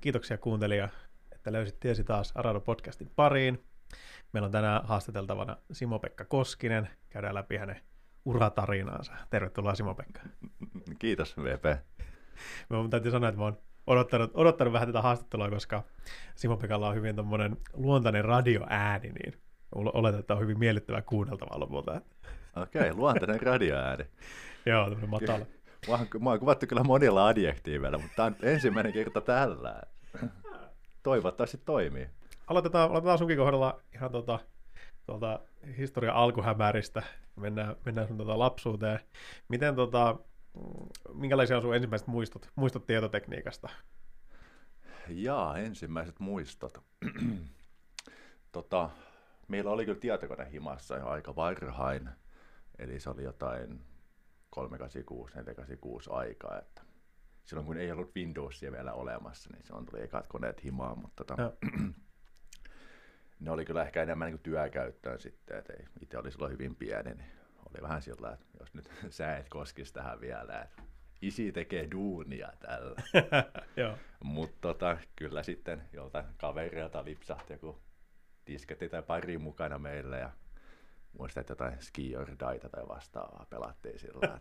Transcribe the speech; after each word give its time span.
Kiitoksia 0.00 0.38
kuuntelija, 0.38 0.88
että 1.32 1.52
löysit 1.52 1.80
tiesi 1.80 2.04
taas 2.04 2.32
Arado 2.34 2.60
podcastin 2.60 3.10
pariin. 3.16 3.64
Meillä 4.32 4.46
on 4.46 4.52
tänään 4.52 4.84
haastateltavana 4.84 5.56
Simo-Pekka 5.72 6.24
Koskinen. 6.24 6.88
Käydään 7.10 7.34
läpi 7.34 7.56
hänen 7.56 7.80
uratarinaansa. 8.24 9.12
Tervetuloa 9.30 9.74
Simo-Pekka. 9.74 10.20
Kiitos 10.98 11.36
VP. 11.36 11.64
Mä 12.70 12.88
täytyy 12.90 13.10
sanoa, 13.10 13.28
että 13.28 13.38
mä 13.38 13.44
oon 13.44 13.58
odottanut, 13.86 14.30
odottanut 14.34 14.72
vähän 14.72 14.88
tätä 14.88 15.02
haastattelua, 15.02 15.50
koska 15.50 15.82
Simo-Pekalla 16.34 16.88
on 16.88 16.94
hyvin 16.94 17.16
tommonen 17.16 17.56
luontainen 17.72 18.24
radioääni, 18.24 19.08
niin 19.08 19.34
oletan, 19.72 20.20
että 20.20 20.34
on 20.34 20.40
hyvin 20.40 20.58
miellyttävää 20.58 21.02
kuunneltavaa 21.02 21.60
lopulta. 21.60 22.00
Okei, 22.56 22.80
okay, 22.80 22.94
luontainen 22.94 23.42
radioääni. 23.42 24.04
Joo, 24.66 24.84
tämmöinen 24.84 25.10
matala. 25.10 25.46
Mä 25.88 25.94
oon, 25.94 26.06
mä 26.20 26.30
oon 26.30 26.38
kuvattu 26.38 26.66
kyllä 26.66 26.84
monilla 26.84 27.26
adjektiiveillä, 27.26 27.98
mutta 27.98 28.16
tämä 28.16 28.26
on 28.26 28.36
ensimmäinen 28.42 28.92
kerta 28.92 29.20
tällä. 29.20 29.82
Toivottavasti 31.02 31.58
toimii. 31.64 32.08
Aloitetaan, 32.46 32.90
aloitetaan 32.90 33.18
sunkin 33.18 33.36
kohdalla 33.36 33.80
ihan 33.94 34.10
tuota, 34.12 34.38
tuolta 35.06 35.40
historian 35.78 36.16
alkuhämäristä. 36.16 37.02
Mennään, 37.36 37.76
mennään 37.84 38.08
sun 38.08 38.16
tuota 38.16 38.38
lapsuuteen. 38.38 39.00
Miten 39.48 39.76
tota, 39.76 40.18
minkälaisia 41.14 41.56
on 41.56 41.62
sun 41.62 41.74
ensimmäiset 41.74 42.08
muistot, 42.08 42.50
muistot 42.54 42.86
tietotekniikasta? 42.86 43.68
Jaa, 45.08 45.58
ensimmäiset 45.58 46.20
muistot. 46.20 46.84
tota, 48.52 48.90
meillä 49.48 49.70
oli 49.70 49.84
kyllä 49.84 50.00
tietokone 50.00 50.50
himassa 50.52 50.96
jo 50.96 51.06
aika 51.06 51.36
varhain, 51.36 52.08
eli 52.78 53.00
se 53.00 53.10
oli 53.10 53.22
jotain 53.22 53.80
386, 54.50 55.34
486 55.34 56.10
aikaa, 56.12 56.58
että 56.58 56.82
silloin 57.44 57.66
kun 57.66 57.76
ei 57.76 57.92
ollut 57.92 58.16
Windowsia 58.16 58.72
vielä 58.72 58.92
olemassa, 58.92 59.50
niin 59.52 59.64
silloin 59.64 59.86
tuli 59.86 60.02
ekat 60.02 60.26
koneet 60.26 60.64
himaan, 60.64 60.98
mutta 60.98 61.24
tota, 61.24 61.52
ne 63.40 63.50
oli 63.50 63.64
kyllä 63.64 63.82
ehkä 63.82 64.02
enemmän 64.02 64.30
niin 64.30 64.40
työkäyttöön 64.40 65.20
sitten, 65.20 65.58
että 65.58 65.72
itse 66.00 66.18
oli 66.18 66.32
silloin 66.32 66.52
hyvin 66.52 66.76
pieni, 66.76 67.14
niin 67.14 67.30
oli 67.58 67.82
vähän 67.82 68.02
sillä 68.02 68.32
että 68.32 68.46
jos 68.60 68.74
nyt 68.74 68.90
sä 69.10 69.36
et 69.36 69.48
koskisi 69.48 69.92
tähän 69.92 70.20
vielä, 70.20 70.60
että 70.62 70.82
isi 71.22 71.52
tekee 71.52 71.88
duunia 71.90 72.52
tällä. 72.58 73.02
Mutta 74.24 74.58
tota, 74.60 74.98
kyllä 75.16 75.42
sitten 75.42 75.82
joltain 75.92 76.24
kaverilta 76.36 77.04
lipsahti 77.04 77.52
joku 77.52 77.82
disketti 78.46 78.88
tai 78.88 79.02
pari 79.02 79.38
mukana 79.38 79.78
meille 79.78 80.18
ja 80.18 80.30
muistan, 81.12 81.40
että 81.40 81.50
jotain 81.52 81.76
Ski 81.80 82.16
or 82.16 82.26
Die 82.26 82.68
tai 82.70 82.88
vastaavaa 82.88 83.46
pelattiin 83.50 83.98
sillä. 83.98 84.40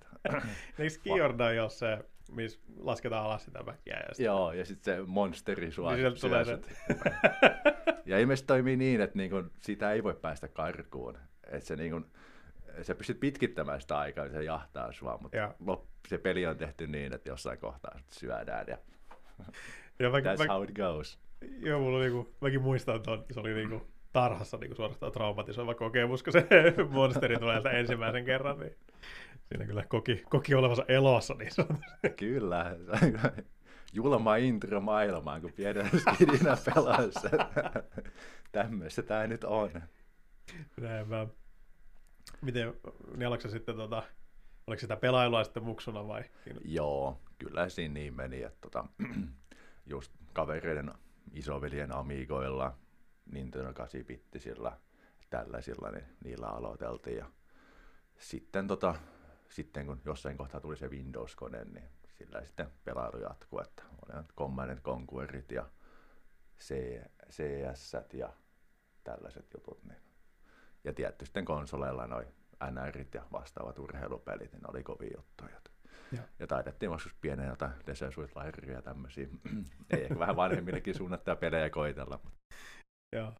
Eikö 0.80 0.90
Ski 0.96 1.22
or 1.22 1.34
Die 1.38 1.62
ole 1.62 1.70
se, 1.70 2.06
missä 2.32 2.60
lasketaan 2.78 3.26
alas 3.26 3.46
sitä 3.46 3.66
väkiä? 3.66 3.96
Ja 3.96 4.08
sitten... 4.08 4.26
Joo, 4.26 4.54
ja 4.54 4.66
sitten 4.66 4.96
se 4.96 5.04
monsteri 5.06 5.72
sua 5.72 5.96
niin 5.96 6.22
tulee 6.22 6.46
se. 6.46 6.60
ja 8.06 8.20
ilmeisesti 8.20 8.48
toimii 8.48 8.78
niin, 8.78 9.02
että 9.02 9.18
niinku, 9.18 9.44
sitä 9.62 9.92
ei 9.92 10.04
voi 10.04 10.16
päästä 10.16 10.48
karkuun. 10.48 11.18
Että 11.44 11.68
se, 11.68 11.76
niinku, 11.76 12.02
se 12.82 12.96
pystyt 12.96 13.20
pitkittämään 13.20 13.82
sitä 13.82 13.98
aikaa, 13.98 14.26
niin 14.26 14.34
se 14.34 14.44
jahtaa 14.44 14.92
sua, 14.92 15.18
mutta 15.22 15.38
ja. 15.38 15.56
se 16.08 16.18
peli 16.18 16.46
on 16.46 16.58
tehty 16.58 16.88
niin, 16.88 17.14
että 17.14 17.30
jossain 17.30 17.60
kohtaa 17.60 18.00
syödään 18.08 18.66
ja, 18.68 18.78
ja 20.00 20.10
mä, 20.10 20.20
that's 20.20 20.48
mä, 20.48 20.54
how 20.54 20.64
it 20.64 20.76
goes. 20.76 21.20
Joo, 21.60 21.80
mulla 21.80 22.00
niinku, 22.00 22.36
mäkin 22.42 22.62
muistan, 22.62 22.96
että 22.96 23.12
se 23.32 23.40
oli 23.40 23.54
niinku, 23.54 23.88
tarhassa 24.14 24.58
niin 24.58 24.70
kuin 24.70 24.78
suorastaan 24.78 25.12
traumatisoiva 25.12 25.76
kokemus, 25.76 26.24
kun 26.24 26.34
se 26.34 26.48
monsteri 26.90 27.38
tulee 27.38 27.62
ensimmäisen 27.80 28.26
kerran, 28.26 28.60
niin 28.60 28.76
siinä 29.50 29.66
kyllä 29.66 29.84
koki, 29.84 30.24
koki 30.30 30.56
olevansa 30.56 30.86
elossa 30.88 31.34
niin 31.34 31.52
sanotusti. 31.52 32.10
Kyllä, 32.20 32.76
julma 33.94 34.36
intro 34.36 34.82
maailmaan, 34.82 35.42
kun 35.42 35.54
pienenä 35.54 35.90
skidinä 35.90 36.58
pelassa. 36.66 37.30
Tämmöistä 38.52 39.02
tämä 39.02 39.28
nyt 39.28 39.44
on. 39.44 39.82
Näin 40.82 41.08
mä. 41.08 41.28
Miten, 42.42 42.74
niin 43.18 43.52
sitten 43.52 43.76
tota, 43.76 44.04
oliko 44.68 44.80
sitä 44.80 44.96
pelailua 44.96 45.44
sitten 45.44 45.64
muksuna 45.64 46.08
vai? 46.08 46.24
Joo, 46.66 47.22
kyllä 47.38 47.70
siinä 47.70 47.94
niin 47.94 48.14
meni, 48.16 48.44
että 48.44 48.58
tota, 48.62 48.86
just 49.86 50.12
kavereiden 50.34 50.92
isoveljen 51.34 51.96
amigoilla 51.96 52.78
Nintendo 53.32 53.72
8-bittisillä 53.72 54.72
tällaisilla, 55.30 55.92
niin 55.92 56.06
niillä 56.24 56.48
aloiteltiin. 56.48 57.18
Ja 57.18 57.26
sitten, 58.20 58.68
tota, 58.68 58.96
sitten 59.50 59.86
kun 59.86 60.02
jossain 60.06 60.38
kohtaa 60.38 60.62
tuli 60.62 60.78
se 60.78 60.88
Windows-kone, 60.88 61.66
niin 61.66 61.90
sillä 62.18 62.46
sitten 62.46 62.68
pelailu 62.84 63.18
jatkuu, 63.22 63.60
että 63.60 63.84
oli 63.84 64.24
Command 64.38 64.80
Conquerit 64.82 65.52
ja 65.52 65.70
CS 67.30 67.94
ja 68.14 68.34
tällaiset 69.04 69.54
jutut. 69.54 69.84
Niin. 69.84 70.02
Ja 70.84 70.94
tietysti 70.94 71.26
sitten 71.26 71.46
konsoleilla 71.46 72.08
noin 72.08 72.28
NRit 72.72 73.14
ja 73.14 73.24
vastaavat 73.32 73.80
urheilupelit, 73.80 74.52
niin 74.52 74.62
ne 74.62 74.68
oli 74.70 74.84
kovia 74.84 75.18
juttuja. 75.18 75.62
Ja, 76.12 76.22
ja 76.40 76.48
taidettiin 76.48 76.92
joskus 76.92 77.16
pienen 77.22 77.48
jotain 77.48 77.72
Desert 77.88 78.16
ja 78.68 78.82
tämmöisiä, 78.82 79.28
ei 79.92 80.04
ehkä 80.04 80.20
vähän 80.20 80.36
vanhemmillekin 80.36 80.96
suunnattuja 80.96 81.36
pelejä 81.36 81.70
koitella. 81.70 82.20
Mutta 82.24 82.37
Joo. 83.16 83.34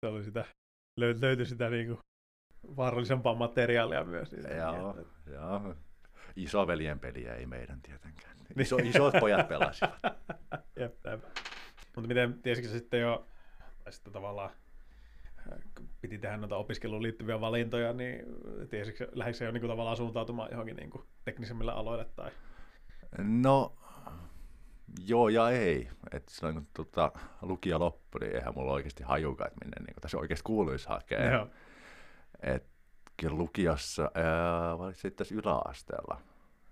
Se 0.00 0.06
oli 0.06 0.24
sitä, 0.24 0.44
löy- 1.00 1.20
löytyi 1.20 1.46
sitä 1.46 1.70
niinku 1.70 1.98
vaarallisempaa 2.76 3.34
materiaalia 3.34 4.04
myös. 4.04 4.32
Niin 4.32 4.56
joo, 4.56 4.96
joo. 5.32 5.74
Isoveljen 6.36 6.98
peliä 6.98 7.34
ei 7.34 7.46
meidän 7.46 7.82
tietenkään. 7.82 8.36
Niin. 8.36 8.60
Iso, 8.66 8.76
isot 8.76 9.14
pojat 9.20 9.48
pelasivat. 9.48 9.94
Jep, 10.80 10.94
Mutta 11.96 12.08
miten, 12.08 12.42
tiesitkö 12.42 12.70
sitten 12.70 13.00
jo, 13.00 13.26
tai 13.84 13.92
sitten 13.92 14.12
tavallaan 14.12 14.50
piti 16.00 16.18
tehdä 16.18 16.36
noita 16.36 16.56
opiskeluun 16.56 17.02
liittyviä 17.02 17.40
valintoja, 17.40 17.92
niin 17.92 18.26
tiesitkö, 18.70 19.08
lähdikö 19.12 19.44
jo 19.44 19.50
niin 19.50 19.60
kuin 19.60 19.70
tavallaan 19.70 19.96
suuntautumaan 19.96 20.48
johonkin 20.50 20.76
niin 20.76 20.90
kuin 20.90 21.04
teknisemmille 21.24 21.72
aloille? 21.72 22.06
Tai? 22.16 22.30
No, 23.18 23.76
Joo 25.06 25.28
ja 25.28 25.50
ei. 25.50 25.90
Et 26.12 26.28
silloin 26.28 26.54
kun 26.54 26.66
tota, 26.74 27.12
lukio 27.42 27.78
loppui, 27.78 28.20
niin 28.20 28.36
eihän 28.36 28.54
mulla 28.54 28.72
oikeasti 28.72 29.02
hajukaan, 29.02 29.48
että 29.48 29.64
minne 29.64 29.76
niin 29.86 29.96
tässä 30.00 30.18
oikeasti 30.18 30.44
kuuluisi 30.44 30.88
hakea. 30.88 31.32
Joo. 31.32 31.48
Et 32.42 32.66
kyllä 33.16 33.36
lukiossa, 33.36 34.02
ää, 34.02 34.92
sitten 34.92 35.12
tässä 35.12 35.34
yläasteella, 35.34 36.20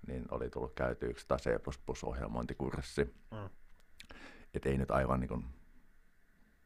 niin 0.06 0.24
oli 0.30 0.50
tullut 0.50 0.74
käyty 0.74 1.06
yksi 1.06 1.26
C++-ohjelmointikurssi. 1.26 3.04
Mm. 3.30 3.48
Et 4.54 4.66
ei 4.66 4.78
nyt 4.78 4.90
aivan 4.90 5.20
niin 5.20 5.28
kuin 5.28 5.44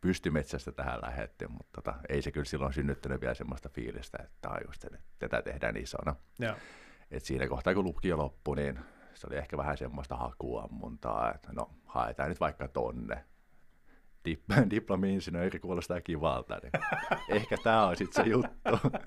pystymetsästä 0.00 0.72
tähän 0.72 1.00
lähetty, 1.02 1.48
mutta 1.48 1.82
tota, 1.82 1.94
ei 2.08 2.22
se 2.22 2.32
kyllä 2.32 2.44
silloin 2.44 2.72
synnyttänyt 2.72 3.20
vielä 3.20 3.34
semmoista 3.34 3.68
fiilistä, 3.68 4.18
että 4.24 4.48
just, 4.66 4.84
että 4.84 4.98
tätä 5.18 5.42
tehdään 5.42 5.76
isona. 5.76 6.16
Joo. 6.38 6.54
Et 7.10 7.24
siinä 7.24 7.48
kohtaa, 7.48 7.74
kun 7.74 7.84
lukio 7.84 8.16
loppui, 8.16 8.56
niin 8.56 8.78
se 9.14 9.26
oli 9.26 9.36
ehkä 9.36 9.56
vähän 9.56 9.76
semmoista 9.76 10.16
hakuammuntaa, 10.16 11.34
että 11.34 11.52
no 11.52 11.70
haetaan 11.86 12.28
nyt 12.28 12.40
vaikka 12.40 12.68
tonne. 12.68 13.24
Dip- 14.28 14.66
diplomi-insinööri 14.70 15.58
kuulostaa 15.58 16.00
kivalta, 16.00 16.58
niin 16.62 16.72
ehkä 17.28 17.56
tämä 17.64 17.86
on 17.86 17.96
sitten 17.96 18.24
se 18.24 18.30
juttu. 18.30 19.00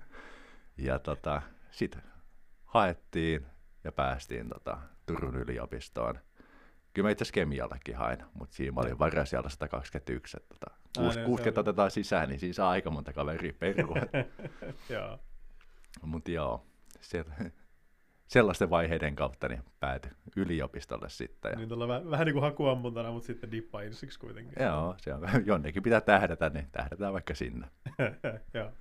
Ja 0.77 0.99
tota, 0.99 1.41
sitten 1.71 2.01
haettiin 2.65 3.45
ja 3.83 3.91
päästiin 3.91 4.49
tota, 4.49 4.77
Turun 5.05 5.35
yliopistoon. 5.35 6.19
Kyllä 6.93 7.07
mä 7.07 7.11
itse 7.11 7.23
asiassa 7.23 7.33
kemiallakin 7.33 7.95
hain, 7.95 8.17
mutta 8.33 8.55
siinä 8.55 8.71
mä 8.71 8.81
olin 8.81 8.99
varasijalla 8.99 9.49
121, 9.49 10.37
että 10.37 10.55
tota, 10.59 10.75
60 11.25 11.59
otetaan 11.59 11.91
sisään, 11.91 12.29
niin 12.29 12.39
siinä 12.39 12.53
saa 12.53 12.69
aika 12.69 12.91
monta 12.91 13.13
kaveria 13.13 13.53
perua. 13.59 13.95
Mutta 16.01 16.31
joo, 16.31 16.65
se, 17.01 17.25
sellaisten 18.27 18.69
vaiheiden 18.69 19.15
kautta 19.15 19.47
niin 19.47 19.63
päätyi 19.79 20.11
yliopistolle 20.35 21.09
sitten. 21.09 21.49
Ja... 21.49 21.57
Niin 21.57 21.69
tuolla 21.69 21.87
vähän, 21.87 22.11
vähän 22.11 22.25
niin 22.25 22.33
kuin 22.33 22.43
hakuammuntana, 22.43 23.11
mutta 23.11 23.27
sitten 23.27 23.51
dippa 23.51 23.81
ensiksi 23.81 24.19
kuitenkin. 24.19 24.63
Joo, 24.63 24.95
se 24.97 25.13
on, 25.13 25.21
jonnekin 25.45 25.83
pitää 25.83 26.01
tähdätä, 26.01 26.49
niin 26.49 26.67
tähdätään 26.71 27.13
vaikka 27.13 27.35
sinne. 27.35 27.67
Joo. 28.53 28.71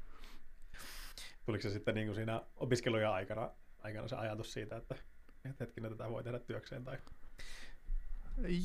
Tuliko 1.47 1.63
se 1.63 1.71
sitten 1.71 1.95
niin 1.95 2.07
kuin 2.07 2.15
siinä 2.15 2.43
opiskelujen 2.57 3.11
aikana, 3.11 3.51
aikana 3.83 4.09
se 4.09 4.17
ajatus 4.17 4.53
siitä, 4.53 4.77
että, 4.77 4.95
että 5.45 5.65
hetkinen 5.65 5.91
tätä 5.91 6.11
voi 6.11 6.25
tehdä 6.25 6.39
työkseen? 6.39 6.85
Tai... 6.85 6.99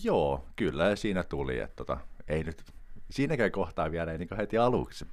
Joo, 0.03 0.45
kyllä 0.55 0.95
siinä 0.95 1.23
tuli. 1.23 1.59
Että 1.59 1.75
tota, 1.75 1.97
ei 2.27 2.43
nyt, 2.43 2.63
siinäkään 3.09 3.51
kohtaa 3.51 3.91
vielä 3.91 4.11
ei 4.11 4.17
niin 4.17 4.37
heti 4.37 4.57
aluksi. 4.57 5.07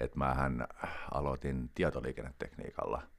Että 0.00 0.18
mähän 0.18 0.66
aloitin 1.12 1.70
tietoliikennetekniikalla– 1.74 3.02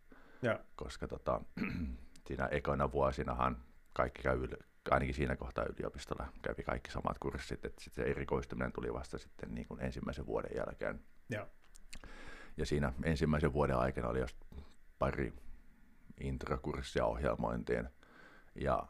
ja. 0.44 0.60
koska 0.76 1.08
tota, 1.08 1.42
siinä 2.28 2.46
ekoina 2.46 2.92
vuosinahan 2.92 3.58
kaikki 3.94 4.22
käy, 4.22 4.48
ainakin 4.92 5.16
siinä 5.16 5.36
kohtaa 5.36 5.66
yliopistolla 5.66 6.28
kävi 6.42 6.64
kaikki 6.64 6.92
samat 6.92 7.20
kurssit, 7.20 7.66
että 7.66 7.84
sitten 7.84 8.06
se 8.06 8.12
erikoistuminen 8.12 8.72
tuli 8.72 8.94
vasta 8.94 9.18
sitten 9.18 9.56
niin 9.56 9.68
kuin 9.68 9.80
ensimmäisen 9.82 10.26
vuoden 10.26 10.52
jälkeen. 10.56 11.00
Ja. 11.30 11.48
ja 12.58 12.66
siinä 12.66 12.94
ensimmäisen 13.04 13.54
vuoden 13.54 13.78
aikana 13.78 14.08
oli 14.08 14.20
just 14.20 14.38
pari 15.00 15.34
introkurssia 16.20 17.06
ohjelmointiin, 17.06 17.90
ja 18.56 18.88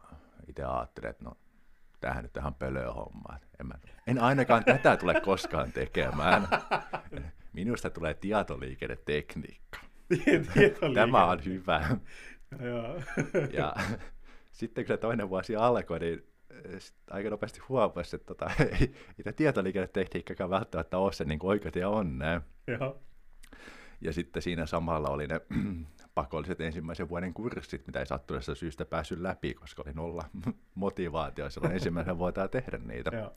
itse 0.47 0.63
ajattelin, 0.63 1.09
että 1.09 1.23
no, 1.23 1.38
tämähän 2.00 2.23
nyt 2.23 2.38
ihan 2.38 2.55
pölöä 2.55 2.91
homma. 2.91 3.39
En, 3.59 3.67
mä, 3.67 3.73
en 4.07 4.19
ainakaan 4.19 4.63
tätä 4.73 4.97
tule 4.97 5.21
koskaan 5.21 5.71
tekemään. 5.71 6.47
Minusta 7.53 7.89
tulee 7.89 8.13
tietoliikennetekniikka. 8.13 9.79
Tämä 10.94 11.25
on 11.25 11.45
hyvä. 11.45 11.97
Joo. 12.59 13.01
Ja 13.53 13.75
sitten 14.51 14.85
kun 14.85 14.94
se 14.94 14.97
toinen 14.97 15.29
vuosi 15.29 15.55
alkoi, 15.55 16.00
niin 16.00 16.23
eh, 16.50 16.81
aika 17.09 17.29
nopeasti 17.29 17.59
huomasi, 17.69 18.15
että 18.15 18.25
tota, 18.25 18.51
ei, 18.79 18.94
ei 19.25 19.33
tietoliikennetekniikkakaan 19.33 20.50
välttämättä 20.50 20.97
ole 20.97 21.13
se 21.13 21.23
niin 21.25 21.39
oikea 21.44 21.71
ja 21.75 21.89
onne. 21.89 22.41
Joo. 22.67 23.01
Ja 24.01 24.13
sitten 24.13 24.41
siinä 24.41 24.65
samalla 24.65 25.09
oli 25.09 25.27
ne 25.27 25.41
pakolliset 26.15 26.61
ensimmäisen 26.61 27.09
vuoden 27.09 27.33
kurssit, 27.33 27.88
mitä 27.88 28.00
ei 28.00 28.05
sattuneesta 28.05 28.55
syystä 28.55 28.85
päässyt 28.85 29.19
läpi, 29.19 29.53
koska 29.53 29.83
oli 29.85 29.94
nolla 29.94 30.25
motivaatio 30.75 31.50
silloin 31.50 31.73
ensimmäisen 31.73 32.17
vuotta 32.17 32.47
tehdä 32.47 32.77
niitä. 32.77 33.11
Joo. 33.17 33.35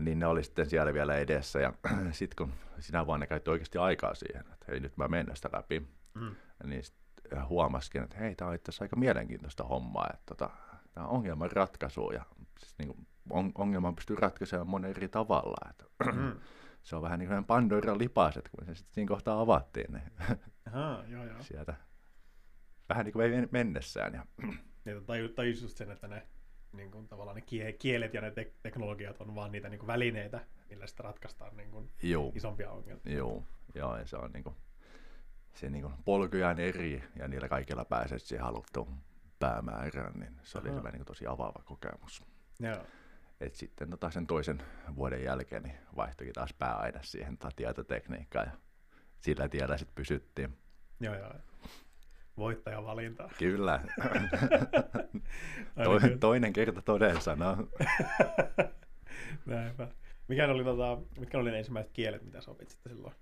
Niin 0.00 0.18
ne 0.18 0.26
oli 0.26 0.44
sitten 0.44 0.66
siellä 0.70 0.94
vielä 0.94 1.16
edessä. 1.16 1.60
Ja 1.60 1.72
sitten 2.12 2.36
kun 2.36 2.52
sinä 2.78 3.06
vuonna 3.06 3.26
käytti 3.26 3.50
oikeasti 3.50 3.78
aikaa 3.78 4.14
siihen, 4.14 4.44
että 4.52 4.66
hei 4.68 4.80
nyt 4.80 4.96
mä 4.96 5.08
menen 5.08 5.36
sitä 5.36 5.48
läpi, 5.52 5.88
Mm. 6.14 6.34
niin 6.64 6.84
sit 6.84 6.94
huomaskin, 7.48 8.02
että 8.02 8.16
hei, 8.16 8.34
tämä 8.34 8.48
on 8.48 8.54
itse 8.54 8.70
asiassa 8.70 8.84
aika 8.84 8.96
mielenkiintoista 8.96 9.64
hommaa, 9.64 10.06
että 10.14 10.22
tota, 10.26 10.50
tämä 10.92 11.06
on 11.06 11.12
ongelman 11.12 11.52
ratkaisu 11.52 12.10
ja 12.10 12.24
siis 12.58 12.74
niin 12.78 12.88
kuin, 12.88 13.06
on, 13.30 13.52
ongelman 13.54 13.94
pystyy 13.96 14.16
ratkaisemaan 14.16 14.68
monen 14.68 14.90
eri 14.90 15.08
tavalla. 15.08 15.70
Että, 15.70 15.84
Mm. 16.12 16.32
se 16.82 16.96
on 16.96 17.02
vähän 17.02 17.18
niin 17.18 17.28
kuin 17.28 17.44
Pandoran 17.44 17.98
lipas, 17.98 18.36
että 18.36 18.50
kun 18.56 18.66
se 18.66 18.74
sitten 18.74 18.94
siinä 18.94 19.08
kohtaa 19.08 19.40
avattiin, 19.40 19.92
niin 19.92 20.12
Ahaa, 20.66 21.04
joo, 21.08 21.24
joo. 21.24 21.42
sieltä 21.42 21.74
vähän 22.88 23.04
niin 23.04 23.12
kuin 23.12 23.48
mennessään. 23.50 24.14
Ja, 24.14 24.26
Niin, 24.84 25.04
tai 25.04 25.28
tajus 25.34 25.62
just 25.62 25.76
sen, 25.76 25.90
että 25.90 26.08
ne 26.08 26.26
niin 26.72 26.90
kuin, 26.90 27.08
tavallaan 27.08 27.36
ne 27.36 27.42
kie- 27.42 27.72
kielet 27.78 28.14
ja 28.14 28.20
ne 28.20 28.30
te- 28.30 28.52
teknologiat 28.62 29.20
on 29.20 29.34
vaan 29.34 29.52
niitä 29.52 29.68
niin 29.68 29.78
kuin 29.78 29.86
välineitä, 29.86 30.40
millä 30.70 30.86
sitä 30.86 31.02
ratkaistaan 31.02 31.56
niin 31.56 31.70
kuin, 31.70 31.90
juu, 32.02 32.32
isompia 32.36 32.70
ongelmia. 32.70 33.14
joo, 33.74 33.96
ja 33.96 34.06
se 34.06 34.16
on 34.16 34.30
niin 34.32 34.44
kuin, 34.44 34.56
se 35.54 35.70
niin 35.70 35.82
kuin 35.82 35.94
polkuja 36.04 36.48
on 36.48 36.60
eri 36.60 37.02
ja 37.16 37.28
niillä 37.28 37.48
kaikilla 37.48 37.84
pääset 37.84 38.22
siihen 38.22 38.44
haluttuun 38.44 38.96
päämäärään, 39.38 40.20
niin 40.20 40.36
se 40.42 40.58
oli 40.58 40.66
semmoinen 40.68 40.92
niin 40.92 41.00
kuin 41.00 41.06
tosi 41.06 41.26
avaava 41.26 41.62
kokemus. 41.64 42.24
Joo. 42.60 42.86
Et 43.40 43.54
sitten 43.54 43.90
tota 43.90 44.10
sen 44.10 44.26
toisen 44.26 44.62
vuoden 44.96 45.24
jälkeen 45.24 45.62
niin 45.62 45.78
vaihtoikin 45.96 46.34
taas 46.34 46.52
pääaine 46.52 47.00
siihen 47.02 47.38
tota 47.38 47.56
tietotekniikkaan 47.56 48.46
ja 48.46 48.52
sillä 49.20 49.48
tiellä 49.48 49.78
sitten 49.78 49.94
pysyttiin. 49.94 50.58
Joo, 51.00 51.14
joo. 51.14 51.32
Voittajan 52.40 52.84
valinta. 52.84 53.28
Kyllä, 53.38 53.80
to, 55.84 56.00
toinen 56.20 56.52
kerta 56.52 56.82
toden 56.82 57.22
sana. 57.22 57.56
Näinpä. 59.46 59.88
Mikä 60.28 60.48
oli, 60.48 60.64
tota, 60.64 60.98
mitkä 61.18 61.38
oli 61.38 61.50
ne 61.50 61.58
ensimmäiset 61.58 61.92
kielet, 61.92 62.22
mitä 62.22 62.40
sä 62.40 62.50
opit 62.50 62.70
sitten 62.70 62.92
silloin? 62.92 63.14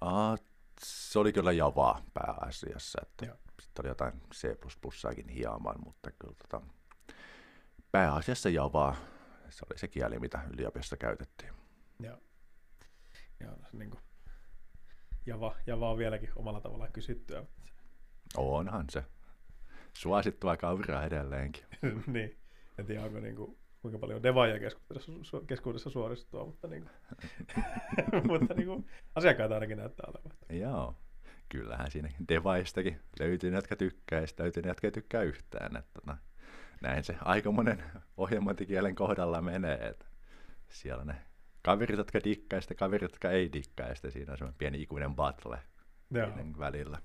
Ah, 0.00 0.40
se 0.80 1.18
oli 1.18 1.32
kyllä 1.32 1.52
Java 1.52 2.02
pääasiassa, 2.14 2.98
että 3.02 3.36
sitten 3.62 3.82
oli 3.82 3.88
jotain 3.88 4.12
C++saakin 4.34 5.28
hieman, 5.28 5.76
mutta 5.84 6.10
kyllä 6.10 6.34
tota, 6.42 6.66
pääasiassa 7.92 8.48
Java, 8.48 8.96
se 9.50 9.66
oli 9.70 9.78
se 9.78 9.88
kieli, 9.88 10.18
mitä 10.18 10.40
yliopistossa 10.52 10.96
käytettiin. 10.96 11.52
Joo. 12.02 12.16
Joo, 13.40 13.56
se 13.70 13.76
niin 13.76 13.90
kuin, 13.90 14.00
Java, 15.26 15.54
Java 15.66 15.90
on 15.90 15.98
vieläkin 15.98 16.30
omalla 16.36 16.60
tavallaan 16.60 16.92
kysyttyä. 16.92 17.42
se- 17.64 17.72
Onhan 18.36 18.84
se. 18.90 19.04
Suosittua 19.92 20.56
kauraa 20.56 21.04
edelleenkin. 21.04 21.64
niin. 22.06 22.36
En 22.78 22.86
tiedä, 22.86 23.04
onko 23.04 23.20
niin 23.20 23.36
kuin, 23.36 23.58
kuinka 23.82 23.98
paljon 23.98 24.22
devaajia 24.22 24.58
keskuudessa, 24.58 25.12
su- 25.12 25.44
keskuudessa 25.46 25.90
suoristua, 25.90 26.46
mutta, 26.46 26.68
niin 26.68 26.82
kuin, 26.82 28.24
mutta 28.30 28.54
niin 28.54 28.66
kuin, 28.66 28.86
asiakkaita 29.14 29.54
ainakin 29.54 29.78
näyttää 29.78 30.10
olevan. 30.14 30.38
Joo. 30.50 30.96
Kyllähän 31.48 31.90
siinä 31.90 32.10
devaistakin 32.28 33.00
löytyy 33.20 33.50
ne, 33.50 33.56
jotka 33.56 33.76
tykkää, 33.76 34.20
ja 34.20 34.26
löytyy 34.38 34.62
ne, 34.62 34.68
jotka 34.68 34.86
ei 34.86 34.90
tykkää 34.90 35.22
yhtään. 35.22 35.76
Että, 35.76 35.90
tota, 36.00 36.16
näin 36.82 37.04
se 37.04 37.16
aika 37.20 37.52
monen 37.52 37.82
ohjelmointikielen 38.16 38.94
kohdalla 38.94 39.42
menee. 39.42 39.88
Että 39.88 40.06
siellä 40.68 41.04
ne 41.04 41.14
kaverit, 41.62 41.98
jotka 41.98 42.20
dikkaa, 42.24 42.60
ja 42.70 42.74
kaverit, 42.76 43.02
jotka 43.02 43.30
ei 43.30 43.52
dikkaa, 43.52 43.88
ja 43.88 43.94
siinä 43.94 44.32
on 44.32 44.38
semmoinen 44.38 44.58
pieni 44.58 44.82
ikuinen 44.82 45.14
battle 45.14 45.58
Joo. 46.10 46.28
välillä. 46.58 46.98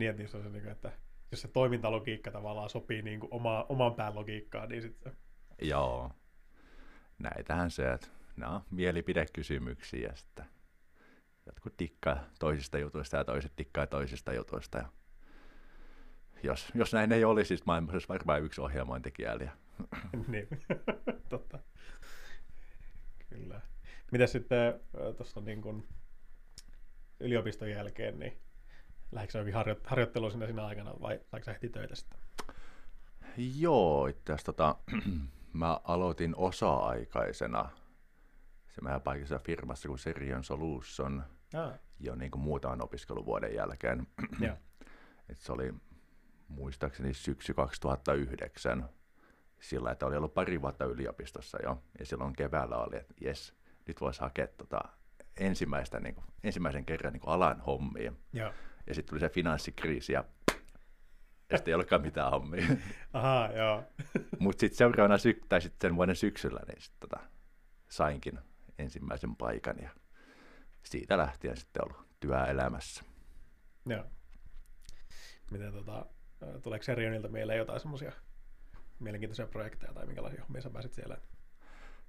Niin, 0.00 0.10
että, 0.10 0.22
niissä 0.22 0.38
on 0.38 0.44
se, 0.44 0.50
niin 0.50 0.62
kuin, 0.62 0.72
että 0.72 0.92
jos 1.30 1.40
se 1.40 1.48
toimintalogiikka 1.48 2.30
tavallaan 2.30 2.70
sopii 2.70 3.02
niin 3.02 3.20
kuin 3.20 3.34
oma, 3.34 3.66
oman 3.68 3.94
pään 3.94 4.14
logiikkaan, 4.14 4.68
niin 4.68 4.82
sitten 4.82 5.12
Joo. 5.62 6.10
Näitähän 7.18 7.70
se, 7.70 7.92
että 7.92 8.06
nämä 8.36 8.54
on 8.54 8.60
mielipidekysymyksiä 8.70 10.12
sitten 10.14 10.44
jotkut 11.46 11.78
dikkaa 11.78 12.24
toisista 12.38 12.78
jutuista 12.78 13.16
ja 13.16 13.24
toiset 13.24 13.52
dikkaa 13.58 13.86
toisista 13.86 14.32
jutuista. 14.32 14.78
Ja 14.78 14.88
jos, 16.42 16.72
jos 16.74 16.92
näin 16.92 17.12
ei 17.12 17.24
olisi, 17.24 17.48
siis 17.48 17.66
maailmassa 17.66 17.94
olisi 17.94 18.08
varmaan 18.08 18.42
yksi 18.42 18.60
ohjelmointikieli. 18.60 19.44
ja 19.44 19.52
niin, 20.28 20.48
totta. 21.28 21.58
Kyllä. 23.28 23.60
Mitäs 24.12 24.32
sitten 24.32 24.80
tuossa 25.16 25.40
niin 25.40 25.62
kuin 25.62 25.88
yliopiston 27.20 27.70
jälkeen, 27.70 28.18
niin 28.18 28.49
lähdikö 29.12 29.38
jokin 29.38 29.54
harjo- 29.54 29.80
harjoittelu 29.86 30.30
sinne 30.30 30.46
siinä 30.46 30.66
aikana 30.66 30.94
vai 31.00 31.20
saiko 31.30 31.44
sä 31.44 31.52
heti 31.52 31.68
töitä 31.68 31.94
sitten? 31.94 32.20
Joo, 33.36 34.06
itse 34.06 34.32
asiassa 34.32 34.52
tota, 34.52 34.76
mä 35.52 35.80
aloitin 35.84 36.34
osa-aikaisena 36.36 37.68
se 38.68 38.80
meidän 38.80 39.00
paikassa 39.00 39.38
firmassa 39.38 39.88
kuin 39.88 39.98
Serion 39.98 40.44
Solution 40.44 41.24
Ah, 41.54 41.72
jo 42.00 42.14
niin 42.14 42.30
kuin 42.30 42.42
muutaman 42.42 42.82
opiskeluvuoden 42.82 43.54
jälkeen. 43.54 44.06
joo. 44.46 44.56
Et 45.28 45.38
se 45.38 45.52
oli 45.52 45.74
muistaakseni 46.48 47.14
syksy 47.14 47.54
2009 47.54 48.88
sillä, 49.60 49.90
että 49.90 50.06
oli 50.06 50.16
ollut 50.16 50.34
pari 50.34 50.62
vuotta 50.62 50.84
yliopistossa 50.84 51.58
jo. 51.62 51.82
Ja 51.98 52.06
silloin 52.06 52.32
keväällä 52.32 52.76
oli, 52.76 52.96
että 52.96 53.14
jes, 53.20 53.54
nyt 53.86 54.00
voisi 54.00 54.20
hakea 54.20 54.46
tota 54.46 54.80
ensimmäistä, 55.36 56.00
niin 56.00 56.14
kuin, 56.14 56.24
ensimmäisen 56.44 56.84
kerran 56.84 57.12
niin 57.12 57.20
kuin 57.20 57.32
alan 57.32 57.60
hommia. 57.60 58.12
Joo. 58.32 58.52
Ja 58.86 58.94
sitten 58.94 59.10
tuli 59.10 59.20
se 59.20 59.28
finanssikriisi 59.28 60.12
ja, 60.12 60.24
ja 61.50 61.56
sitten 61.58 61.72
ei 61.72 61.74
ollutkaan 61.74 62.02
mitään 62.02 62.30
hommia. 62.30 62.66
Ahaa, 63.12 63.52
joo. 63.52 63.84
Mutta 64.38 64.60
sitten 64.60 64.76
seuraavana 64.78 65.16
syk- 65.16 65.46
tai 65.48 65.60
sitten 65.60 65.88
sen 65.90 65.96
vuoden 65.96 66.16
syksyllä 66.16 66.60
niin 66.68 66.82
sit, 66.82 66.94
tota, 67.00 67.20
sainkin 67.88 68.38
ensimmäisen 68.78 69.36
paikan 69.36 69.76
ja 69.82 69.90
siitä 70.82 71.18
lähtien 71.18 71.56
sitten 71.56 71.82
ollut 71.84 72.06
työelämässä. 72.20 73.02
joo. 73.86 74.04
Miten 75.50 75.72
tota, 75.72 76.06
ö, 76.42 76.60
tuleeko 76.60 76.82
Serionilta 76.82 77.28
mieleen 77.28 77.58
jotain 77.58 77.80
semmoisia 77.80 78.12
mielenkiintoisia 78.98 79.46
projekteja 79.46 79.92
tai 79.94 80.06
minkälaisia 80.06 80.42
hommia 80.42 80.62
sä 80.62 80.70
pääsit 80.70 80.94
siellä? 80.94 81.16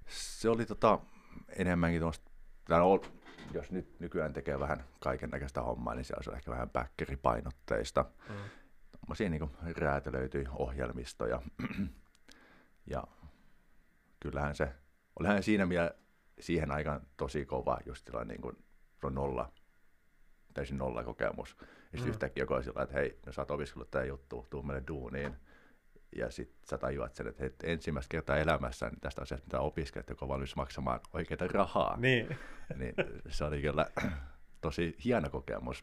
Se 0.06 0.48
oli 0.48 0.66
tota, 0.66 0.98
enemmänkin 1.48 2.00
tuosta, 2.00 2.30
jos 3.52 3.70
nyt 3.70 4.00
nykyään 4.00 4.32
tekee 4.32 4.60
vähän 4.60 4.84
kaiken 5.00 5.30
näköistä 5.30 5.62
hommaa, 5.62 5.94
niin 5.94 6.04
se 6.04 6.14
on 6.28 6.36
ehkä 6.36 6.50
vähän 6.50 6.70
backeripainotteista. 6.70 8.04
Mm. 8.28 8.34
Tuommoisia 8.92 9.30
niin 9.30 9.76
räätälöityi 9.76 10.46
ohjelmistoja. 10.52 11.42
ja 12.92 13.04
kyllähän 14.20 14.54
se, 14.54 14.68
olihan 15.18 15.42
siinä 15.42 15.68
vielä 15.68 15.90
siihen 16.40 16.70
aikaan 16.70 17.00
tosi 17.16 17.46
kova, 17.46 17.78
just 17.86 18.06
sellainen 18.06 18.28
niin 18.28 18.42
kuin, 18.42 18.56
nolla, 19.14 19.52
täysin 20.54 20.78
nolla 20.78 21.04
kokemus. 21.04 21.56
Ja 21.60 21.66
sitten 21.66 22.02
Mm. 22.04 22.08
yhtäkkiä 22.08 22.42
joku 22.42 22.54
on 22.54 22.64
sillä, 22.64 22.82
että 22.82 22.94
hei, 22.94 23.18
no 23.26 23.32
sä 23.32 23.42
oot 23.42 23.50
opiskellut 23.50 23.90
tämä 23.90 24.04
juttu, 24.04 24.46
tuu 24.50 24.62
meille 24.62 24.82
duuniin. 24.88 25.36
Ja 26.16 26.30
sitten 26.30 26.68
sä 26.70 26.78
tajuat 26.78 27.14
sen, 27.14 27.28
että 27.28 27.42
hei, 27.42 27.54
ensimmäistä 27.62 28.10
kertaa 28.10 28.36
elämässä 28.36 28.88
niin 28.88 29.00
tästä 29.00 29.22
asiasta 29.22 29.46
mitä 29.46 29.60
opiskelet, 29.60 30.08
joka 30.08 30.24
on 30.24 30.28
valmis 30.28 30.56
maksamaan 30.56 31.00
oikeita 31.12 31.46
rahaa. 31.46 31.96
Niin, 31.96 32.36
niin 32.78 32.94
se 33.28 33.44
oli 33.44 33.62
kyllä 33.62 33.86
tosi 34.60 34.96
hieno 35.04 35.30
kokemus. 35.30 35.82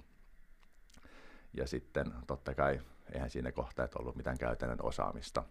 Ja 1.53 1.67
sitten 1.67 2.13
totta 2.27 2.53
kai, 2.53 2.81
eihän 3.13 3.29
siinä 3.29 3.51
kohtaa 3.51 3.85
että 3.85 3.99
ollut 3.99 4.15
mitään 4.15 4.37
käytännön 4.37 4.85
osaamista, 4.85 5.43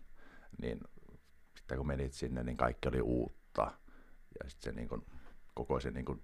niin 0.62 0.80
sitten 1.56 1.78
kun 1.78 1.87
menit 1.87 2.12
sinne, 2.12 2.42
niin 2.42 2.56
kaikki 2.56 2.88
oli 2.88 3.00
uutta. 3.00 3.73
Ja 4.42 4.50
sitten 4.50 4.73
se 4.73 4.76
niin 4.76 4.88
kuin, 4.88 5.06
koko 5.54 5.80
se 5.80 5.90
niin 5.90 6.04
kuin 6.04 6.23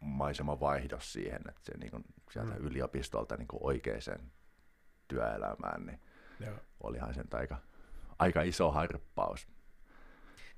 maiseman 0.00 0.60
vaihdos 0.60 1.12
siihen, 1.12 1.42
että 1.48 1.60
se 1.62 1.78
niin 1.78 1.90
kuin, 1.90 2.04
sieltä 2.32 2.50
Mm. 2.50 2.60
mm. 2.60 2.66
yliopistolta 2.66 3.36
niin 3.36 3.48
kuin 3.48 3.62
oikeaan 3.62 4.30
työelämään, 5.08 5.86
niin 5.86 6.00
joo. 6.40 6.56
olihan 6.82 7.14
sen 7.14 7.24
aika, 7.32 7.56
aika 8.18 8.42
iso 8.42 8.70
harppaus. 8.70 9.48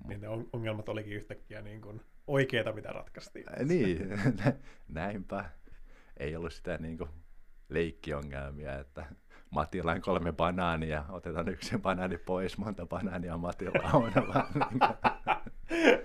Niin 0.08 0.20
ne 0.20 0.28
on- 0.28 0.48
ongelmat 0.52 0.88
olikin 0.88 1.12
yhtäkkiä 1.12 1.62
niin 1.62 1.80
kuin 1.80 2.00
oikeita, 2.26 2.72
mitä 2.72 2.88
ratkaistiin. 2.88 3.46
Niin, 3.64 4.08
näinpä. 4.88 5.44
Ei 6.16 6.36
ollut 6.36 6.52
sitä 6.52 6.78
niin 6.78 6.98
kuin 6.98 7.10
leikkiongelmia, 7.68 8.78
että 8.78 9.04
Matilla 9.50 9.92
on 9.92 10.00
kolme 10.00 10.32
banaania, 10.32 11.04
otetaan 11.08 11.48
yksi 11.48 11.78
banaani 11.78 12.18
pois, 12.18 12.58
monta 12.58 12.86
banaania 12.86 13.36
Matilla 13.36 13.90
on. 13.92 14.12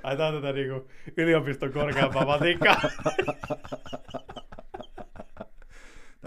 Ai 0.04 0.18
tää 0.18 0.28
on 0.28 0.34
tätä 0.42 0.54
niinku 0.54 0.88
yliopiston 1.18 1.74
korkeampaa 1.74 2.26
matikkaa. 2.26 2.82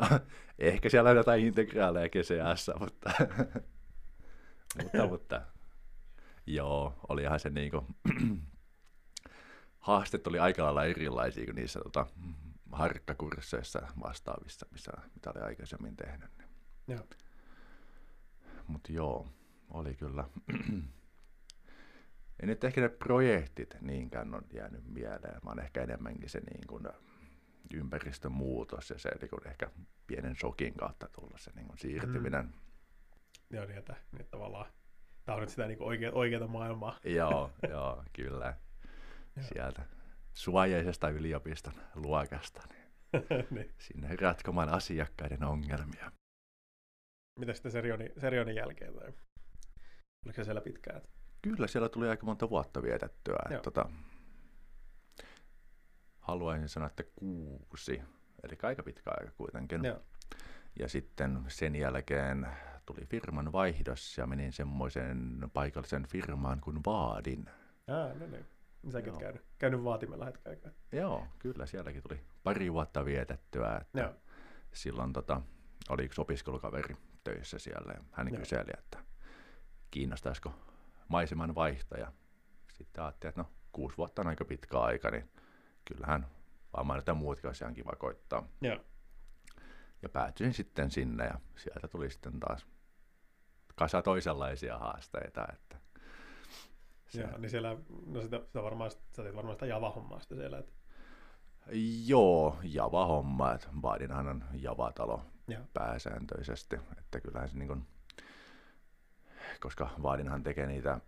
ehkä 0.59 0.88
siellä 0.88 1.11
on 1.11 1.16
jotain 1.16 1.47
integraaleja 1.47 2.09
GCS, 2.09 2.71
mutta, 2.80 3.11
mutta, 4.83 5.07
mutta 5.09 5.42
joo, 6.47 7.00
olihan 7.09 7.40
se 7.40 7.50
niinku, 7.50 7.87
haasteet 9.78 10.26
oli 10.26 10.38
aika 10.38 10.62
lailla 10.64 10.85
erilaisia 10.85 11.45
kuin 11.45 11.54
niissä 11.57 11.80
tota, 11.80 12.07
harkkakursseissa 12.73 13.83
vastaavissa, 14.02 14.66
missä, 14.71 14.92
mitä 15.14 15.30
oli 15.30 15.40
aikaisemmin 15.40 15.97
tehnyt. 15.97 16.30
Joo. 16.88 17.07
Mutta 18.66 18.92
joo, 18.92 19.28
oli 19.71 19.95
kyllä. 19.95 20.25
Ei 22.40 22.47
nyt 22.47 22.64
ehkä 22.64 22.80
ne 22.80 22.88
projektit 22.88 23.76
niinkään 23.80 24.35
on 24.35 24.42
jäänyt 24.52 24.85
mieleen, 24.88 25.40
vaan 25.45 25.59
ehkä 25.59 25.83
enemmänkin 25.83 26.30
se 26.30 26.40
niin 26.40 26.66
kuin 26.66 26.88
ympäristön 27.75 28.33
muutos 28.33 28.90
ja 28.90 28.99
se 28.99 29.11
niin 29.21 29.31
kuin 29.31 29.49
ehkä 29.49 29.71
pienen 30.07 30.37
shokin 30.37 30.75
kautta 30.75 31.09
tulla 31.12 31.38
se 31.38 31.50
niin 31.55 31.67
kuin 31.67 31.79
siirtyminen. 31.79 32.45
Mm. 32.45 32.52
Joo, 33.50 33.67
niin 33.67 33.79
että, 33.79 33.97
niin 34.12 34.21
että 34.21 34.31
tavallaan 34.31 34.67
tämä 35.25 35.37
on 35.37 35.40
nyt 35.40 35.50
sitä 35.50 35.67
niin 35.67 35.83
oikea, 35.83 36.12
oikeaa 36.12 36.47
maailmaa. 36.47 36.99
joo, 37.19 37.50
joo, 37.69 38.05
kyllä. 38.12 38.57
Sieltä 39.40 39.83
suojaisesta 40.35 41.09
yliopiston 41.09 41.73
luokasta 41.95 42.62
niin 42.69 42.81
niin. 43.50 43.75
sinne 43.79 44.17
ratkomaan 44.17 44.69
asiakkaiden 44.69 45.45
ongelmia. 45.45 46.12
Mitä 47.38 47.52
sitten 47.52 47.73
Serionin, 47.73 48.12
Serionin 48.19 48.57
jälkeen? 48.57 48.95
Tai? 48.95 49.12
Oliko 50.26 50.37
se 50.37 50.45
siellä 50.45 50.61
pitkään? 50.61 51.02
Kyllä, 51.43 51.67
siellä 51.67 51.88
tuli 51.88 52.09
aika 52.09 52.26
monta 52.26 52.50
vuotta 52.50 52.83
vietettyä. 52.83 53.38
Että, 53.45 53.62
tota, 53.62 53.90
haluaisin 56.21 56.69
sanoa, 56.69 56.87
että 56.87 57.05
kuusi, 57.17 58.03
eli 58.43 58.59
aika 58.62 58.83
pitkä 58.83 59.11
aika 59.11 59.33
kuitenkin. 59.37 59.85
Joo. 59.85 60.03
Ja 60.79 60.89
sitten 60.89 61.45
sen 61.49 61.77
jälkeen 61.77 62.47
tuli 62.87 63.07
firman 63.07 63.53
vaihdos 63.53 64.19
ja 64.19 64.27
menin 64.27 64.53
semmoisen 64.53 65.39
paikallisen 65.53 66.07
firmaan 66.07 66.61
kuin 66.61 66.81
Vaadin. 66.87 67.50
Ah, 67.89 68.17
no 68.21 68.27
niin. 68.27 68.47
Säkin 68.89 69.19
käynyt, 69.19 69.43
käynyt 69.59 69.85
vaatimella 69.85 70.25
hetken 70.25 70.50
aikaa. 70.50 70.73
Joo, 70.93 71.27
kyllä 71.39 71.67
sielläkin 71.67 72.03
tuli 72.03 72.21
pari 72.43 72.73
vuotta 72.73 73.05
vietettyä. 73.05 73.77
Että 73.81 74.00
Joo. 74.00 74.15
Silloin 74.73 75.12
tota, 75.12 75.41
oli 75.89 76.05
yksi 76.05 76.21
opiskelukaveri 76.21 76.97
töissä 77.25 77.59
siellä 77.59 77.93
ja 77.93 78.00
hän 78.12 78.29
Joo. 78.29 78.39
kyseli, 78.39 78.71
että 78.79 78.99
kiinnostaisiko 79.91 80.55
maiseman 81.09 81.55
vaihtaja. 81.55 82.12
Sitten 82.73 83.05
ajattelin, 83.05 83.31
että 83.31 83.41
no 83.43 83.49
kuusi 83.73 83.97
vuotta 83.97 84.23
on 84.23 84.29
aika 84.29 84.45
pitkä 84.45 84.79
aika, 84.79 85.11
niin 85.11 85.31
kyllähän 85.84 86.26
varmaan 86.76 86.96
näitä 86.96 87.14
muutkin 87.14 87.46
olisi 87.46 87.64
ihan 87.64 87.75
kiva 87.75 87.92
koittaa. 87.99 88.49
Joo. 88.60 88.80
Ja 90.02 90.08
päätyin 90.08 90.54
sitten 90.54 90.90
sinne 90.90 91.25
ja 91.25 91.40
sieltä 91.56 91.88
tuli 91.88 92.10
sitten 92.10 92.40
taas 92.40 92.66
kasa 93.75 94.02
toisenlaisia 94.02 94.78
haasteita, 94.78 95.46
että 95.52 95.76
se... 97.08 97.20
Joo, 97.20 97.38
niin 97.38 97.50
siellä, 97.50 97.76
no 98.06 98.22
sitä, 98.22 98.40
sitä 98.46 98.62
varmaan, 98.62 98.90
sä 98.90 98.99
teet 99.22 99.37
varmaan 99.37 99.54
sitä 99.54 99.66
Java-hommaa 99.66 100.20
sitten 100.20 100.38
siellä. 100.38 100.58
Että... 100.58 100.72
Joo, 102.06 102.58
Java-homma, 102.62 103.52
että 103.52 103.68
Baadinhan 103.80 104.28
on 104.28 104.44
Java-talo 104.52 105.22
Joo. 105.49 105.62
pääsääntöisesti, 105.75 106.76
että 106.99 107.20
kyllähän 107.20 107.49
se 107.49 107.58
niin 107.58 107.68
kuin, 107.68 107.87
koska 109.60 109.90
Vaadinhan 110.02 110.42
tekee 110.42 110.66
niitä 110.66 111.00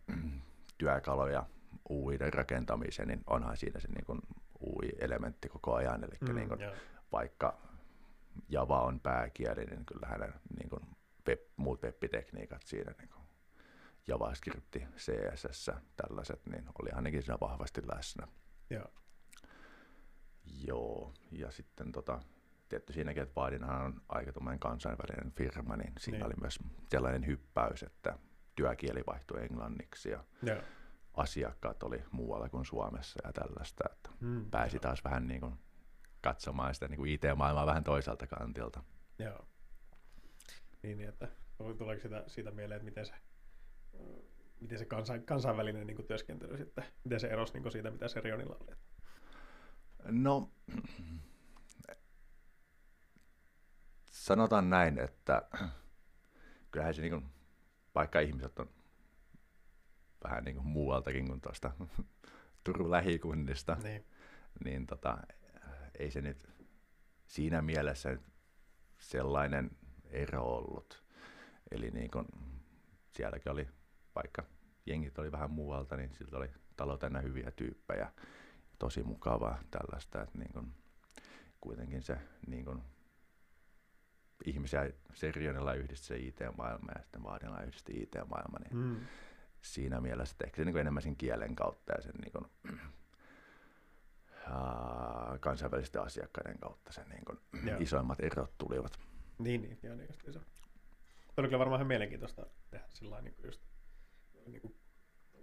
työkaluja 0.78 1.46
uuiden 1.88 2.32
rakentamiseen, 2.32 3.08
niin 3.08 3.20
onhan 3.26 3.56
siinä 3.56 3.80
se 3.80 3.88
niin 3.88 4.04
kuin 4.04 4.20
UI-elementti 4.62 5.48
koko 5.48 5.74
ajan, 5.74 6.04
eli 6.04 6.14
mm, 6.20 6.34
niin 6.34 6.48
kuin, 6.48 6.60
vaikka 7.12 7.58
Java 8.48 8.82
on 8.82 9.00
pääkieli, 9.00 9.64
niin 9.64 9.86
kyllähän 9.86 10.34
niin 10.58 10.68
kuin 10.70 10.82
web, 11.28 11.40
muut 11.56 11.82
web-tekniikat 11.82 12.62
siinä 12.64 12.94
niin 12.98 13.08
kuin 13.08 13.22
JavaScript, 14.06 14.76
CSS, 14.96 15.70
tällaiset, 15.96 16.46
niin 16.46 16.64
oli 16.82 16.90
ainakin 16.90 17.22
siinä 17.22 17.38
vahvasti 17.40 17.80
läsnä. 17.94 18.28
Joo. 18.70 18.88
Joo, 20.64 21.14
ja 21.32 21.50
sitten 21.50 21.92
tota, 21.92 22.20
tietty 22.68 22.92
siinäkin, 22.92 23.22
että 23.22 23.34
Vaadinhan 23.36 23.82
on 23.82 24.02
aika 24.08 24.32
kansainvälinen 24.58 25.32
firma, 25.32 25.76
niin 25.76 25.92
siinä 25.98 26.18
niin. 26.18 26.26
oli 26.26 26.34
myös 26.40 26.58
sellainen 26.88 27.26
hyppäys, 27.26 27.82
että 27.82 28.18
työkieli 28.54 29.02
vaihtui 29.06 29.42
englanniksi 29.42 30.10
ja 30.10 30.24
Joo. 30.42 30.62
Asiakkaat 31.14 31.82
oli 31.82 32.04
muualla 32.10 32.48
kuin 32.48 32.64
Suomessa 32.64 33.20
ja 33.24 33.32
tällaista, 33.32 33.84
että 33.92 34.10
hmm, 34.20 34.50
pääsi 34.50 34.78
taas 34.78 35.04
vähän 35.04 35.26
niin 35.26 35.40
kuin 35.40 35.54
katsomaan 36.20 36.74
sitä 36.74 36.88
niin 36.88 36.98
kuin 36.98 37.10
IT-maailmaa 37.10 37.66
vähän 37.66 37.84
toiselta 37.84 38.26
kantilta. 38.26 38.82
Joo. 39.18 39.46
Niin, 40.82 40.98
niin 40.98 41.08
että 41.08 41.28
tuleeko 41.78 42.02
sitä, 42.02 42.24
siitä 42.26 42.50
mieleen, 42.50 42.76
että 42.76 42.84
miten 42.84 43.06
se 43.06 43.14
miten 44.62 44.78
se 44.78 44.84
kansain, 44.84 45.24
kansainvälinen 45.24 45.86
niin 45.86 45.96
kuin, 45.96 46.06
työskentely 46.06 46.56
sitten, 46.56 46.84
miten 47.04 47.20
se 47.20 47.26
erosi 47.26 47.52
niin 47.52 47.62
kuin 47.62 47.72
siitä, 47.72 47.90
mitä 47.90 48.08
Serionilla 48.08 48.56
oli? 48.60 48.76
No, 50.04 50.50
sanotaan 54.06 54.70
näin, 54.70 54.98
että 54.98 55.42
kyllähän 56.70 56.94
se 56.94 57.02
niin 57.02 57.12
kuin, 57.12 57.26
vaikka 57.94 58.20
ihmiset 58.20 58.58
on 58.58 58.68
vähän 60.24 60.44
niin 60.44 60.56
kuin 60.56 60.66
muualtakin 60.66 61.26
kuin 61.26 61.40
tuosta 61.40 61.72
Turun 62.64 62.90
lähikunnista, 62.90 63.76
niin, 63.82 64.04
niin 64.64 64.86
tota, 64.86 65.18
ei 65.98 66.10
se 66.10 66.20
nyt 66.20 66.48
siinä 67.26 67.62
mielessä 67.62 68.18
sellainen 68.98 69.70
ero 70.04 70.42
ollut. 70.42 71.04
Eli 71.70 71.90
niin 71.90 72.10
kuin, 72.10 72.26
sielläkin 73.10 73.52
oli 73.52 73.68
vaikka 74.14 74.44
jengit 74.86 75.18
oli 75.18 75.32
vähän 75.32 75.50
muualta, 75.50 75.96
niin 75.96 76.14
siltä 76.14 76.36
oli 76.36 76.50
talo 76.76 76.96
täynnä 76.96 77.20
hyviä 77.20 77.50
tyyppejä. 77.50 78.12
Tosi 78.78 79.02
mukavaa 79.02 79.58
tällaista, 79.70 80.22
että 80.22 80.38
niin 80.38 80.52
kun, 80.52 80.74
kuitenkin 81.60 82.02
se 82.02 82.18
niin 82.46 82.64
kun, 82.64 82.82
ihmisiä 84.44 84.90
Serionilla 85.14 85.74
yhdisti 85.74 86.06
se 86.06 86.16
IT-maailma 86.16 86.92
ja 86.92 87.02
sitten 87.02 87.22
Vaadilla 87.22 87.62
yhdisti 87.62 88.02
IT-maailma, 88.02 88.58
niin 88.58 88.76
mm. 88.76 89.06
Siinä 89.62 90.00
mielessä 90.00 90.36
ehkä 90.44 90.56
se 90.56 90.64
niin 90.64 90.78
enemmän 90.78 91.02
sen 91.02 91.16
kielen 91.16 91.56
kautta 91.56 91.92
ja 91.92 92.02
sen 92.02 92.14
niin 92.14 92.32
kun, 92.32 92.50
uh, 94.46 95.40
kansainvälisten 95.40 96.02
asiakkaiden 96.02 96.58
kautta 96.58 96.92
sen 96.92 97.08
niin 97.12 97.24
kun, 97.24 97.40
isoimmat 97.78 98.20
erot 98.20 98.58
tulivat. 98.58 98.98
Niin, 99.38 99.62
niin, 99.62 99.78
joo, 99.82 99.94
niin 99.94 100.08
just 100.08 100.20
se. 100.32 100.40
On 101.36 101.44
kyllä 101.44 101.58
varmaan 101.58 101.78
ihan 101.78 101.86
mielenkiintoista 101.86 102.46
tehdä 102.70 102.84
sillä 102.88 103.20
niin 103.20 103.34
just 103.44 103.60
niin 104.46 104.60
kuin, 104.60 104.76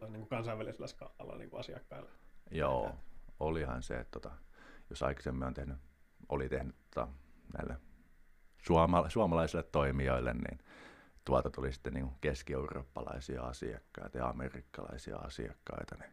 niin 0.02 0.20
kuin 0.20 0.30
kansainvälisellä 0.30 0.88
skaalalla 0.88 1.38
niin 1.38 1.50
kuin 1.50 1.60
asiakkaille. 1.60 2.10
Joo, 2.52 2.84
Näitä. 2.84 3.00
olihan 3.40 3.84
se, 3.84 4.00
että 4.00 4.12
tota, 4.12 4.32
jos 4.90 5.04
aikaisemmin 5.04 5.44
on 5.44 5.54
tehnyt, 5.54 5.78
oli 6.30 6.50
tehnyt 6.50 6.76
tota, 6.96 7.08
näille 7.58 7.78
suoma, 8.58 9.10
suomalaisille 9.10 9.64
toimijoille, 9.64 10.34
niin 10.34 10.60
tuolta 11.30 11.50
tuli 11.50 11.74
sitten 11.74 11.94
niin 11.94 12.12
keski-eurooppalaisia 12.22 13.42
asiakkaita 13.42 14.18
ja 14.18 14.28
amerikkalaisia 14.28 15.18
asiakkaita, 15.18 15.96
niin 16.00 16.12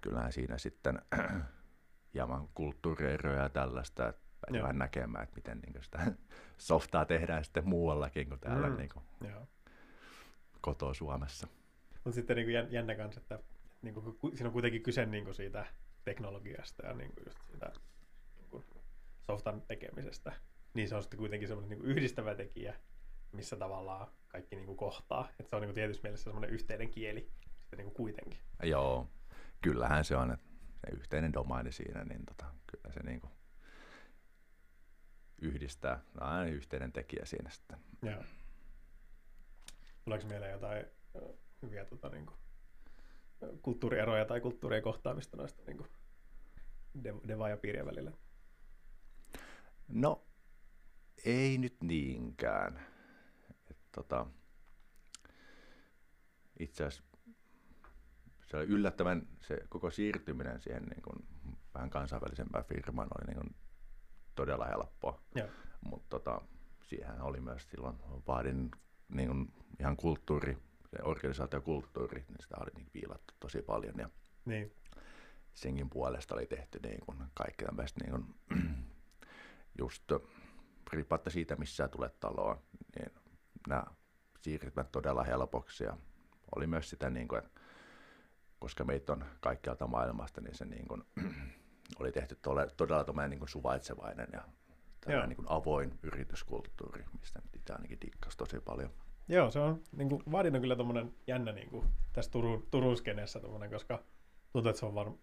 kyllähän 0.00 0.32
siinä 0.32 0.58
sitten 0.58 1.02
hieman 2.14 2.48
kulttuurieroja 2.54 3.42
ja 3.42 3.48
tällaista, 3.48 4.08
että 4.08 4.22
pääsi 4.40 4.62
vähän 4.62 4.78
näkemään, 4.78 5.24
että 5.24 5.36
miten 5.36 5.58
niin 5.58 5.82
sitä 5.82 6.12
softaa 6.58 7.04
tehdään 7.04 7.44
sitten 7.44 7.68
muuallakin 7.68 8.28
kuin 8.28 8.40
täällä 8.40 8.68
mm. 8.68 8.76
niin 8.76 8.88
kuin 8.88 9.04
kotoa 10.60 10.94
Suomessa. 10.94 11.48
Mutta 12.04 12.12
sitten 12.12 12.36
niin 12.36 12.46
kuin 12.46 12.72
jännä 12.72 12.94
kanssa, 12.94 13.20
että 13.20 13.38
niin 13.82 13.94
kuin, 13.94 14.18
siinä 14.34 14.48
on 14.48 14.52
kuitenkin 14.52 14.82
kyse 14.82 15.06
niin 15.06 15.24
kuin 15.24 15.34
siitä 15.34 15.66
teknologiasta 16.04 16.86
ja 16.86 16.94
niin 16.94 17.12
kuin 17.12 17.24
just 17.26 17.42
siitä 17.42 17.72
niin 18.36 18.50
kuin 18.50 18.64
softan 19.26 19.62
tekemisestä. 19.62 20.32
Niin 20.74 20.88
se 20.88 20.94
on 20.96 21.02
sitten 21.02 21.18
kuitenkin 21.18 21.48
semmoinen 21.48 21.70
niin 21.70 21.78
kuin 21.78 21.90
yhdistävä 21.90 22.34
tekijä, 22.34 22.74
missä 23.36 23.56
tavallaan 23.56 24.08
kaikki 24.28 24.56
niin 24.56 24.66
kuin 24.66 24.76
kohtaa. 24.76 25.28
Että 25.30 25.50
se 25.50 25.56
on 25.56 25.62
niin 25.62 25.68
kuin 25.68 25.74
tietysti 25.74 26.02
mielessä 26.02 26.24
semmoinen 26.24 26.50
yhteinen 26.50 26.90
kieli 26.90 27.30
sitten 27.60 27.76
niin 27.78 27.86
kuin 27.86 27.94
kuitenkin. 27.94 28.38
Joo, 28.62 29.08
kyllähän 29.60 30.04
se 30.04 30.16
on, 30.16 30.38
se 30.76 30.90
yhteinen 30.90 31.32
domaini 31.32 31.72
siinä, 31.72 32.04
niin 32.04 32.26
tota, 32.26 32.44
kyllä 32.66 32.92
se 32.92 33.02
niin 33.02 33.20
kuin 33.20 33.32
yhdistää, 35.38 36.00
aina 36.20 36.46
yhteinen 36.46 36.92
tekijä 36.92 37.24
siinä 37.24 37.50
sitten. 37.50 37.78
Joo. 38.02 38.22
Tuleeko 40.04 40.26
mieleen 40.26 40.52
jotain 40.52 40.84
hyviä 41.62 41.84
tota, 41.84 42.08
niin 42.08 42.26
kuin, 42.26 42.38
kulttuurieroja 43.62 44.24
tai 44.24 44.40
kulttuurien 44.40 44.82
kohtaamista 44.82 45.36
noista 45.36 45.62
niin 45.66 45.76
kuin, 45.76 45.88
Deva 47.28 47.48
ja 47.48 47.56
piirien 47.56 47.86
välillä? 47.86 48.12
No, 49.88 50.26
ei 51.24 51.58
nyt 51.58 51.76
niinkään. 51.82 52.86
Tota, 53.96 54.26
itse 56.58 56.84
asiassa 56.84 57.18
se 58.46 58.56
oli 58.56 58.64
yllättävän, 58.64 59.28
se 59.40 59.58
koko 59.68 59.90
siirtyminen 59.90 60.60
siihen 60.60 60.82
niin 60.82 61.02
kuin 61.02 61.26
vähän 61.74 61.90
kansainvälisempään 61.90 62.64
firmaan 62.64 63.08
oli 63.18 63.26
niin 63.26 63.40
kuin 63.40 63.56
todella 64.34 64.66
helppoa. 64.66 65.20
Mutta 65.80 66.06
tota, 66.08 66.40
siihen 66.82 67.20
oli 67.20 67.40
myös 67.40 67.70
silloin, 67.70 67.96
vaadin 68.26 68.70
niin 69.08 69.28
kuin 69.28 69.52
ihan 69.80 69.96
kulttuuri, 69.96 70.58
se 70.90 71.02
organisaatiokulttuuri, 71.02 72.24
niin 72.28 72.42
sitä 72.42 72.56
oli 72.60 72.70
niin 72.74 72.90
viilattu 72.94 73.34
tosi 73.40 73.62
paljon. 73.62 73.94
Ja 73.98 74.10
niin. 74.44 74.72
senkin 75.54 75.90
puolesta 75.90 76.34
oli 76.34 76.46
tehty 76.46 76.78
niin 76.82 77.00
kuin 77.06 77.18
kaikki 77.34 77.64
tämmöistä 77.64 78.00
niin 78.04 78.10
kuin, 78.10 78.34
just 79.80 80.12
riippumatta 80.92 81.30
siitä, 81.30 81.56
missä 81.56 81.88
tulet 81.88 82.20
taloon, 82.20 82.62
niin 82.98 83.25
nämä 83.68 83.84
siirtyvät 84.40 84.92
todella 84.92 85.24
helpoksi. 85.24 85.84
Ja 85.84 85.96
oli 86.56 86.66
myös 86.66 86.90
sitä, 86.90 87.10
niin 87.10 87.28
kuin, 87.28 87.38
että 87.38 87.60
koska 88.58 88.84
meitä 88.84 89.12
on 89.12 89.24
kaikkialta 89.40 89.86
maailmasta, 89.86 90.40
niin 90.40 90.54
se 90.54 90.64
niin 90.64 90.88
kuin, 90.88 91.02
oli 92.00 92.12
tehty 92.12 92.38
todella, 92.42 92.70
todella 92.76 93.28
niin 93.28 93.38
kuin 93.38 93.48
suvaitsevainen 93.48 94.28
ja 94.32 94.42
niin 95.26 95.36
kuin 95.36 95.46
avoin 95.50 95.98
yrityskulttuuri, 96.02 97.04
mistä 97.20 97.42
itse 97.56 97.72
ainakin 97.72 98.00
dikkasi 98.00 98.36
tosi 98.36 98.60
paljon. 98.60 98.90
Joo, 99.28 99.50
se 99.50 99.58
on, 99.58 99.82
niin 99.96 100.08
kuin, 100.08 100.22
Vadin 100.32 100.54
on 100.54 100.60
kyllä 100.60 100.76
tuommoinen 100.76 101.14
jännä 101.26 101.52
niin 101.52 101.70
kuin, 101.70 101.86
tässä 102.12 102.30
Turun, 102.30 102.66
Turun 102.70 102.96
skeneessä, 102.96 103.40
koska 103.70 104.02
tuntuu, 104.52 104.70
että 104.70 104.80
se 104.80 104.86
on 104.86 104.94
varmaan 104.94 105.18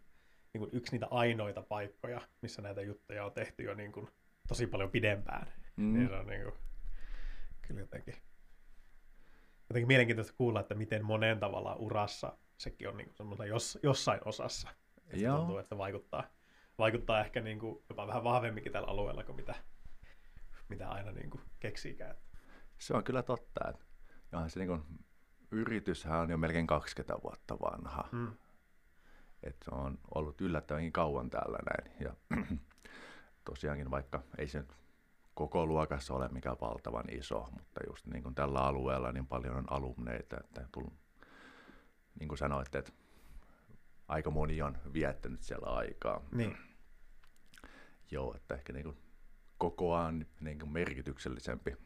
niin 0.53 0.69
yksi 0.71 0.91
niitä 0.91 1.07
ainoita 1.11 1.61
paikkoja, 1.61 2.21
missä 2.41 2.61
näitä 2.61 2.81
juttuja 2.81 3.25
on 3.25 3.31
tehty 3.31 3.63
jo 3.63 3.73
niin 3.73 3.91
kuin, 3.91 4.07
tosi 4.47 4.67
paljon 4.67 4.89
pidempään. 4.89 5.47
Mm. 5.75 5.93
Niin 5.93 6.07
se 6.09 6.15
on 6.15 6.27
niin 6.27 6.43
kuin, 6.43 6.53
kyllä 7.67 7.82
jotenkin, 7.82 8.15
jotenkin 9.70 9.88
mielenkiintoista 9.88 10.34
kuulla, 10.38 10.60
että 10.60 10.75
miten 10.75 11.05
monen 11.05 11.39
tavalla 11.39 11.75
urassa 11.75 12.38
sekin 12.58 12.89
on 12.89 12.98
niin 12.98 13.13
kuin 13.17 13.50
jos, 13.50 13.79
jossain 13.84 14.20
osassa. 14.25 14.70
Että 14.98 15.25
Joo. 15.25 15.38
tuntuu, 15.38 15.58
että 15.58 15.77
vaikuttaa, 15.77 16.24
vaikuttaa 16.77 17.20
ehkä 17.20 17.41
niin 17.41 17.60
kuin 17.60 17.84
jopa 17.89 18.08
vähän 18.08 18.24
vahvemminkin 18.24 18.72
tällä 18.72 18.88
alueella 18.88 19.24
kuin 19.24 19.36
mitä, 19.36 19.55
mitä 20.70 20.89
aina 20.89 21.12
niin 21.12 21.29
kuin 21.29 21.41
keksiikään. 21.60 22.15
Se 22.77 22.93
on 22.93 23.03
kyllä 23.03 23.24
totta. 23.24 23.70
Että 23.70 23.86
se 24.48 24.60
niin 24.60 24.67
kuin, 24.67 24.84
yrityshän 25.51 26.20
on 26.20 26.29
jo 26.29 26.38
melkein 26.38 26.67
20 26.67 27.24
vuotta 27.24 27.60
vanha. 27.60 28.10
Mm. 28.12 28.34
Et 29.43 29.58
se 29.65 29.72
on 29.72 30.00
ollut 30.15 30.41
yllättävänkin 30.41 30.91
kauan 30.91 31.29
täällä 31.29 31.58
näin. 31.65 31.96
Ja 32.00 32.38
tosiaankin 33.50 33.91
vaikka 33.91 34.24
ei 34.38 34.48
se 34.48 34.60
nyt 34.60 34.82
koko 35.33 35.65
luokassa 35.65 36.13
ole 36.13 36.29
mikään 36.29 36.57
valtavan 36.61 37.09
iso, 37.09 37.47
mutta 37.51 37.81
just 37.87 38.05
niin 38.05 38.23
kuin 38.23 38.35
tällä 38.35 38.59
alueella 38.59 39.11
niin 39.11 39.27
paljon 39.27 39.55
on 39.55 39.71
alumneita, 39.71 40.37
että 40.39 40.67
tullut, 40.71 40.93
niin 42.19 42.27
kuin 42.27 42.37
sanoitte, 42.37 42.77
että 42.77 42.91
aika 44.07 44.31
moni 44.31 44.61
on 44.61 44.77
viettänyt 44.93 45.41
siellä 45.41 45.67
aikaa. 45.67 46.21
Niin. 46.31 46.57
Joo, 48.11 48.35
että 48.35 48.55
ehkä 48.55 48.73
niin 48.73 48.83
kuin 48.83 48.97
kokoaan 49.57 50.25
niin 50.39 50.59
kuin 50.59 50.71
merkityksellisempi 50.71 51.77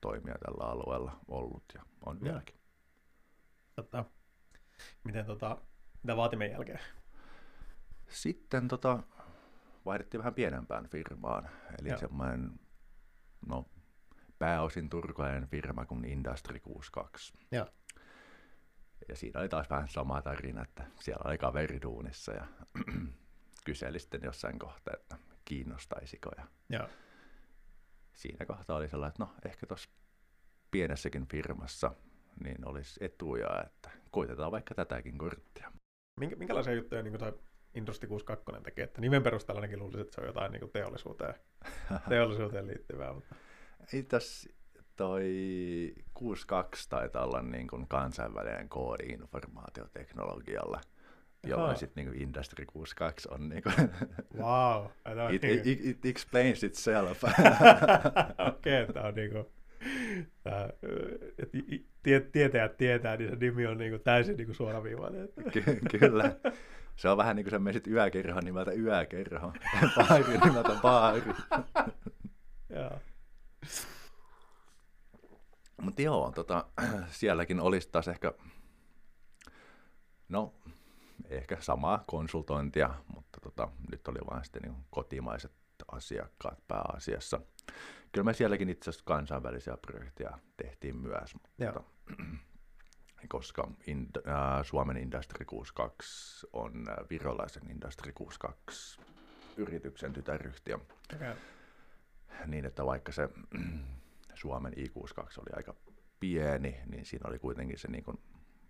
toimija 0.00 0.38
tällä 0.38 0.64
alueella 0.64 1.20
ollut 1.28 1.64
ja 1.74 1.82
on 2.06 2.20
vieläkin. 2.20 2.60
Tota, 3.74 4.04
miten 5.04 5.26
tota, 5.26 5.58
mitä 6.02 6.16
vaatimen 6.16 6.50
jälkeen? 6.50 6.80
Sitten 8.08 8.68
tota, 8.68 9.02
vaihdettiin 9.86 10.18
vähän 10.18 10.34
pienempään 10.34 10.88
firmaan, 10.88 11.48
eli 11.80 11.88
Joo. 11.88 11.98
semmoinen 11.98 12.60
no, 13.46 13.66
pääosin 14.38 14.90
turkulainen 14.90 15.48
firma 15.48 15.84
kuin 15.84 16.04
Industry 16.04 16.60
62. 16.60 17.32
Joo. 17.52 17.66
Ja 19.08 19.16
siinä 19.16 19.40
oli 19.40 19.48
taas 19.48 19.70
vähän 19.70 19.88
sama 19.88 20.22
tarina, 20.22 20.62
että 20.62 20.84
siellä 21.00 21.28
oli 21.28 21.38
kaveri 21.38 21.82
duunissa 21.82 22.32
ja 22.32 22.46
kyseli 23.66 23.98
sitten 23.98 24.20
jossain 24.24 24.58
kohtaa, 24.58 24.94
että 24.94 25.16
kiinnostaisiko. 25.44 26.30
Ja 26.36 26.46
Joo. 26.70 26.88
Siinä 28.12 28.46
kohtaa 28.46 28.76
oli 28.76 28.88
sellainen, 28.88 29.08
että 29.08 29.22
no 29.22 29.50
ehkä 29.50 29.66
tuossa 29.66 29.90
pienessäkin 30.70 31.28
firmassa 31.28 31.94
niin 32.44 32.68
olisi 32.68 33.04
etuja, 33.04 33.62
että 33.66 33.90
koitetaan 34.10 34.52
vaikka 34.52 34.74
tätäkin 34.74 35.18
korttia. 35.18 35.72
Minkä, 36.20 36.36
minkälaisia 36.36 36.74
juttuja 36.74 37.02
niin 37.02 37.18
kuin 37.18 37.32
Industry 37.74 38.08
62 38.08 38.62
tekee, 38.64 38.84
että 38.84 39.00
nimen 39.00 39.22
perusteella 39.22 39.60
ainakin 39.60 39.78
luulisin, 39.78 40.00
että 40.00 40.14
se 40.14 40.20
on 40.20 40.26
jotain 40.26 40.52
niin 40.52 40.60
kuin 40.60 40.72
teollisuuteen, 40.72 41.34
teollisuuteen 42.08 42.66
liittyvää. 42.66 43.12
Mutta... 43.12 43.34
Ei 43.92 44.06
toi 44.96 45.94
62 46.14 46.88
taitaa 46.88 47.24
olla 47.24 47.42
niin 47.42 47.68
kuin 47.68 47.88
kansainvälinen 47.88 48.68
koodi 48.68 49.04
informaatioteknologialla, 49.04 50.80
jolloin 51.46 51.76
sitten 51.76 52.06
niin 52.06 52.22
Industry 52.22 52.66
62 52.66 53.28
on 53.30 53.48
niin 53.48 53.62
kuin 53.62 53.74
wow, 54.44 54.86
it, 55.32 55.44
it, 55.44 55.66
it, 55.66 55.86
it, 55.86 56.06
explains 56.06 56.62
itself. 56.62 57.24
Okei, 58.48 58.82
okay, 58.82 58.94
tämä 58.94 59.06
on 59.06 59.14
niin 59.14 59.30
kuin, 59.32 59.46
tämä, 60.42 60.68
tietäjät 62.32 62.76
tietää, 62.76 63.16
niin 63.16 63.30
se 63.30 63.36
nimi 63.36 63.66
on 63.66 63.78
niin 63.78 63.90
kuin 63.90 64.02
täysin 64.02 64.36
niin 64.36 64.46
kuin 64.46 64.56
suoraviivainen. 64.56 65.28
Ky- 65.52 65.98
kyllä. 65.98 66.36
Se 66.96 67.08
on 67.08 67.16
vähän 67.16 67.36
niin 67.36 67.44
kuin 67.44 67.50
sä 67.50 67.58
menisit 67.58 67.86
yökerho 67.86 68.40
nimeltä 68.40 68.72
yökerho, 68.72 69.52
baari 69.96 70.38
nimeltä 70.44 70.78
baari. 70.82 71.22
Joo. 72.70 73.00
Mutta 75.82 76.02
joo, 76.02 76.32
tota, 76.34 76.66
sielläkin 77.10 77.60
olisi 77.60 77.88
taas 77.92 78.08
ehkä, 78.08 78.32
no 80.28 80.54
ehkä 81.28 81.56
samaa 81.60 82.04
konsultointia, 82.06 82.94
mutta 83.14 83.40
tota, 83.40 83.68
nyt 83.90 84.08
oli 84.08 84.18
vain 84.30 84.44
sitten 84.44 84.62
niin 84.62 84.76
kotimaiset 84.90 85.52
asiakkaat 85.92 86.58
pääasiassa. 86.68 87.40
Kyllä 88.16 88.24
me 88.24 88.34
sielläkin 88.34 88.68
itse 88.68 88.90
asiassa 88.90 89.04
kansainvälisiä 89.06 89.76
projekteja 89.76 90.38
tehtiin 90.56 90.96
myös, 90.96 91.34
mutta 91.34 91.50
koska 93.28 93.70
in, 93.86 94.08
äh, 94.28 94.64
Suomen 94.64 94.96
Industry 94.96 95.44
62 95.44 96.46
on 96.52 96.84
äh, 96.88 96.96
virolaisen 97.10 97.70
Industry 97.70 98.12
62 98.12 99.00
yrityksen 99.56 100.12
tytäryhtiö. 100.12 100.78
Okay. 101.14 101.34
Niin, 102.46 102.64
että 102.64 102.86
vaikka 102.86 103.12
se 103.12 103.28
Suomen 104.34 104.72
I62 104.72 105.18
oli 105.20 105.50
aika 105.56 105.74
pieni, 106.20 106.80
niin 106.86 107.04
siinä 107.04 107.28
oli 107.28 107.38
kuitenkin 107.38 107.78
se 107.78 107.88
niin 107.90 108.04
kuin 108.04 108.18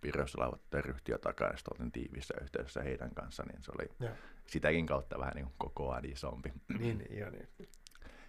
Virossa 0.03 0.39
oleva 0.41 0.57
tytäryhtiö 0.57 1.19
takana, 1.19 1.51
ja 1.51 1.59
oltiin 1.71 1.93
tiivissä 1.93 2.35
yhteydessä 2.43 2.83
heidän 2.83 3.15
kanssa, 3.15 3.43
niin 3.43 3.63
se 3.63 3.73
oli 3.79 3.89
ja. 4.01 4.11
sitäkin 4.47 4.87
kautta 4.87 5.19
vähän 5.19 5.35
niin 5.35 5.47
kuin 5.47 5.55
kokoaan 5.59 6.05
isompi. 6.05 6.53
Niin, 6.79 6.99
niin, 6.99 7.19
ja, 7.19 7.31
niin. 7.31 7.49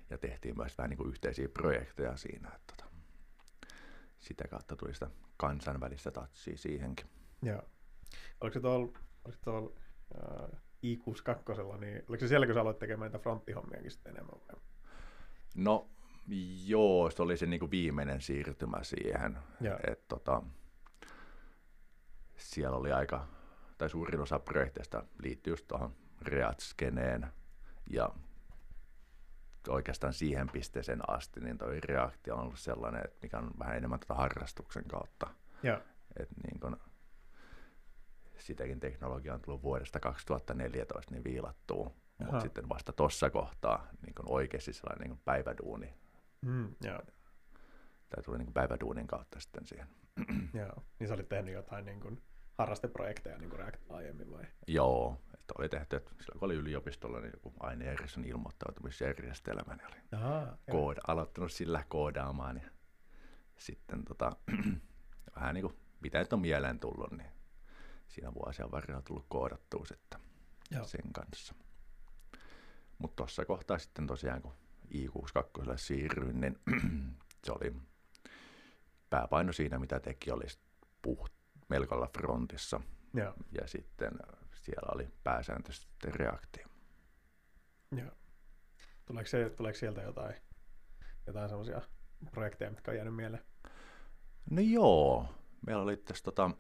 Ja 0.10 0.18
tehtiin 0.18 0.58
myös 0.58 0.78
vähän 0.78 0.90
niin 0.90 0.98
kuin 0.98 1.10
yhteisiä 1.10 1.50
projekteja 1.50 2.18
siinä, 2.18 2.50
että 2.56 2.74
tota, 2.78 2.90
sitä 4.20 4.48
kautta 4.48 4.76
tuli 4.76 4.94
sitä 4.94 5.10
kansainvälistä 5.38 6.12
tatsia 6.12 6.58
siihenkin. 6.58 7.08
Joo. 7.42 7.62
Oliko 8.42 8.54
se 8.54 8.60
tuolla, 8.60 9.00
oliko 9.26 9.40
tuolla 9.44 9.70
uh, 9.70 10.60
I62, 10.84 11.78
niin 11.80 12.04
oliko 12.10 12.20
se 12.20 12.28
siellä, 12.28 12.46
kun 12.46 12.56
sä 12.56 12.62
aloit 12.62 12.80
tekemään 12.80 13.12
niitä 13.12 13.24
fronttihommiakin 13.24 13.92
sitten 13.92 14.14
enemmän? 14.16 14.40
No 15.56 15.90
joo, 16.66 17.12
se 17.12 17.22
oli 17.22 17.38
se 17.38 17.46
niin 17.46 17.60
kuin 17.60 17.72
viimeinen 17.72 18.22
siirtymä 18.22 18.84
siihen. 18.84 19.38
että 19.92 20.06
tota, 20.08 20.44
siellä 22.38 22.78
oli 22.78 22.92
aika, 22.92 23.28
tai 23.78 23.90
suurin 23.90 24.20
osa 24.20 24.40
projekteista 24.40 25.04
liittyy 25.24 25.54
just 25.54 25.68
tuohon 25.68 25.96
React-skeneen 26.22 27.28
ja 27.90 28.10
oikeastaan 29.70 30.14
siihen 30.14 30.50
pisteeseen 30.50 31.10
asti, 31.10 31.40
niin 31.40 31.58
toi 31.58 31.80
reaktio 31.80 32.36
on 32.36 32.42
ollut 32.42 32.60
sellainen, 32.60 33.02
että 33.06 33.18
mikä 33.22 33.38
on 33.38 33.52
vähän 33.60 33.78
enemmän 33.78 34.00
tätä 34.00 34.14
harrastuksen 34.14 34.84
kautta. 34.88 35.28
Ja. 35.64 35.82
Et 36.20 36.30
niin 36.44 36.60
kun, 36.60 36.78
sitäkin 38.38 38.80
teknologia 38.80 39.34
on 39.34 39.42
tullut 39.42 39.64
vuodesta 39.64 40.00
2014 40.00 41.12
niin 41.12 41.24
viilattuu, 41.24 41.96
mutta 42.20 42.40
sitten 42.40 42.70
vasta 42.70 42.94
tuossa 42.94 43.30
kohtaa 43.30 43.88
niin 44.06 44.16
kun 44.16 44.26
oikeasti 44.28 44.74
sellainen 44.74 45.02
niin 45.02 45.10
kun 45.10 45.22
päiväduuni. 45.26 45.94
Mm, 46.46 46.76
ja. 46.84 47.00
Tai 48.10 48.24
tuli 48.24 48.38
niin 48.38 48.54
päiväduunin 48.54 49.08
kautta 49.08 49.40
sitten 49.40 49.66
siihen. 49.66 49.88
Joo, 50.54 50.84
niin 51.00 51.08
sä 51.08 51.14
olit 51.14 51.30
tehnyt 51.30 51.54
jotain 51.54 51.86
niin 51.86 52.00
kuin 52.00 52.24
harrasteprojekteja 52.58 53.38
niin 53.38 53.50
kuin 53.50 53.60
React 53.60 53.92
aiemmin 53.92 54.32
vai? 54.32 54.44
Joo, 54.68 55.18
että 55.48 55.62
oli 55.62 55.70
tehty, 55.70 55.96
että 55.96 56.12
silloin 56.20 56.40
kun 56.40 56.46
oli 56.46 56.56
yliopistolla, 56.56 57.20
niin 57.20 57.32
joku 57.34 57.54
ainejärjestön 57.60 58.26
ilmoittautumisjärjestelmä, 58.26 59.76
niin 59.76 59.88
oli 59.88 59.96
Aha, 60.12 60.58
kooda, 60.72 61.02
aloittanut 61.08 61.52
sillä 61.52 61.86
koodaamaan. 61.88 62.58
Ja 62.58 62.70
sitten 63.58 64.06
tota, 64.06 64.36
vähän 65.36 65.54
niin 65.54 65.62
kuin, 65.62 65.78
mitä 66.00 66.20
nyt 66.20 66.34
on 66.34 66.40
mieleen 66.42 66.80
tullut, 66.80 67.12
niin 67.12 67.32
siinä 68.08 68.34
vuosien 68.34 68.72
varrella 68.72 69.02
tullut 69.02 69.26
koodattua 69.30 69.86
sitten 69.86 70.20
Joo. 70.72 70.86
sen 70.86 71.14
kanssa. 71.14 71.56
Mutta 72.98 73.16
tuossa 73.16 73.46
kohtaa 73.46 73.78
sitten 73.78 74.08
tosiaan, 74.08 74.42
kun 74.42 74.54
I62 74.94 75.72
siirryin, 75.76 76.42
niin 76.42 76.60
se 77.46 77.52
oli 77.52 77.76
pääpaino 79.10 79.54
siinä, 79.54 79.80
mitä 79.80 80.00
teki, 80.00 80.32
oli 80.32 80.46
puht, 81.02 81.34
melkoilla 81.70 82.10
frontissa. 82.18 82.82
Joo. 83.14 83.34
Ja 83.62 83.68
sitten 83.68 84.12
siellä 84.68 84.92
oli 84.96 85.10
pääsääntöisesti 85.24 86.12
reaktio. 86.12 86.68
Joo. 87.92 88.12
Tuleeko, 89.06 89.28
se, 89.28 89.50
tuleeko 89.50 89.78
sieltä 89.78 90.02
jotain, 90.02 90.36
jotain 91.28 91.50
sellaisia 91.50 91.82
projekteja, 92.32 92.72
mitkä 92.72 92.92
on 92.92 92.98
jäänyt 92.98 93.16
mieleen? 93.16 93.44
No 94.52 94.62
joo, 94.62 95.36
meillä 95.66 95.84
oli 95.84 95.98
tässä 95.98 96.24
tota, 96.24 96.52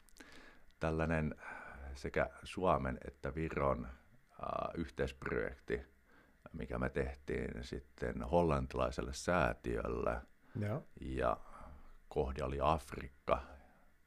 tällainen 0.80 1.34
sekä 1.94 2.30
Suomen 2.42 2.98
että 3.06 3.34
Viron 3.34 3.86
äh, 3.86 4.74
yhteisprojekti, 4.74 5.82
mikä 6.52 6.78
me 6.78 6.90
tehtiin 6.90 7.64
sitten 7.64 8.22
hollantilaiselle 8.22 9.12
säätiölle. 9.12 10.20
Joo. 10.60 10.86
Ja 11.00 11.36
kohde 12.08 12.44
oli 12.44 12.58
Afrikka 12.62 13.42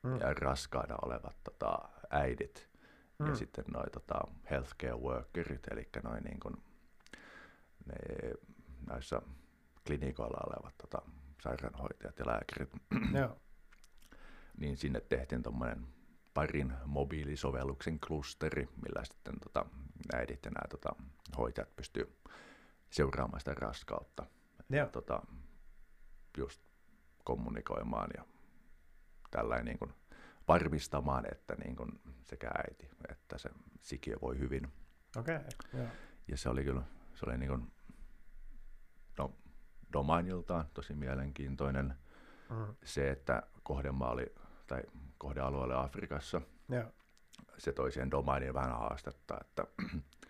mm. 0.04 0.20
ja 0.20 0.34
raskaana 0.34 0.96
olevat 1.02 1.36
tota, 1.44 1.80
äidit 2.10 2.73
mm. 3.24 3.30
ja 3.30 3.36
sitten 3.36 3.66
noin 3.74 3.92
tota, 3.92 4.22
healthcare 4.50 4.96
workerit, 4.96 5.68
eli 5.72 5.90
noin 6.04 6.24
niin 6.24 6.40
kuin, 6.40 6.56
ne, 7.86 7.96
näissä 8.88 9.22
klinikoilla 9.88 10.38
olevat 10.48 10.78
tota, 10.78 11.02
sairaanhoitajat 11.44 12.20
ja 12.20 12.28
lääkärit. 12.28 12.70
Joo. 13.20 13.38
niin 14.58 14.78
sinne 14.78 15.02
tehtiin 15.02 15.44
tuommoinen 15.44 15.88
parin 16.34 16.74
mobiilisovelluksen 16.86 18.00
klusteri, 18.00 18.70
millä 18.82 19.04
sitten 19.04 19.40
tota, 19.40 19.66
äidit 20.14 20.46
ja 20.46 20.52
nämä 20.52 20.68
tota, 20.70 20.96
hoitajat 21.38 21.76
pystyy 21.76 22.16
seuraamaan 22.90 23.40
sitä 23.40 23.54
raskautta. 23.54 24.26
Ja. 24.70 24.86
Tota, 24.86 25.22
just 26.38 26.62
kommunikoimaan 27.24 28.10
ja 28.18 28.26
tällainen 29.32 29.66
niin 29.66 29.80
kuin 29.80 29.94
varmistamaan, 30.48 31.26
että 31.32 31.56
niin 31.56 31.76
kuin 31.76 32.02
sekä 32.24 32.48
äiti 32.48 32.90
että 33.10 33.38
se 33.38 33.50
sikiö 33.82 34.16
voi 34.22 34.40
hyvin. 34.40 34.74
Okei, 35.18 35.36
okay, 35.36 35.88
Ja 36.28 36.38
se 36.38 36.50
oli 36.50 36.64
kyllä, 36.64 36.82
se 37.14 37.26
oli 37.26 37.38
niin 37.38 37.50
kuin, 37.50 37.72
no, 39.18 39.36
domainiltaan 39.94 40.66
tosi 40.74 40.94
mielenkiintoinen. 40.94 41.96
Mm. 42.50 42.76
Se, 42.84 43.12
että 43.12 43.44
kohdemaa 43.64 44.12
oli, 44.12 44.36
tai 44.68 44.84
kohdealue 45.18 45.64
oli 45.64 45.74
Afrikassa, 45.74 46.42
ja. 46.70 46.92
se 47.58 47.74
toi 47.74 47.92
siihen 47.92 48.12
domainiin 48.12 48.54
vähän 48.54 48.78
haastetta, 48.78 49.38
että 49.42 49.68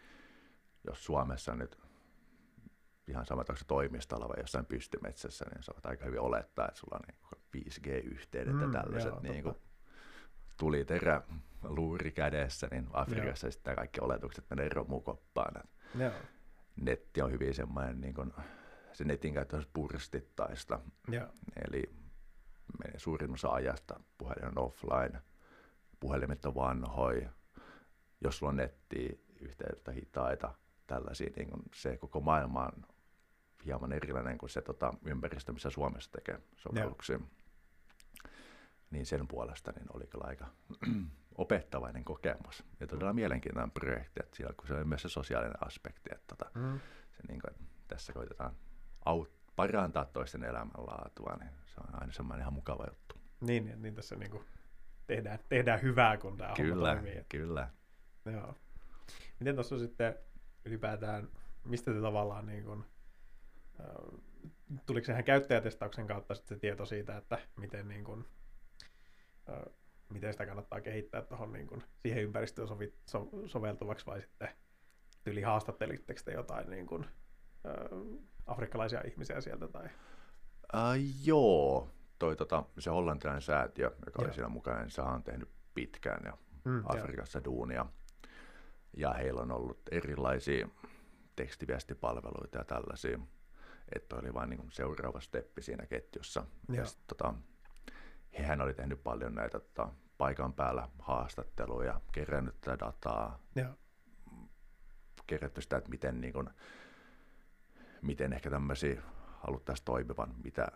jos 0.88 1.06
Suomessa 1.06 1.56
nyt 1.56 1.80
ihan 3.08 3.26
sama, 3.26 3.41
että 3.41 3.54
toimistolla 3.67 4.30
vai 4.30 4.39
jossain 4.39 4.65
pystymetsässä, 4.65 5.45
niin 5.45 5.63
saat 5.63 5.86
aika 5.86 6.06
hyvin 6.06 6.19
olettaa, 6.19 6.67
että 6.67 6.80
sulla 6.80 6.97
on 6.97 7.02
niin 7.08 7.65
5G-yhteydet 7.65 8.54
mm, 8.54 8.62
ja 8.62 8.67
tällaiset 8.69 9.12
joo, 9.12 9.19
niin 9.19 9.43
kuin, 9.43 9.56
tuli 10.57 10.85
terä 10.85 11.21
luuri 11.63 12.11
kädessä, 12.11 12.67
niin 12.71 12.87
Afrikassa 12.93 13.51
sitten 13.51 13.75
kaikki 13.75 14.01
oletukset 14.01 14.45
menee 14.49 14.69
romukoppaan. 14.69 15.63
Netti 16.75 17.21
on 17.21 17.31
hyvin 17.31 17.53
semmoinen, 17.53 18.01
niin 18.01 18.13
kuin, 18.13 18.33
se 18.93 19.03
netin 19.03 19.33
käyttö 19.33 19.57
on 19.57 19.63
puristittaista. 19.73 20.79
Joo. 21.07 21.27
Eli 21.67 21.83
menee 22.83 22.99
suurin 22.99 23.33
osa 23.33 23.49
ajasta 23.49 23.99
puhelin 24.17 24.45
on 24.45 24.57
offline, 24.57 25.21
puhelimet 25.99 26.45
on 26.45 26.55
vanhoja, 26.55 27.29
jos 28.21 28.37
sulla 28.37 28.49
on 28.49 28.57
netti 28.57 29.25
yhteyttä 29.39 29.91
hitaita, 29.91 30.53
tällaisia, 30.87 31.29
niin 31.35 31.49
kuin 31.49 31.63
se 31.73 31.97
koko 31.97 32.19
maailma 32.19 32.63
on 32.63 32.85
hieman 33.65 33.93
erilainen 33.93 34.37
kuin 34.37 34.49
se 34.49 34.61
tota, 34.61 34.93
ympäristö, 35.05 35.53
missä 35.53 35.69
Suomessa 35.69 36.11
tekee 36.11 36.39
sovelluksia. 36.55 37.15
Yeah. 37.17 37.29
Niin 38.93 39.06
sen 39.06 39.27
puolesta 39.27 39.71
niin 39.71 39.88
oli 39.93 40.08
kyllä 40.08 40.25
aika 40.27 40.47
opettavainen 41.36 42.03
kokemus. 42.03 42.63
Ja 42.79 42.88
todella 42.88 43.13
mielenkiintoinen 43.13 43.71
projekti, 43.71 44.19
että 44.23 44.38
siellä, 44.38 44.53
kun 44.53 44.67
se 44.67 44.73
on 44.73 44.88
myös 44.88 45.01
se 45.01 45.10
sosiaalinen 45.10 45.65
aspekti, 45.65 46.10
että 46.13 46.36
tota, 46.36 46.60
mm. 46.60 46.79
se, 47.12 47.23
niin 47.27 47.41
kuin, 47.41 47.51
että 47.51 47.63
tässä 47.88 48.13
koitetaan 48.13 48.56
aut, 49.06 49.32
parantaa 49.56 50.06
toisten 50.06 50.43
elämänlaatua, 50.43 51.38
niin 51.39 51.51
se 51.65 51.75
on 51.88 52.01
aina 52.01 52.13
semmoinen 52.13 52.41
ihan 52.41 52.53
mukava 52.53 52.86
juttu. 52.89 53.15
Niin, 53.41 53.65
niin, 53.65 53.82
niin 53.82 53.95
tässä 53.95 54.15
niin 54.15 54.32
kuin 54.32 54.45
tehdään, 55.08 55.39
tehdään 55.49 55.82
hyvää, 55.82 56.17
kun 56.17 56.38
tämä 56.38 56.53
kyllä, 56.56 56.93
toimii. 56.93 57.25
Kyllä, 57.29 57.69
Joo. 58.25 58.56
Miten 59.39 59.56
tuossa 59.56 59.79
sitten 59.79 60.15
ylipäätään, 60.65 61.29
mistä 61.65 61.93
te 61.93 62.01
tavallaan 62.01 62.45
niin 62.45 62.63
kuin, 62.63 62.86
tuliko 64.86 65.06
sehän 65.06 65.23
käyttäjätestauksen 65.23 66.08
kautta 66.08 66.36
sitten 66.36 66.58
se 66.58 66.60
tieto 66.60 66.86
siitä, 66.86 67.17
että 67.17 67.39
miten, 67.58 67.88
niin 67.88 68.03
kuin, 68.03 68.25
miten 70.10 70.34
sitä 70.34 70.45
kannattaa 70.45 70.82
kehittää 70.82 71.21
tuohon 71.21 71.53
niin 71.53 71.67
kuin, 71.67 71.84
siihen 71.97 72.23
ympäristöön 72.23 72.67
sovi, 72.67 72.93
so, 73.10 73.29
soveltuvaksi 73.45 74.06
vai 74.06 74.21
sitten 74.21 74.49
yli 75.25 75.41
haastattelitteko 75.41 76.21
te 76.25 76.32
jotain 76.32 76.69
niin 76.69 76.88
kuin, 76.88 77.06
afrikkalaisia 78.45 79.01
ihmisiä 79.06 79.41
sieltä? 79.41 79.67
Tai? 79.67 79.86
Uh, 80.73 81.25
joo, 81.25 81.89
toi, 82.19 82.36
tota, 82.36 82.63
se 82.79 82.89
hollantilainen 82.89 83.41
säätiö, 83.41 83.91
joka 84.06 84.21
joo. 84.21 84.27
oli 84.27 84.34
siinä 84.34 84.49
mukana, 84.49 84.79
niin 84.79 84.91
se 84.91 85.01
on 85.01 85.23
tehnyt 85.23 85.49
pitkään 85.73 86.21
ja 86.25 86.38
mm, 86.65 86.84
Afrikassa 86.86 87.39
joo. 87.39 87.45
duunia. 87.45 87.86
Ja 88.97 89.13
heillä 89.13 89.41
on 89.41 89.51
ollut 89.51 89.79
erilaisia 89.91 90.67
tekstiviestipalveluita 91.36 92.58
ja 92.58 92.63
tällaisia 92.63 93.19
että 93.95 94.15
oli 94.15 94.34
vain 94.34 94.49
niin 94.49 94.71
seuraava 94.71 95.19
steppi 95.19 95.62
siinä 95.62 95.86
ketjussa. 95.86 96.45
Ja. 96.69 96.75
Ja 96.75 96.86
sit, 96.86 96.99
tota, 97.08 97.34
hehän 98.38 98.62
oli 98.62 98.74
tehnyt 98.74 99.04
paljon 99.04 99.36
näitä 99.36 99.60
tota, 99.60 99.89
paikan 100.17 100.54
päällä 100.54 100.88
haastatteluja, 101.00 102.02
kerännyt 102.12 102.62
tätä 102.62 102.86
dataa, 102.86 103.39
ja. 103.56 103.74
kerätty 105.28 105.62
sitä, 105.62 105.78
että 105.78 105.89
miten, 105.89 106.22
niin 106.22 106.34
kuin, 106.34 106.50
miten 108.02 108.34
ehkä 108.34 108.50
tämmöisiä 108.50 109.02
haluttaisiin 109.39 109.86
toimivan, 109.86 110.36
mitä, 110.43 110.67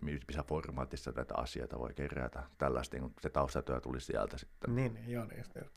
missä 0.00 0.42
formaatissa 0.48 1.12
tätä 1.12 1.34
asioita 1.36 1.78
voi 1.78 1.94
kerätä. 1.94 2.42
Tällaista 2.58 2.96
niin 2.96 3.14
se 3.20 3.30
taustatyö 3.30 3.80
tuli 3.80 4.00
sieltä 4.00 4.38
sitten. 4.38 4.74
Niin, 4.74 4.94
niin 4.94 5.10
joo, 5.10 5.24
niin 5.24 5.38
just, 5.38 5.54
niin. 5.54 5.70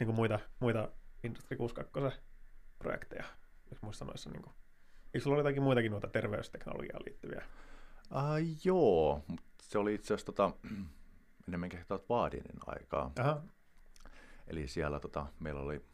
Niin 0.00 0.14
muita, 0.14 0.38
muita 0.60 0.88
Industry 1.24 1.56
62 1.56 2.20
projekteja, 2.78 3.24
jos 3.70 3.82
muissa 3.82 4.04
noissa 4.04 4.30
niin 4.30 4.42
kuin 4.42 4.54
Eikö 5.14 5.22
sulla 5.22 5.34
ole 5.34 5.40
jotakin 5.40 5.62
muitakin 5.62 5.92
noita 5.92 6.08
terveysteknologiaan 6.08 7.02
liittyviä? 7.06 7.44
Uh, 8.12 8.56
joo, 8.64 9.24
se 9.62 9.78
oli 9.78 9.94
itse 9.94 10.14
asiassa 10.14 10.32
tota, 10.32 10.50
enemmänkin 11.48 11.84
Vaadinin 12.08 12.58
aikaa. 12.66 13.12
Aha. 13.20 13.42
Eli 14.46 14.68
siellä 14.68 15.00
tota, 15.00 15.26
meillä 15.40 15.60
oli 15.60 15.84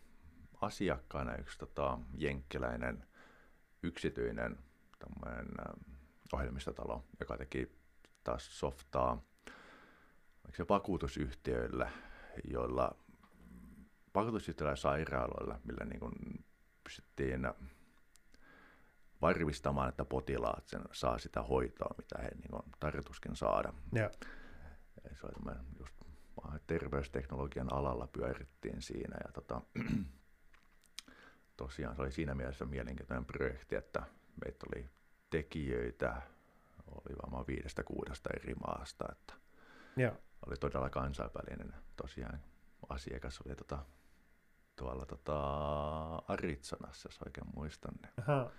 asiakkaana 0.61 1.37
yksi 1.37 1.59
tota, 1.59 1.99
jenkkiläinen 2.15 3.05
yksityinen 3.83 4.59
tämmöinen, 4.99 5.47
äh, 5.61 5.75
ohjelmistotalo, 6.33 7.05
joka 7.21 7.37
teki 7.37 7.73
taas 8.25 8.59
softaa 8.59 9.23
se 10.57 10.65
vakuutusyhtiöille, 10.69 11.91
joilla 12.51 12.97
vakuutusyhtiöillä 14.15 14.73
ja 14.73 14.77
sairaaloilla, 14.77 15.61
millä 15.65 15.85
niin 15.85 16.01
kuin 16.01 16.45
pystyttiin 16.85 17.43
varmistamaan, 19.21 19.89
että 19.89 20.05
potilaat 20.05 20.69
sen, 20.69 20.83
saa 20.93 21.19
sitä 21.19 21.43
hoitoa, 21.43 21.95
mitä 21.99 22.23
he 22.23 22.31
niin 22.31 22.55
on 22.55 22.63
tarkoituskin 22.81 23.37
saada. 23.37 23.73
Ja. 23.93 24.11
Se 25.21 25.27
oli 25.27 25.55
just 25.79 25.95
terveysteknologian 26.67 27.73
alalla 27.73 28.07
pyörittiin 28.07 28.83
siinä 28.83 29.17
ja 29.27 29.33
tota, 29.33 29.61
tosiaan 31.57 31.97
se 31.97 32.03
oli 32.03 32.13
siinä 32.13 32.35
mielessä 32.35 32.65
mielenkiintoinen 32.65 33.25
projekti, 33.25 33.77
että 33.77 34.03
meitä 34.45 34.67
oli 34.67 34.91
tekijöitä, 35.31 36.23
oli 36.87 37.17
varmaan 37.23 37.47
viidestä 37.47 37.83
kuudesta 37.83 38.31
eri 38.37 38.55
maasta, 38.55 39.05
että 39.13 39.35
ja. 39.97 40.13
oli 40.47 40.57
todella 40.57 40.91
kansainvälinen 40.91 41.75
tosiaan 41.97 42.41
asiakas 42.89 43.41
oli 43.47 43.57
tota, 43.57 43.79
tuolla 44.77 45.07
tota, 45.07 45.43
Arizonassa, 46.17 47.09
jos 47.09 47.19
oikein 47.27 47.47
muistan. 47.55 47.95
Niin 48.03 48.13
Aha 48.31 48.51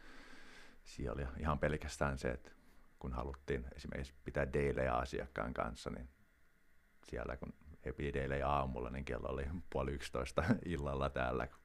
siellä 0.89 1.13
oli 1.13 1.27
ihan 1.39 1.59
pelkästään 1.59 2.17
se, 2.17 2.29
että 2.29 2.51
kun 2.99 3.13
haluttiin 3.13 3.65
esimerkiksi 3.75 4.13
pitää 4.23 4.53
deilejä 4.53 4.93
asiakkaan 4.93 5.53
kanssa, 5.53 5.89
niin 5.89 6.09
siellä 7.09 7.37
kun 7.37 7.53
he 7.85 7.91
piti 7.91 8.13
deilejä 8.13 8.47
aamulla, 8.47 8.89
niin 8.89 9.05
kello 9.05 9.27
oli 9.29 9.47
puoli 9.69 9.91
yksitoista 9.91 10.43
illalla 10.65 11.09
täällä, 11.09 11.47
kun 11.47 11.59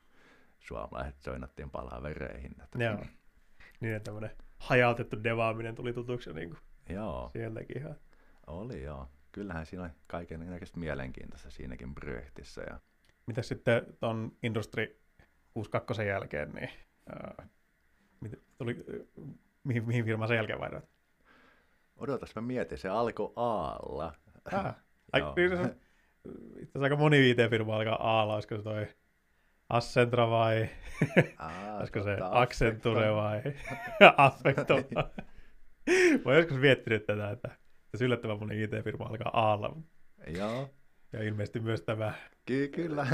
suomalaiset 0.59 1.23
soinattiin 1.23 1.71
palavereihin. 1.71 2.55
Joo. 2.79 3.05
Niin, 3.81 3.95
että 3.95 4.05
tämmöinen 4.05 4.31
hajautettu 4.59 5.25
devaaminen 5.25 5.75
tuli 5.75 5.93
tutuksi 5.93 6.33
niin 6.33 6.51
kuin 6.51 6.61
joo. 6.89 7.31
sieltäkin 7.33 7.79
ihan. 7.79 7.97
Oli 8.47 8.83
joo. 8.83 9.09
Kyllähän 9.33 9.67
siinä 9.67 9.83
oli 9.83 9.93
kaiken 10.07 10.51
näköistä 10.51 10.79
mielenkiintoista 10.79 11.51
siinäkin 11.51 11.95
projektissa. 11.95 12.63
Ja... 12.63 12.81
Mitä 13.27 13.43
sitten 13.43 13.83
tuon 14.01 14.33
Industri 14.43 15.01
62 15.55 16.07
jälkeen, 16.07 16.53
niin 16.53 16.71
äh, 17.13 17.49
tuli, 18.65 18.85
mihin, 19.65 19.87
mihin 19.87 20.05
firmaan 20.05 20.29
sen 20.29 20.37
jälkeen 20.37 20.61
vaihdoit? 20.61 20.85
Odotas, 21.97 22.35
mä 22.35 22.43
mietin, 22.43 22.79
se 22.79 22.89
alkoi 22.89 23.33
Aalla. 23.37 24.13
Ah. 24.53 24.65
Ai, 25.13 25.21
niin 25.37 25.57
se, 25.57 25.63
itse 25.65 26.63
asiassa 26.63 26.83
aika 26.83 26.97
moni 26.97 27.31
IT-firma 27.31 27.77
alkaa 27.77 27.97
Aalla, 28.03 28.35
olisiko 28.35 28.57
se 28.57 28.63
toi 28.63 28.87
Ascentra 29.69 30.31
vai 30.31 30.69
Aa, 31.39 31.77
olisiko 31.79 32.03
se 32.03 32.17
Accenture 32.31 33.13
vai 33.15 33.43
Affecto? 34.17 34.75
Mä 34.95 36.23
oon 36.25 36.37
joskus 36.37 36.59
miettinyt 36.59 37.07
tätä, 37.07 37.31
että 37.31 37.49
se 37.95 38.05
yllättävän 38.05 38.39
moni 38.39 38.63
IT-firma 38.63 39.05
alkaa 39.05 39.31
Aalla. 39.33 39.77
Joo, 40.27 40.71
Ja 41.13 41.23
ilmeisesti 41.23 41.61
myös 41.61 41.83
tämä, 41.83 42.13
ky- 42.47 42.69
kyllä. 42.69 43.07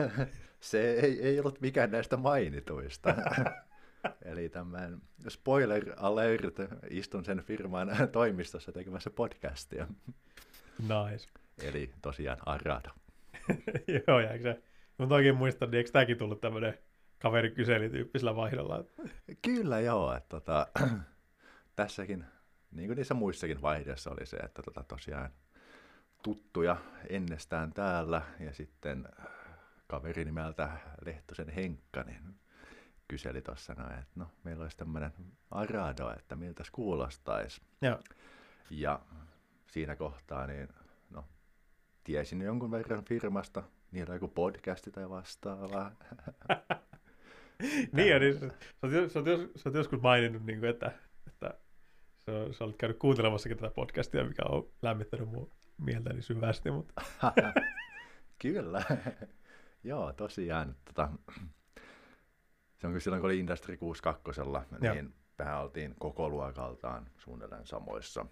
Se 0.61 0.93
ei, 0.93 1.23
ei 1.23 1.41
ollut 1.41 1.61
mikään 1.61 1.91
näistä 1.91 2.17
mainituista. 2.17 3.15
Eli 4.25 4.49
tämän 4.49 5.01
spoiler 5.29 5.95
alert, 5.97 6.55
istun 6.91 7.25
sen 7.25 7.43
firman 7.43 7.89
toimistossa 8.13 8.73
tekemässä 8.73 9.11
podcastia. 9.11 9.87
nice. 10.79 11.29
Eli 11.63 11.93
tosiaan 12.03 12.39
Arado. 12.47 12.89
Joo, 14.07 14.21
ja 14.21 14.31
eikö 14.31 14.43
se, 14.43 14.63
mutta 14.99 15.15
oikein 15.15 15.37
muistan, 15.37 15.71
niin 15.71 15.79
eikö 15.79 15.91
tämäkin 15.91 16.19
tullut 16.19 16.41
tämmöinen 16.41 16.79
kaveri 17.19 17.51
kyseli-tyyppisellä 17.51 18.37
vaihdolla? 18.37 18.85
Kyllä 19.43 19.81
joo, 19.81 20.17
että 20.17 20.29
tota, 20.29 20.67
tässäkin, 21.77 22.25
niin 22.71 22.89
kuin 22.89 22.97
niissä 22.97 23.15
muissakin 23.15 23.63
vaiheissa 23.63 24.11
oli 24.11 24.27
se, 24.27 24.37
että 24.37 24.63
tota, 24.63 24.85
tosiaan 24.89 25.31
tuttuja 26.23 26.77
ennestään 27.09 27.73
täällä 27.73 28.23
ja 28.41 28.55
sitten 28.55 29.09
kaveri 29.87 30.25
nimeltä 30.25 30.71
Lehtosen 31.05 31.49
Henkka, 31.49 32.03
niin 32.03 32.40
kyseli 33.11 33.43
tuossa 33.43 33.75
noin, 33.75 33.93
että 33.93 34.13
no 34.15 34.27
meillä 34.45 34.63
olisi 34.63 34.77
tämmöinen 34.77 35.13
Arado, 35.51 36.11
että 36.19 36.37
miltä 36.37 36.65
kuulostaisi. 36.73 37.61
Joo. 37.83 37.99
Ja 38.71 39.01
siinä 39.67 39.97
kohtaa 39.97 40.47
niin, 40.47 40.69
no, 41.11 41.25
tiesin 42.05 42.43
jonkun 42.43 42.71
verran 42.71 43.05
firmasta, 43.05 43.63
niillä 43.93 44.11
on 44.11 44.17
joku 44.17 44.29
podcasti 44.29 44.91
tai 44.91 45.11
vastaava. 45.11 45.93
Niin, 47.93 48.09
ja 48.09 48.19
niin 48.19 48.35
sä, 48.35 48.49
sä, 49.09 49.19
oot, 49.19 49.27
sä 49.57 49.69
oot 49.69 49.75
joskus 49.75 50.01
maininnut, 50.01 50.47
niin 50.47 50.59
kuin, 50.59 50.71
että, 50.71 50.93
että 51.27 51.55
sä, 52.19 52.33
sä 52.53 52.65
olet 52.65 52.77
käynyt 52.77 52.99
kuuntelemassakin 52.99 53.59
tätä 53.59 53.75
podcastia, 53.75 54.25
mikä 54.25 54.43
on 54.49 54.69
lämmittänyt 54.83 55.29
mun 55.29 55.51
mieltäni 55.79 56.23
syvästi, 56.23 56.71
mutta 56.71 57.03
Kyllä. 58.43 58.83
Joo, 59.85 60.13
tosiaan. 60.13 60.77
Tota, 60.85 61.09
se 62.81 62.87
on 62.87 62.93
kyllä 62.93 63.01
silloin, 63.01 63.21
kun 63.21 63.31
oli 63.31 63.39
Industry 63.39 63.77
62, 63.77 64.41
Joo. 64.83 64.95
niin 64.95 65.15
mehän 65.39 65.61
oltiin 65.61 65.95
koko 65.99 66.29
luokaltaan 66.29 67.07
suunnilleen 67.19 67.67
samoissa. 67.67 68.27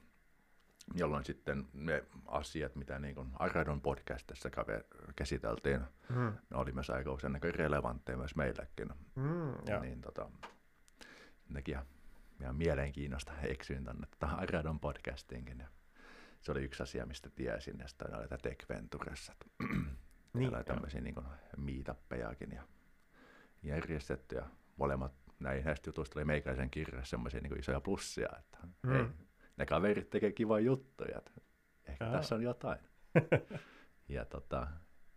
Jolloin 0.94 1.24
sitten 1.24 1.68
ne 1.72 2.04
asiat, 2.26 2.76
mitä 2.76 2.98
niin 2.98 3.14
kuin 3.14 3.28
Aradon 3.38 3.80
podcastissa 3.80 4.50
käsiteltiin, 5.16 5.80
mm. 6.08 6.32
ne 6.50 6.56
oli 6.56 6.72
myös 6.72 6.90
aika 6.90 7.12
usein 7.12 7.34
aika 7.34 7.48
relevantteja 7.50 8.18
myös 8.18 8.37
meillekin. 8.37 8.88
Mm. 9.14 9.80
Niin 9.80 10.00
tota, 10.00 10.30
nekin 11.48 11.78
ihan, 12.40 12.56
mielenkiinnosta 12.56 13.32
eksyin 13.42 13.84
tänne 13.84 14.06
tota 14.06 14.26
Aradon 14.26 14.80
podcastiinkin. 14.80 15.58
Ja 15.58 15.66
se 16.40 16.52
oli 16.52 16.64
yksi 16.64 16.82
asia, 16.82 17.06
mistä 17.06 17.30
tiesin, 17.30 17.78
ja 17.78 17.88
sitten 17.88 18.14
oli 18.14 18.26
Tech 18.42 18.68
Venturessa. 18.68 19.34
Niin, 20.32 20.52
Niin, 20.52 20.64
tämmöisiä 20.64 21.00
niin 21.00 21.14
meetappejakin 21.56 22.52
ja 22.52 22.62
järjestetty, 23.62 24.37
ja 24.37 24.47
molemmat 24.77 25.12
näin 25.40 25.64
näistä 25.64 25.88
jutuista 25.88 26.18
oli 26.18 26.25
meikäläisen 26.25 26.71
kirjassa 26.71 27.11
semmoisia 27.11 27.40
niin 27.40 27.59
isoja 27.59 27.81
plussia, 27.81 28.29
että 28.38 28.59
Mm. 28.83 28.90
hei, 28.92 29.05
ne 29.57 29.66
kaverit 29.66 30.11
tekee 30.11 30.33
kivoja 30.33 30.64
juttuja, 30.64 31.18
että 31.18 31.31
ehkä 31.87 32.05
Jaa. 32.05 32.12
tässä 32.12 32.35
on 32.35 32.42
jotain. 32.42 32.79
ja 34.09 34.25
tota, 34.25 34.66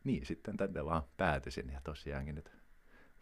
niin 0.04 0.26
sitten 0.26 0.58
tänne 0.58 0.86
vaan 0.86 1.04
päätyisin, 1.18 1.70
ja 1.70 1.82
tosiaankin 1.84 2.36
nyt 2.36 2.52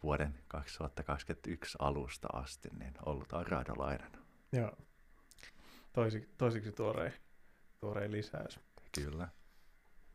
vuoden 0.02 0.38
2021 0.48 1.78
alusta 1.80 2.28
asti 2.32 2.68
niin 2.78 2.94
ollut 3.06 3.32
aradolainen. 3.32 4.12
joo. 4.52 4.76
Toisi, 5.92 6.28
toisiksi 6.38 6.72
tuorein, 6.72 7.12
tuorein 7.80 8.12
lisäys. 8.12 8.60
Kyllä. 8.94 9.28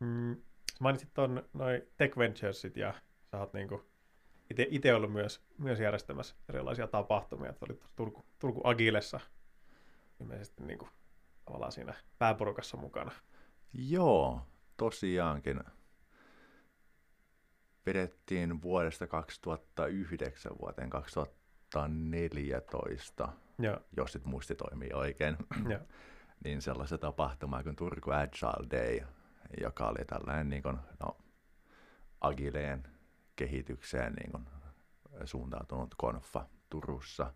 Mm. 0.00 0.36
Mainitsit 0.80 1.14
ton 1.14 1.48
noin 1.52 1.82
Tech 1.96 2.18
Venturesit 2.18 2.76
ja 2.76 2.94
sä 3.30 3.38
oot 3.40 3.52
niinku 3.52 3.84
ite, 4.50 4.66
ite 4.70 4.94
ollut 4.94 5.12
myös, 5.12 5.40
myös 5.58 5.80
järjestämässä 5.80 6.36
erilaisia 6.48 6.86
tapahtumia. 6.86 7.50
että 7.50 7.66
olit 7.68 7.82
Turku, 7.96 8.24
Turku 8.38 8.60
Agilessa 8.64 9.20
ilmeisesti 10.20 10.64
niinku 10.64 10.88
tavallaan 11.44 11.72
siinä 11.72 11.94
pääporukassa 12.18 12.76
mukana. 12.76 13.12
Joo, 13.72 14.40
tosiaankin. 14.76 15.60
Vedettiin 17.86 18.62
vuodesta 18.62 19.06
2009 19.06 20.52
vuoteen 20.60 20.90
2014, 20.90 23.28
Joo, 23.58 23.80
jos 23.96 24.14
nyt 24.14 24.24
muisti 24.24 24.54
toimii 24.54 24.90
oikein, 24.94 25.36
joo. 25.70 25.80
niin 26.44 26.62
sellaista 26.62 26.98
tapahtumaa 26.98 27.62
kuin 27.62 27.76
Turku 27.76 28.10
Agile 28.10 28.66
Day, 28.70 29.00
joka 29.60 29.88
oli 29.88 30.04
tällainen 30.06 30.48
niin 30.48 30.62
kuin, 30.62 30.78
no, 31.00 31.16
agileen 32.20 32.95
kehitykseen 33.36 34.12
niin 34.12 34.30
kuin, 34.30 34.46
suuntautunut 35.24 35.94
konfa 35.94 36.46
Turussa. 36.70 37.32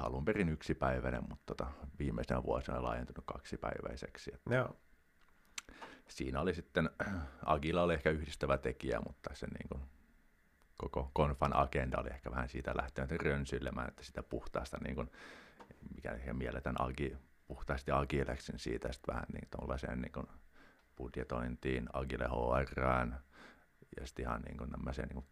Alun 0.00 0.24
perin 0.24 0.48
yksipäiväinen, 0.48 1.22
mutta 1.28 1.54
tota, 1.54 1.72
viimeisenä 1.98 2.42
vuosina 2.42 2.82
laajentunut 2.82 3.24
kaksipäiväiseksi. 3.26 4.30
Et 4.34 4.40
Joo, 4.50 4.76
siinä 6.08 6.40
oli 6.40 6.54
sitten, 6.54 6.90
Agila 7.46 7.82
oli 7.82 7.94
ehkä 7.94 8.10
yhdistävä 8.10 8.58
tekijä, 8.58 9.00
mutta 9.06 9.30
se 9.34 9.46
niin 9.46 9.68
kuin, 9.68 9.80
koko 10.76 11.10
konfan 11.12 11.56
agenda 11.56 12.00
oli 12.00 12.10
ehkä 12.10 12.30
vähän 12.30 12.48
siitä 12.48 12.76
lähtenyt 12.76 13.22
rönsyilemään, 13.22 13.88
että 13.88 14.02
sitä 14.02 14.22
puhtaasta, 14.22 14.78
niin 14.84 14.94
kuin, 14.94 15.10
mikä 15.94 16.14
ihan 16.14 16.36
mielletään 16.36 16.76
agi, 16.78 17.16
puhtaasti 17.46 17.90
agileksi, 17.90 18.52
niin 18.52 18.60
siitä 18.60 18.92
sitten 18.92 19.14
vähän 19.14 19.26
niin 19.32 19.48
tuollaiseen 19.56 20.00
niin 20.00 20.12
kuin 20.12 20.26
budjetointiin, 20.96 21.88
agile 21.92 22.28
HRään 22.28 23.20
ja 24.00 24.06
sitten 24.06 24.22
ihan 24.22 24.42
niin 24.42 24.58
kuin 24.58 24.70
tämmöiseen 24.70 25.08
niin 25.08 25.14
kuin 25.14 25.26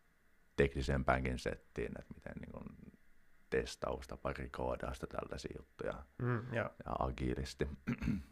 teknisempäänkin 0.57 1.39
settiin, 1.39 1.93
että 1.99 2.15
miten 2.15 2.35
niin 2.41 2.53
kuin 2.53 2.65
testausta, 3.51 4.17
pari 4.17 4.49
koodausta, 4.49 5.07
tällaisia 5.07 5.57
juttuja 5.59 6.03
mm, 6.19 6.55
joo. 6.55 6.71
ja 6.87 6.93
agilisti. 6.99 7.69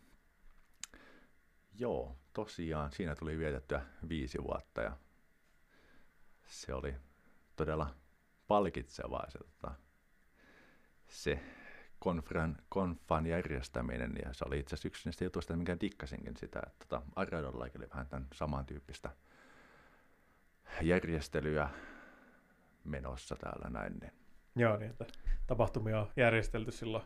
Joo, 1.78 2.16
tosiaan 2.32 2.92
siinä 2.92 3.14
tuli 3.14 3.38
vietettyä 3.38 3.86
viisi 4.08 4.42
vuotta 4.42 4.82
ja 4.82 4.96
se 6.46 6.74
oli 6.74 6.94
todella 7.56 7.94
palkitsevaa 8.48 9.30
se, 9.30 9.38
tota, 9.38 9.74
se 11.08 11.40
konfran, 11.98 12.56
konfan 12.68 13.26
järjestäminen 13.26 14.12
ja 14.24 14.32
se 14.32 14.44
oli 14.44 14.58
itse 14.58 14.74
asiassa 14.74 14.88
yksi 14.88 15.08
niistä 15.08 15.24
jutuista, 15.24 15.56
minkä 15.56 15.76
dikkasinkin 15.80 16.36
sitä, 16.36 16.60
että 16.66 16.86
tota, 16.88 17.02
Aradollakin 17.16 17.80
oli 17.80 17.90
vähän 17.90 18.06
tämän 18.06 18.26
samantyyppistä 18.34 19.10
järjestelyä 20.82 21.68
menossa 22.84 23.36
täällä 23.36 23.70
näin, 23.70 23.92
niin 24.00 24.12
Joo, 24.56 24.76
niin 24.76 24.90
että 24.90 25.06
tapahtumia 25.46 26.00
on 26.00 26.08
järjestelty 26.16 26.72
silloin 26.72 27.04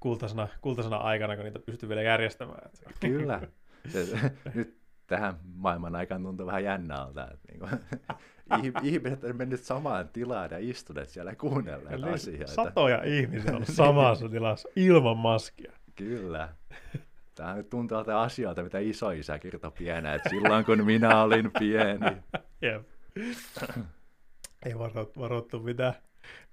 kultaisena, 0.00 0.48
kultaisena 0.60 0.96
aikana, 0.96 1.36
kun 1.36 1.44
niitä 1.44 1.58
pystyy 1.58 1.88
vielä 1.88 2.02
järjestämään. 2.02 2.70
Kyllä. 3.00 3.40
Se, 3.88 4.30
nyt 4.54 4.78
tähän 5.06 5.34
maailman 5.54 5.94
aikaan 5.96 6.22
tuntuu 6.22 6.46
vähän 6.46 6.64
jännältä, 6.64 7.28
että 7.34 7.48
niin 8.62 8.72
kuin, 8.72 8.84
ihmiset 8.84 9.24
on 9.24 9.36
mennyt 9.36 9.62
samaan 9.62 10.08
tilaan 10.08 10.50
ja 10.50 10.58
istuneet 10.58 11.08
siellä 11.08 11.30
ja 11.30 11.36
kuunnelleet 11.36 11.94
Eli 11.94 12.08
asioita. 12.08 12.52
Satoja 12.52 13.02
ihmisiä 13.04 13.56
on 13.56 13.66
samassa 13.66 14.28
tilassa 14.38 14.68
ilman 14.76 15.16
maskia. 15.16 15.72
Kyllä. 15.94 16.48
Tämä 17.36 17.54
nyt 17.54 17.70
tuntuu 17.70 17.96
tältä 17.96 18.20
asioilta, 18.20 18.62
mitä 18.62 18.78
isoisä 18.78 19.38
kertoi 19.38 19.70
pienä, 19.70 20.14
että 20.14 20.28
silloin 20.28 20.64
kun 20.64 20.84
minä 20.84 21.22
olin 21.22 21.50
pieni. 21.58 22.22
Jep. 22.62 22.88
Ei 24.66 24.78
varoittu, 24.78 25.20
varoittu 25.20 25.60
mitään 25.60 25.94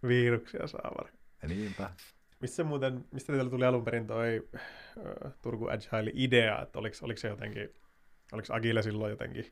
viruksia 0.07 0.67
saavan. 0.67 1.11
Niinpä. 1.47 1.89
Missä 2.39 2.63
muuten, 2.63 3.05
mistä 3.11 3.33
teillä 3.33 3.49
tuli 3.49 3.65
alun 3.65 3.83
perin 3.83 4.07
toi 4.07 4.49
ö, 4.97 5.29
Turku 5.41 5.67
Agile-idea, 5.67 6.61
että 6.61 6.79
oliko, 6.79 6.95
oliko 7.01 7.19
se 7.19 7.27
jotenkin, 7.27 7.73
oliko 8.31 8.53
Agile 8.53 8.81
silloin 8.81 9.09
jotenkin 9.09 9.45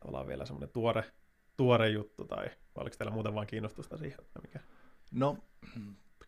tavallaan 0.00 0.26
vielä 0.26 0.44
semmoinen 0.44 0.68
tuore, 0.72 1.04
tuore 1.56 1.88
juttu, 1.88 2.24
tai 2.24 2.44
vai 2.46 2.82
oliko 2.82 2.96
teillä 2.98 3.12
muuten 3.12 3.34
vaan 3.34 3.46
kiinnostusta 3.46 3.96
siihen, 3.96 4.18
että 4.20 4.40
mikä? 4.42 4.60
No, 5.12 5.38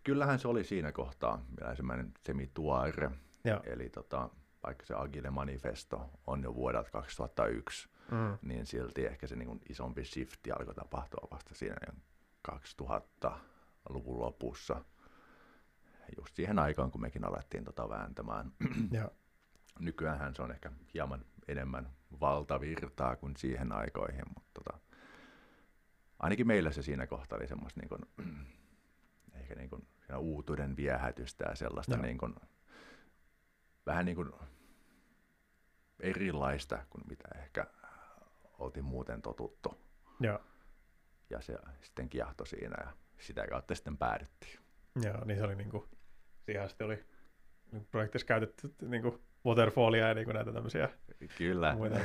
kyllähän 0.04 0.38
se 0.38 0.48
oli 0.48 0.64
siinä 0.64 0.92
kohtaa 0.92 1.44
vielä 1.58 1.70
ensimmäinen 1.70 2.12
semituore. 2.26 3.10
Joo. 3.44 3.60
Eli 3.64 3.90
tota, 3.90 4.30
vaikka 4.62 4.86
se 4.86 4.94
Agile 4.94 5.30
Manifesto 5.30 6.10
on 6.26 6.42
jo 6.42 6.54
vuodelta 6.54 6.90
2001, 6.90 7.88
Mm. 8.10 8.38
niin 8.42 8.66
silti 8.66 9.06
ehkä 9.06 9.26
se 9.26 9.36
niin 9.36 9.60
isompi 9.68 10.04
shifti 10.04 10.52
alkoi 10.52 10.74
tapahtua 10.74 11.28
vasta 11.30 11.54
siinä 11.54 11.76
jo 11.86 11.92
2000-luvun 12.52 14.20
lopussa. 14.20 14.84
just 16.18 16.34
siihen 16.36 16.58
aikaan, 16.58 16.90
kun 16.90 17.00
mekin 17.00 17.24
alettiin 17.24 17.64
tota 17.64 17.88
vääntämään. 17.88 18.52
Ja. 18.90 19.10
Nykyään 19.78 20.34
se 20.34 20.42
on 20.42 20.50
ehkä 20.50 20.70
hieman 20.94 21.24
enemmän 21.48 21.90
valtavirtaa 22.20 23.16
kuin 23.16 23.36
siihen 23.36 23.72
aikoihin, 23.72 24.22
mutta 24.34 24.50
tota, 24.54 24.78
ainakin 26.18 26.46
meillä 26.46 26.70
se 26.72 26.82
siinä 26.82 27.06
kohtaa 27.06 27.36
oli 27.38 27.48
semmoista 27.48 27.80
niin 27.80 27.88
kuin, 27.88 28.28
ehkä 29.40 29.54
niin 29.54 29.70
kuin 29.70 29.86
uutuuden 30.18 30.76
viehätystä 30.76 31.44
ja 31.48 31.54
sellaista 31.54 31.96
niin 31.96 32.18
kuin, 32.18 32.34
vähän 33.86 34.04
niin 34.04 34.16
kuin 34.16 34.32
erilaista 36.00 36.78
kuin 36.90 37.04
mitä 37.08 37.28
ehkä 37.38 37.66
oltiin 38.58 38.84
muuten 38.84 39.22
totuttu. 39.22 39.80
Ja, 40.20 40.40
Ja 41.30 41.40
se 41.40 41.58
sitten 41.82 42.08
kiehto 42.08 42.44
siinä 42.44 42.76
ja 42.84 42.92
sitä 43.18 43.46
kautta 43.46 43.74
sitten 43.74 43.96
päädyttiin. 43.98 44.58
ja 45.02 45.12
niin 45.24 45.38
se 45.38 45.44
oli 45.44 45.54
niin 45.56 45.70
kuin, 45.70 45.84
siihen 46.46 46.64
asti 46.64 46.84
oli 46.84 47.04
niin 47.72 47.86
projektissa 47.90 48.26
käytetty 48.26 48.74
niin 48.82 49.02
kuin 49.02 49.22
waterfallia 49.46 50.08
ja 50.08 50.14
niin 50.14 50.24
kuin 50.24 50.34
näitä 50.34 50.52
tämmöisiä 50.52 50.88
Kyllä, 51.38 51.74
muita 51.74 51.96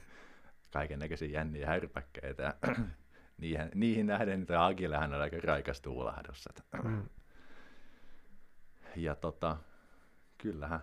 kaiken 0.72 0.98
näköisiä 0.98 1.28
jänniä 1.28 1.66
härpäkkeitä 1.66 2.54
niihin, 3.38 3.70
niihin 3.74 4.06
nähden 4.06 4.42
että 4.42 4.66
Agilehän 4.66 5.14
on 5.14 5.20
aika 5.20 5.36
raikas 5.44 5.80
tuulahdus. 5.80 6.46
että- 6.46 6.78
Mm. 6.88 7.08
Ja 8.96 9.14
tota, 9.14 9.56
kyllähän 10.38 10.80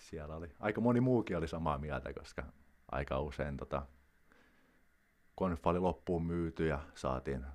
siellä 0.00 0.36
oli, 0.36 0.48
aika 0.60 0.80
moni 0.80 1.00
muukin 1.00 1.36
oli 1.36 1.48
samaa 1.48 1.78
mieltä, 1.78 2.12
koska 2.12 2.42
aika 2.92 3.20
usein 3.20 3.56
tota, 3.56 3.86
konfa 5.34 5.70
oli 5.70 5.78
loppuun 5.78 6.26
myyty 6.26 6.66
ja 6.66 6.78
saatiin 6.94 7.46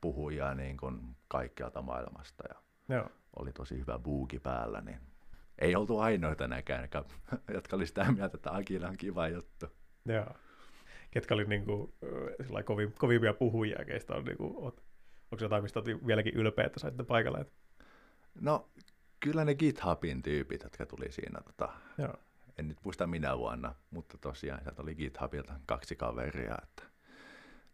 puhujia 0.00 0.54
niin 0.54 0.76
kuin 0.76 1.16
kaikkialta 1.28 1.82
maailmasta 1.82 2.44
ja 2.48 2.62
Joo. 2.96 3.08
oli 3.36 3.52
tosi 3.52 3.78
hyvä 3.78 3.98
buuki 3.98 4.38
päällä, 4.38 4.80
niin 4.80 5.00
ei 5.58 5.76
oltu 5.76 5.98
ainoita 5.98 6.48
näkään, 6.48 6.88
jotka- 7.54 7.76
oli 7.76 7.86
sitä 7.86 8.12
mieltä, 8.12 8.36
että 8.36 8.54
Agile 8.54 8.86
on 8.86 8.96
kiva 8.96 9.28
juttu. 9.28 9.66
Joo. 10.06 10.26
Ketkä 11.10 11.34
oli 11.34 11.44
niin 11.44 11.64
kuin, 11.64 11.92
kovin, 12.64 12.92
kovimpia 12.98 13.34
puhujia, 13.34 13.84
keistä 13.84 14.14
on, 14.14 14.24
niin 14.24 14.36
kuin, 14.36 14.56
onko 14.56 14.76
jotain, 15.40 15.62
mistä 15.62 15.80
olet 15.80 16.06
vieläkin 16.06 16.34
ylpeä, 16.34 16.64
että 16.64 16.80
saitte 16.80 17.02
paikalle? 17.02 17.46
No, 18.40 18.68
kyllä 19.22 19.44
ne 19.44 19.54
GitHubin 19.54 20.22
tyypit, 20.22 20.62
jotka 20.62 20.86
tuli 20.86 21.12
siinä, 21.12 21.40
tota, 21.40 21.72
joo. 21.98 22.14
en 22.58 22.68
nyt 22.68 22.78
muista 22.84 23.06
minä 23.06 23.38
vuonna, 23.38 23.74
mutta 23.90 24.18
tosiaan 24.18 24.62
sieltä 24.62 24.82
oli 24.82 24.94
GitHubilta 24.94 25.60
kaksi 25.66 25.96
kaveria, 25.96 26.58
että 26.62 26.82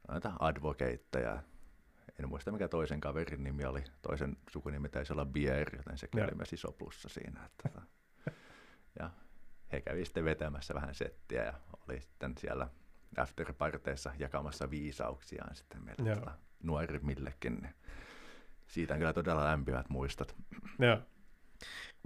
noita 0.09 0.33
advocateja. 0.39 1.43
En 2.19 2.29
muista 2.29 2.53
mikä 2.53 2.69
toisen 2.69 3.01
kaverin 3.01 3.45
nimi 3.45 3.65
oli, 3.65 3.85
toisen 4.03 4.37
sukunimi 4.51 4.89
taisi 4.89 5.13
olla 5.13 5.27
Bier, 5.27 5.77
joten 5.77 5.99
sekin 5.99 6.25
oli 6.25 6.35
myös 6.35 6.53
iso 6.53 6.73
plussa 6.73 7.09
siinä. 7.09 7.45
Että, 7.45 7.69
tota, 7.69 7.87
ja 8.99 9.11
he 9.73 9.81
kävi 9.81 10.05
sitten 10.05 10.25
vetämässä 10.25 10.75
vähän 10.75 10.95
settiä 10.95 11.45
ja 11.45 11.55
oli 11.89 12.01
sitten 12.01 12.35
siellä 12.39 12.69
afterparteissa 13.17 14.13
jakamassa 14.19 14.71
viisauksiaan 14.71 15.57
sitten 15.57 15.85
meille 15.85 16.15
tota, 16.15 16.39
nuorimmillekin. 16.63 17.55
Niin 17.55 17.75
siitä 18.67 18.95
on 18.95 18.99
kyllä 19.01 19.13
todella 19.13 19.45
lämpimät 19.45 19.89
muistot. 19.89 20.37
Joo. 20.79 20.99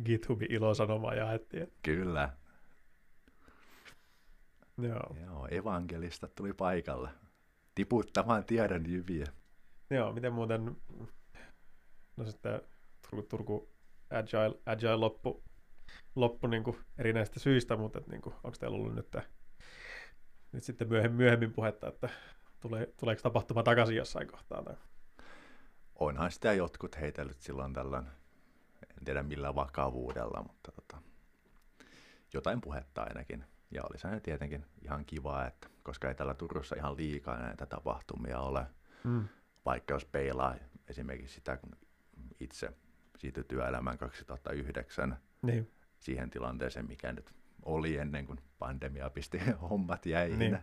GitHubin 0.05 0.53
ilosanoma 0.53 1.15
jaettiin. 1.15 1.73
Kyllä, 1.83 2.33
Joo. 4.79 5.17
Joo, 5.25 5.49
evankelista 5.51 6.29
tuli 6.29 6.53
paikalle 6.53 7.09
tiputtamaan 7.75 8.45
tiedon 8.45 8.91
jyviä. 8.91 9.27
Joo, 9.91 10.13
miten 10.13 10.33
muuten, 10.33 10.77
no 12.17 12.27
sitten 12.27 12.61
Turku, 13.03 13.23
Turku 13.23 13.69
Agile, 14.11 14.61
Agile 14.67 14.97
loppu, 14.97 15.45
loppu 16.15 16.47
niin 16.47 16.65
kuin 16.65 16.79
erinäisistä 16.99 17.41
syistä, 17.41 17.77
mutta 17.77 18.01
niin 18.07 18.23
kuin, 18.23 18.35
onko 18.45 18.57
teillä 18.61 18.77
ollut 18.77 18.95
nyt, 18.95 19.17
nyt 20.53 20.65
sitten 20.65 20.89
myöhemmin, 20.89 21.17
myöhemmin 21.17 21.53
puhetta, 21.53 21.89
että 21.89 22.09
tulee, 22.61 22.93
tuleeko 23.01 23.23
tapahtuma 23.23 23.63
takaisin 23.63 23.97
jossain 23.97 24.29
kohtaa? 24.29 24.63
Tai? 24.63 24.77
Onhan 25.95 26.31
sitä 26.31 26.53
jotkut 26.53 27.01
heitellyt 27.01 27.41
silloin 27.41 27.73
tällöin, 27.73 28.07
en 29.03 29.07
tiedä 29.07 29.23
millä 29.23 29.55
vakavuudella, 29.55 30.43
mutta 30.43 30.73
tota, 30.73 31.03
jotain 32.35 32.61
puhetta 32.61 33.03
ainakin. 33.03 33.45
Ja 33.71 33.83
oli 33.91 33.99
se 33.99 34.21
tietenkin 34.23 34.67
ihan 34.83 35.05
kiva, 35.05 35.47
että 35.47 35.69
koska 35.83 36.09
ei 36.09 36.15
täällä 36.15 36.35
Turussa 36.35 36.77
ihan 36.77 36.97
liikaa 36.97 37.39
näitä 37.39 37.67
tapahtumia 37.67 38.41
ole, 38.41 38.67
Mm. 39.05 39.29
vaikka 39.65 39.95
jos 39.95 40.05
peilaa 40.05 40.55
esimerkiksi 40.89 41.35
sitä, 41.35 41.57
kun 41.57 41.77
itse 42.41 42.73
siirtyi 43.19 43.45
työelämään 43.45 43.99
2009 43.99 45.17
Niin, 45.43 45.71
siihen 45.99 46.31
tilanteeseen, 46.31 46.87
mikä 46.89 47.13
nyt 47.13 47.35
oli 47.65 47.97
ennen 47.97 48.27
kuin 48.27 48.39
pandemia 48.59 49.11
pisti 49.11 49.39
hommat 49.71 50.07
jäihin, 50.07 50.39
Niin. 50.39 50.59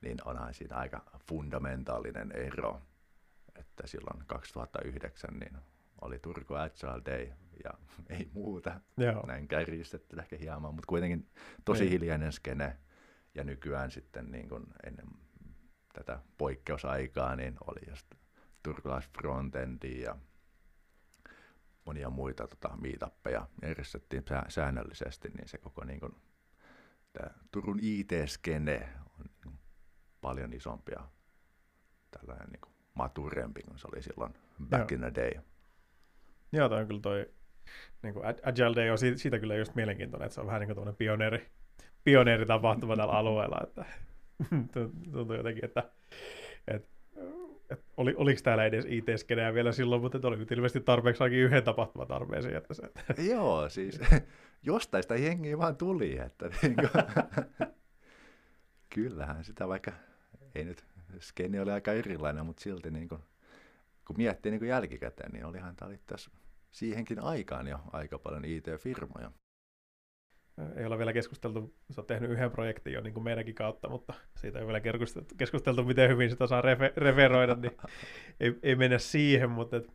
niin, 0.00 0.18
onhan 0.24 0.54
siinä 0.54 0.76
aika 0.76 1.04
fundamentaalinen 1.28 2.32
ero. 2.32 2.80
Että 3.56 3.86
silloin 3.86 4.26
2009 4.26 5.30
niin 5.40 5.56
oli 6.00 6.18
Turku 6.18 6.54
Agile 6.54 7.02
Day 7.06 7.32
ja 7.64 7.70
ei 8.18 8.30
muuta. 8.32 8.80
joo. 8.96 9.26
Näin 9.26 9.48
kärjistetty 9.48 10.16
ehkä 10.20 10.36
hieman, 10.36 10.74
mutta 10.74 10.86
kuitenkin 10.88 11.28
tosi 11.64 11.80
Niin. 11.84 11.90
hiljainen 11.92 12.32
skene. 12.32 12.76
Ja 13.34 13.44
nykyään 13.44 13.90
sitten 13.90 14.30
niin 14.30 14.48
kuin 14.48 14.66
ennen 14.86 15.06
tätä 15.92 16.20
poikkeusaikaa 16.38 17.36
niin 17.36 17.56
oli 17.66 17.80
just 17.90 18.06
turkulais 18.62 19.10
frontendia 19.18 20.04
ja 20.04 20.16
monia 21.84 22.10
muita 22.10 22.46
tota, 22.46 22.76
meetappeja 22.76 23.48
järjestettiin 23.62 24.22
sää- 24.28 24.46
säännöllisesti, 24.48 25.28
niin 25.28 25.48
se 25.48 25.58
koko 25.58 25.84
niin 25.84 26.00
kuin, 26.00 26.14
tää 27.12 27.34
Turun 27.50 27.78
IT-skene 27.82 28.88
on 29.18 29.24
niin 29.44 29.58
paljon 30.20 30.52
isompi 30.52 30.92
ja 30.92 31.08
tällainen 32.10 32.48
niin 32.48 32.60
kuin 32.60 32.74
maturempi 32.94 33.62
kuin 33.62 33.78
se 33.78 33.88
oli 33.92 34.02
silloin 34.02 34.34
back 34.68 34.90
Joo. 34.90 34.96
in 34.96 35.00
the 35.00 35.22
day. 35.22 35.42
Joo, 36.52 36.68
toi 36.68 36.80
on 36.80 36.86
kyllä 36.86 37.00
toi 37.00 37.34
niin 38.02 38.14
kuin 38.14 38.26
Agile 38.26 38.76
Day 38.76 38.90
on 38.90 38.98
siitä, 38.98 39.18
siitä 39.18 39.38
kyllä 39.38 39.56
just 39.56 39.74
mielenkiintoinen, 39.74 40.26
että 40.26 40.34
se 40.34 40.40
on 40.40 40.46
vähän 40.46 40.60
niin 40.60 40.74
kuin 40.74 40.96
pioneeri, 40.96 41.46
pioneeritapahtuma 42.04 42.96
tällä 42.96 43.12
alueella, 43.12 43.60
että 43.62 43.84
tuntuu 45.12 45.36
jotenkin, 45.36 45.64
että, 45.64 45.90
että, 46.68 46.88
että 47.70 47.84
oli, 47.96 48.14
oliko 48.16 48.40
täällä 48.44 48.64
edes 48.64 48.84
IT-skeneä 48.88 49.54
vielä 49.54 49.72
silloin, 49.72 50.02
mutta 50.02 50.28
oli 50.28 50.46
ilmeisesti 50.50 50.80
tarpeeksi 50.80 51.22
ainakin 51.22 51.44
yhden 51.44 51.64
tapahtuman 51.64 52.08
tarpeeseen, 52.08 52.56
että 52.56 52.74
se, 52.74 52.82
että, 52.86 53.22
Joo, 53.32 53.68
siis 53.68 54.00
jostain 54.62 55.02
sitä 55.02 55.16
jengiä 55.16 55.58
vaan 55.58 55.76
tuli, 55.76 56.18
että 56.18 56.50
niin 56.62 56.76
kuin, 56.76 57.04
kyllähän 58.94 59.44
sitä 59.44 59.68
vaikka, 59.68 59.92
ei 60.54 60.64
nyt, 60.64 60.84
skeni 61.18 61.60
oli 61.60 61.70
aika 61.70 61.92
erilainen, 61.92 62.46
mutta 62.46 62.62
silti 62.62 62.90
niin 62.90 63.08
kuin, 63.08 63.20
kun 64.06 64.16
miettii 64.16 64.50
niin 64.50 64.60
kuin 64.60 64.68
jälkikäteen, 64.68 65.32
niin 65.32 65.44
olihan 65.44 65.76
tämä 65.76 65.92
tässä 66.06 66.30
siihenkin 66.72 67.20
aikaan 67.20 67.66
jo 67.66 67.78
aika 67.92 68.18
paljon 68.18 68.44
IT-firmoja. 68.44 69.32
ei 70.76 70.86
olla 70.86 70.98
vielä 70.98 71.12
keskusteltu, 71.12 71.74
sä 71.90 72.00
oot 72.00 72.06
tehnyt 72.06 72.30
yhden 72.30 72.50
projektin 72.50 72.92
jo 72.92 73.00
niin 73.00 73.14
kuin 73.14 73.24
meidänkin 73.24 73.54
kautta, 73.54 73.88
mutta 73.88 74.14
siitä 74.36 74.58
ei 74.58 74.64
ole 74.64 74.66
vielä 74.66 74.80
keskusteltu, 74.80 75.34
keskusteltu 75.38 75.84
miten 75.84 76.10
hyvin 76.10 76.30
sitä 76.30 76.46
saa 76.46 76.60
refe, 76.60 76.92
referoida, 76.96 77.54
niin 77.54 77.76
ei, 78.40 78.54
ei 78.62 78.74
mennä 78.74 78.98
siihen, 78.98 79.50
mutta 79.50 79.76
et, 79.76 79.92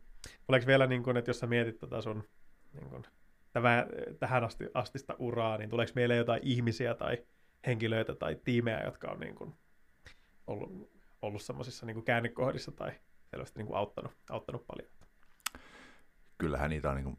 oliko 0.48 0.66
vielä 0.66 0.86
niin 0.86 1.02
kuin, 1.02 1.16
että 1.16 1.30
jos 1.30 1.38
sä 1.38 1.46
mietit 1.46 1.78
tota 1.78 2.02
sun 2.02 2.24
niin 2.72 2.90
kuin, 2.90 3.02
tämä, 3.52 3.86
tähän 4.18 4.44
asti, 4.44 4.64
astista 4.74 5.16
uraa, 5.18 5.58
niin 5.58 5.70
tuleeko 5.70 5.92
meille 5.94 6.16
jotain 6.16 6.40
ihmisiä 6.44 6.94
tai 6.94 7.24
henkilöitä 7.66 8.14
tai 8.14 8.36
tiimejä, 8.44 8.84
jotka 8.84 9.10
on 9.10 9.20
niin 9.20 9.34
kuin, 9.34 9.54
ollut, 10.46 10.92
ollut 11.22 11.42
semmoisissa 11.42 11.86
niin 11.86 12.04
käännekohdissa 12.04 12.72
tai 12.72 12.92
selvästi 13.30 13.58
niin 13.58 13.66
kuin 13.66 13.76
auttanut, 13.76 14.12
auttanut 14.30 14.66
paljon? 14.66 14.97
Kyllähän 16.38 16.70
niitä 16.70 16.90
on 16.90 16.96
niin 16.96 17.04
kuin 17.04 17.18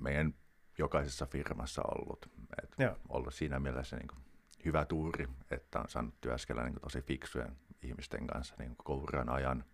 meidän 0.00 0.34
jokaisessa 0.78 1.26
firmassa 1.26 1.82
ollut. 1.82 2.30
Et 2.62 2.74
Joo. 2.78 2.96
ollut 3.08 3.34
siinä 3.34 3.60
mielessä 3.60 3.96
niin 3.96 4.08
kuin 4.08 4.18
hyvä 4.64 4.84
tuuri, 4.84 5.28
että 5.50 5.80
on 5.80 5.88
saanut 5.88 6.20
työskennellä 6.20 6.68
niin 6.68 6.74
kuin 6.74 6.82
tosi 6.82 7.02
fiksujen 7.02 7.56
ihmisten 7.82 8.26
kanssa 8.26 8.54
niin 8.58 8.76
kuin 8.84 9.28
ajan. 9.28 9.64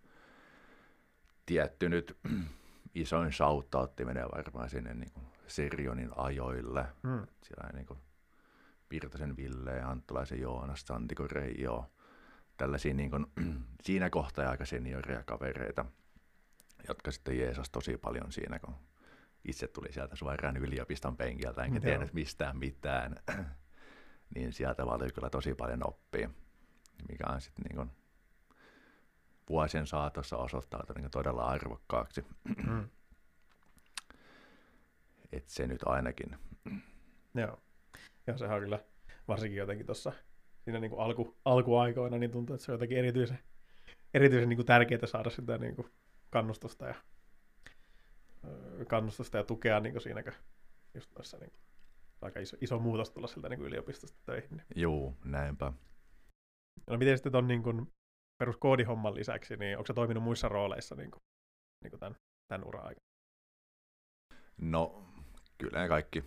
Tietty 1.45 1.89
nyt 1.89 2.17
isoin 2.95 3.33
shoutoutti 3.33 4.05
menee 4.05 4.25
varmaan 4.35 4.69
sinne 4.69 4.93
niin 4.93 5.11
kuin 5.11 5.25
Serionin 5.47 6.11
ajoille. 6.15 6.85
Hmm. 7.07 7.27
Siellä 7.43 7.69
niin 7.73 7.85
kuin 7.85 7.99
Virtasen 8.91 9.37
Ville, 9.37 9.81
Anttalaisen 9.81 10.41
Joonas, 10.41 10.81
Santiko 10.81 11.27
Reijo, 11.27 11.91
tällaisia 12.57 12.93
niin 12.93 13.11
kuin, 13.11 13.25
siinä 13.85 14.09
kohtaa 14.09 14.49
aika 14.49 14.65
senioria 14.65 15.23
kavereita, 15.23 15.85
jotka 16.87 17.11
sitten 17.11 17.39
jeesas 17.39 17.69
tosi 17.69 17.97
paljon 17.97 18.31
siinä, 18.31 18.59
kun 18.59 18.75
itse 19.45 19.67
tuli 19.67 19.91
sieltä 19.93 20.15
suoraan 20.15 20.57
yliopiston 20.57 21.17
penkiltä, 21.17 21.63
enkä 21.63 21.79
tiennyt 21.79 22.13
mistään 22.13 22.57
mitään, 22.57 23.15
niin 24.35 24.53
sieltä 24.53 24.83
oli 24.83 25.11
kyllä 25.11 25.29
tosi 25.29 25.55
paljon 25.55 25.87
oppia, 25.87 26.29
mikä 27.09 27.23
on 27.29 27.41
sitten 27.41 27.63
niin 27.63 27.75
kuin 27.75 27.89
vuosien 29.49 29.87
saatossa 29.87 30.37
osoittautunut 30.37 30.97
niin 30.97 31.11
todella 31.11 31.45
arvokkaaksi. 31.45 32.25
Hmm. 32.63 32.89
Et 35.31 35.49
se 35.49 35.67
nyt 35.67 35.83
ainakin. 35.85 36.37
Joo. 37.35 37.59
Ja 38.27 38.37
sehän 38.37 38.55
on 38.55 38.63
kyllä 38.63 38.79
varsinkin 39.27 39.57
jotenkin 39.57 39.85
tuossa 39.85 40.11
siinä 40.63 40.79
niin 40.79 40.91
kuin 40.91 41.01
alku, 41.01 41.37
alkuaikoina, 41.45 42.17
niin 42.17 42.31
tuntuu, 42.31 42.53
että 42.53 42.65
se 42.65 42.71
on 42.71 42.73
jotenkin 42.73 42.97
erityisen, 42.97 43.39
erityisen 44.13 44.49
niin 44.49 44.57
kuin 44.57 44.65
tärkeää 44.65 45.05
saada 45.05 45.29
sitä 45.29 45.57
niin 45.57 45.75
kuin 45.75 45.87
kannustusta 46.33 46.87
ja 46.87 46.95
kannustusta 48.87 49.37
ja 49.37 49.43
tukea 49.43 49.79
niin 49.79 49.93
kuin 49.93 50.01
siinä, 50.01 50.23
just 50.93 51.11
noissa 51.15 51.37
niin 51.37 51.53
aika 52.21 52.39
iso, 52.39 52.57
iso 52.61 52.79
muutos 52.79 53.11
tulla 53.11 53.27
sieltä 53.27 53.49
niin 53.49 53.61
yliopistosta 53.61 54.19
töihin. 54.25 54.49
Niin. 54.51 54.65
Joo, 54.75 55.13
näinpä. 55.25 55.73
No 56.89 56.97
miten 56.97 57.17
sitten 57.17 57.31
tuon 57.31 57.47
niin 57.47 57.63
kuin 57.63 57.91
peruskoodihomman 58.39 59.15
lisäksi, 59.15 59.57
niin 59.57 59.77
onko 59.77 59.87
se 59.87 59.93
toiminut 59.93 60.23
muissa 60.23 60.47
rooleissa 60.49 60.95
niin 60.95 61.11
kuin, 61.11 61.21
niin 61.83 61.91
kuin 61.91 61.99
tämän, 61.99 62.15
tämän 62.47 62.67
uran 62.67 62.85
aikana? 62.85 63.05
No, 64.61 65.05
kyllä 65.57 65.81
ne 65.81 65.87
kaikki, 65.87 66.23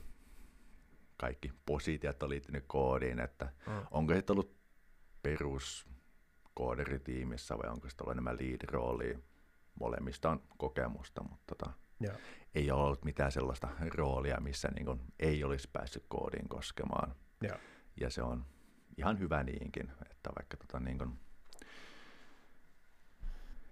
kaikki 1.17 1.53
positiot 1.67 2.23
on 2.23 2.31
liittynyt 2.31 2.65
koodiin, 2.67 3.21
että 3.21 3.53
mm. 3.67 3.87
onko 3.91 4.15
se 4.15 4.23
ollut 4.31 4.57
perus 5.23 5.89
kooderitiimissä 6.55 7.59
vai 7.59 7.71
onko 7.71 7.89
se 7.89 7.97
ollut 8.01 8.13
enemmän 8.13 8.37
lead-roolia. 8.37 9.19
Molemmista 9.81 10.31
on 10.31 10.43
kokemusta, 10.59 11.23
mutta 11.23 11.55
tota, 11.55 11.73
ei 12.55 12.71
ole 12.71 12.83
ollut 12.83 13.05
mitään 13.05 13.33
sellaista 13.33 13.69
roolia, 13.95 14.41
missä 14.41 14.69
niin 14.69 14.87
kun 14.87 15.01
ei 15.19 15.45
olisi 15.45 15.69
päässyt 15.73 16.05
koodiin 16.09 16.49
koskemaan. 16.49 17.15
Yeah. 17.45 17.61
Ja 18.01 18.11
se 18.11 18.23
on 18.23 18.45
ihan 18.97 19.19
hyvä 19.19 19.43
niinkin, 19.43 19.91
että 20.11 20.31
vaikka 20.39 20.57
tota, 20.57 20.81
niin 20.81 20.99
kun, 20.99 21.19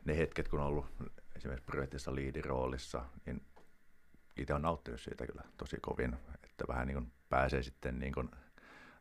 ne 0.05 0.17
hetket, 0.17 0.49
kun 0.49 0.61
on 0.61 0.67
ollut 0.67 0.87
esimerkiksi 1.37 1.67
projektissa 1.67 2.15
liidiroolissa, 2.15 3.05
niin 3.27 3.43
itse 4.37 4.55
on 4.55 4.63
nauttinut 4.63 5.01
siitä 5.01 5.27
kyllä 5.27 5.43
tosi 5.57 5.77
kovin, 5.81 6.17
että 6.45 6.65
vähän 6.69 6.87
niin 6.87 6.97
kuin 6.97 7.13
pääsee 7.29 7.63
sitten 7.63 7.99
niin 7.99 8.13
kuin 8.13 8.31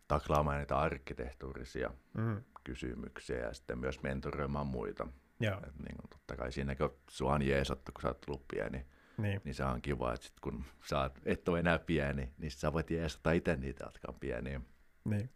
taklaamaan 0.08 0.60
niitä 0.60 0.78
arkkitehtuurisia 0.78 1.92
mm. 2.18 2.44
kysymyksiä 2.64 3.38
ja 3.38 3.54
sitten 3.54 3.80
myös 3.80 4.02
mentoroimaan 4.02 4.68
muita. 4.68 5.08
Joo. 5.40 5.58
Et 5.58 5.80
niin 5.80 5.98
kuin, 5.98 6.10
totta 6.10 6.36
kai 6.36 6.52
siinä, 6.52 6.76
kun 6.76 6.98
sua 7.10 7.34
on 7.34 7.42
jeesattu, 7.42 7.92
kun 7.92 8.02
sä 8.02 8.08
oot 8.08 8.22
tullut 8.22 8.48
pieni, 8.48 8.86
niin, 9.18 9.42
niin 9.44 9.56
se 9.56 9.64
on 9.64 9.82
kiva, 9.82 10.14
että 10.14 10.26
sit 10.26 10.40
kun 10.40 10.66
sä 10.90 11.00
oot, 11.00 11.20
et 11.26 11.50
ole 11.50 11.60
enää 11.60 11.80
pieni, 11.80 12.34
niin 12.38 12.52
sä 12.52 12.74
voit 12.74 12.92
jeesata 12.92 13.32
itse 13.32 13.56
niitä, 13.56 13.86
jotka 13.86 14.08
on 14.08 14.20
pieniä. 14.20 14.62
Niin. 15.06 15.30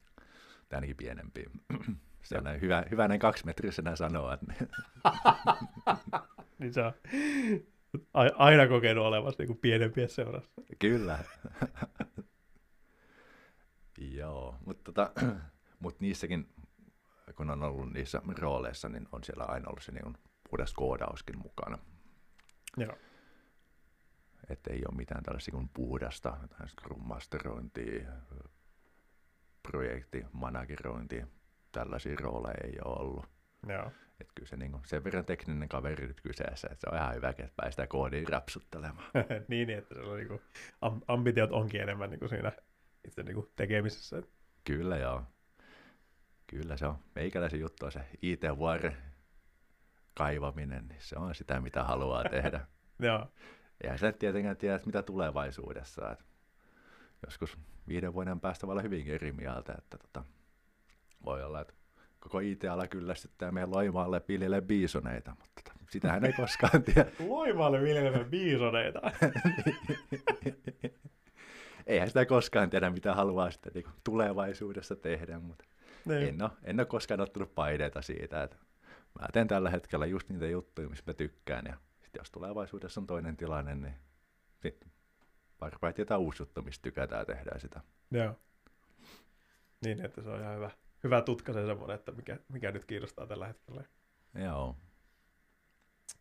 Tai 0.70 0.78
ainakin 0.78 0.98
pienempiä. 0.98 1.50
Se 2.24 2.38
on 2.38 2.44
näin 2.44 2.62
hyvä, 2.62 2.86
hyvä 2.92 3.08
näin 3.08 3.20
kaksimetrisenä 3.20 3.96
sanoa. 3.96 4.34
Että... 4.34 4.54
niin 6.60 6.74
se 6.74 6.84
on 6.84 6.94
aina 8.36 8.68
kokenut 8.68 9.06
olevassa 9.06 9.44
niin 9.44 9.58
pienempiä 9.58 10.08
seurassa. 10.08 10.52
Kyllä. 10.80 11.20
Joo, 14.18 14.58
mutta 14.66 14.92
tota, 14.92 15.12
mut 15.80 16.00
niissäkin, 16.00 16.50
kun 17.38 17.50
on 17.50 17.64
ollut 17.64 17.94
niissä 17.94 18.22
rooleissa, 18.38 18.90
niin 18.90 19.08
on 19.12 19.24
siellä 19.24 19.44
aina 19.44 19.70
ollut 19.70 19.84
se 19.84 19.92
niin 19.92 20.18
puhdas 20.50 20.74
koodauskin 20.74 21.38
mukana. 21.38 21.78
Joo. 22.78 22.98
Että 24.50 24.74
ei 24.74 24.82
ole 24.90 24.98
mitään 24.98 25.24
tällaista 25.24 25.52
kuin 25.52 25.70
puhdasta 25.74 26.38
Scrum 26.68 27.08
Masterointia, 27.08 28.12
projekti, 29.64 30.26
managerointia, 30.32 31.28
tällaisia 31.72 32.16
rooleja 32.20 32.58
ei 32.64 32.78
ole 32.86 33.00
ollut. 33.00 33.26
Joo. 33.68 33.92
Että 34.20 34.34
kyllä 34.36 34.50
se 34.50 34.58
niin 34.58 34.72
kuin, 34.72 34.84
sen 34.86 35.04
verran 35.04 35.26
tekninen 35.26 35.70
kaveri 35.70 36.08
nyt 36.08 36.22
kyseessä, 36.22 36.68
että 36.72 36.82
se 36.82 36.96
on 36.96 37.02
ihan 37.02 37.16
hyvä, 37.16 37.30
että 37.30 37.48
päästään 37.56 37.88
koodiin 37.88 38.28
rapsuttelemaan. 38.28 39.12
niin, 39.48 39.70
että 39.70 39.96
se 39.96 40.02
on 40.02 40.18
niin 40.18 40.28
kuin, 40.28 40.42
ambitiot 41.08 41.52
onkin 41.52 41.82
enemmän 41.82 42.10
niin 42.10 42.20
kuin 42.20 42.30
siinä 42.30 42.52
itse 43.08 43.24
niin 43.24 43.36
kuin 43.36 43.52
tekemisessä. 43.56 44.24
Kyllä 44.64 44.98
joo. 44.98 45.24
Kyllä 46.48 46.78
se 46.78 46.86
on 46.86 46.98
meikäläisen 47.16 47.60
juttu 47.60 47.86
on 47.86 47.92
se 47.92 48.00
IT-vuore 48.22 48.98
kaivaminen, 50.14 50.88
niin 50.88 51.02
se 51.02 51.16
on 51.20 51.36
sitä, 51.36 51.62
mitä 51.62 51.84
haluaa 51.84 52.24
tehdä. 52.24 52.68
joo. 53.00 53.28
Eihän 53.82 54.00
sä 54.00 54.12
tietenkään 54.12 54.58
tiedä, 54.58 54.80
mitä 54.86 55.04
tulevaisuudessa. 55.04 56.12
Että 56.12 56.26
joskus 57.26 57.58
viiden 57.88 58.14
vuoden 58.14 58.40
päästä 58.40 58.68
voi 58.68 58.74
olla 58.74 58.82
hyvinkin 58.82 59.14
eri 59.14 59.32
mieltä, 59.32 59.76
että 59.78 59.98
tota, 59.98 60.24
voi 61.26 61.44
olla, 61.44 61.62
että 61.62 61.74
koko 62.20 62.40
IT-ala 62.40 62.88
kyllästyttää 62.88 63.52
meidän 63.52 63.72
Loimaalle 63.72 64.22
viljelle 64.28 64.62
biisoneita, 64.62 65.32
mutta 65.32 65.62
tota, 65.64 65.78
sitähän 65.90 66.26
ei 66.26 66.34
koskaan 66.34 66.84
tiedä. 66.84 67.06
Loimaalle 67.28 67.82
viljelemään 67.82 68.26
biisoneita? 68.26 69.02
Eihän 71.88 72.08
sitä 72.08 72.26
koskaan 72.26 72.70
tiedä, 72.70 72.90
mitä 72.90 73.14
haluaa 73.14 73.52
sitten 73.52 73.72
niin 73.74 73.86
tulevaisuudessa 74.04 74.96
tehdä, 74.96 75.40
mutta 75.40 75.66
niin. 76.08 76.28
en, 76.28 76.42
ole, 76.42 76.52
en 76.64 76.80
ole 76.80 76.86
koskaan 76.86 77.22
ottanut 77.22 77.56
paineita 77.56 78.02
siitä, 78.02 78.44
että 78.44 78.58
mä 79.20 79.28
teen 79.34 79.48
tällä 79.48 79.70
hetkellä 79.70 80.06
just 80.06 80.30
niitä 80.30 80.48
juttuja, 80.48 80.90
mistä 80.90 81.12
mä 81.12 81.14
tykkään, 81.14 81.66
ja 81.66 81.78
sitten 82.02 82.20
jos 82.20 82.32
tulevaisuudessa 82.32 83.02
on 83.02 83.08
toinen 83.08 83.38
tilanne, 83.38 83.76
niin 83.76 83.94
sitten 84.62 84.92
varmaan 85.62 85.94
jotain 85.98 86.22
uusi 86.22 86.42
juttu, 86.42 86.62
mistä 86.62 86.84
tykätään 86.84 87.26
tehdä 87.26 87.52
sitä. 87.58 87.82
Joo. 88.12 88.36
Niin, 89.86 90.06
että 90.06 90.22
se 90.22 90.30
on 90.30 90.42
ihan 90.42 90.56
hyvä, 90.56 90.72
hyvä 91.04 91.22
tutka 91.22 91.54
se 91.54 91.66
semmoinen, 91.66 91.96
että 91.96 92.12
mikä, 92.12 92.40
mikä 92.50 92.72
nyt 92.72 92.86
kiinnostaa 92.86 93.28
tällä 93.28 93.48
hetkellä. 93.48 93.84
Joo. 94.44 94.76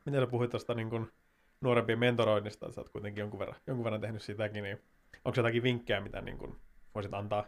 Miten 0.04 0.20
sä 0.20 0.26
puhuit 0.26 0.50
tuosta 0.50 0.74
niin 0.74 0.90
kun 0.90 1.12
nuorempien 1.60 1.98
mentoroinnista, 1.98 2.66
että 2.66 2.74
sä 2.74 2.80
oot 2.80 2.88
kuitenkin 2.88 3.20
jonkun 3.20 3.40
verran, 3.40 3.60
jonkun 3.66 3.84
verran 3.84 4.00
tehnyt 4.00 4.22
sitäkin, 4.22 4.62
niin 4.62 4.82
onko 5.24 5.38
jotakin 5.38 5.62
vinkkejä, 5.62 6.00
mitä 6.00 6.20
niin 6.20 6.38
kun 6.38 6.60
voisit 6.94 7.14
antaa, 7.14 7.46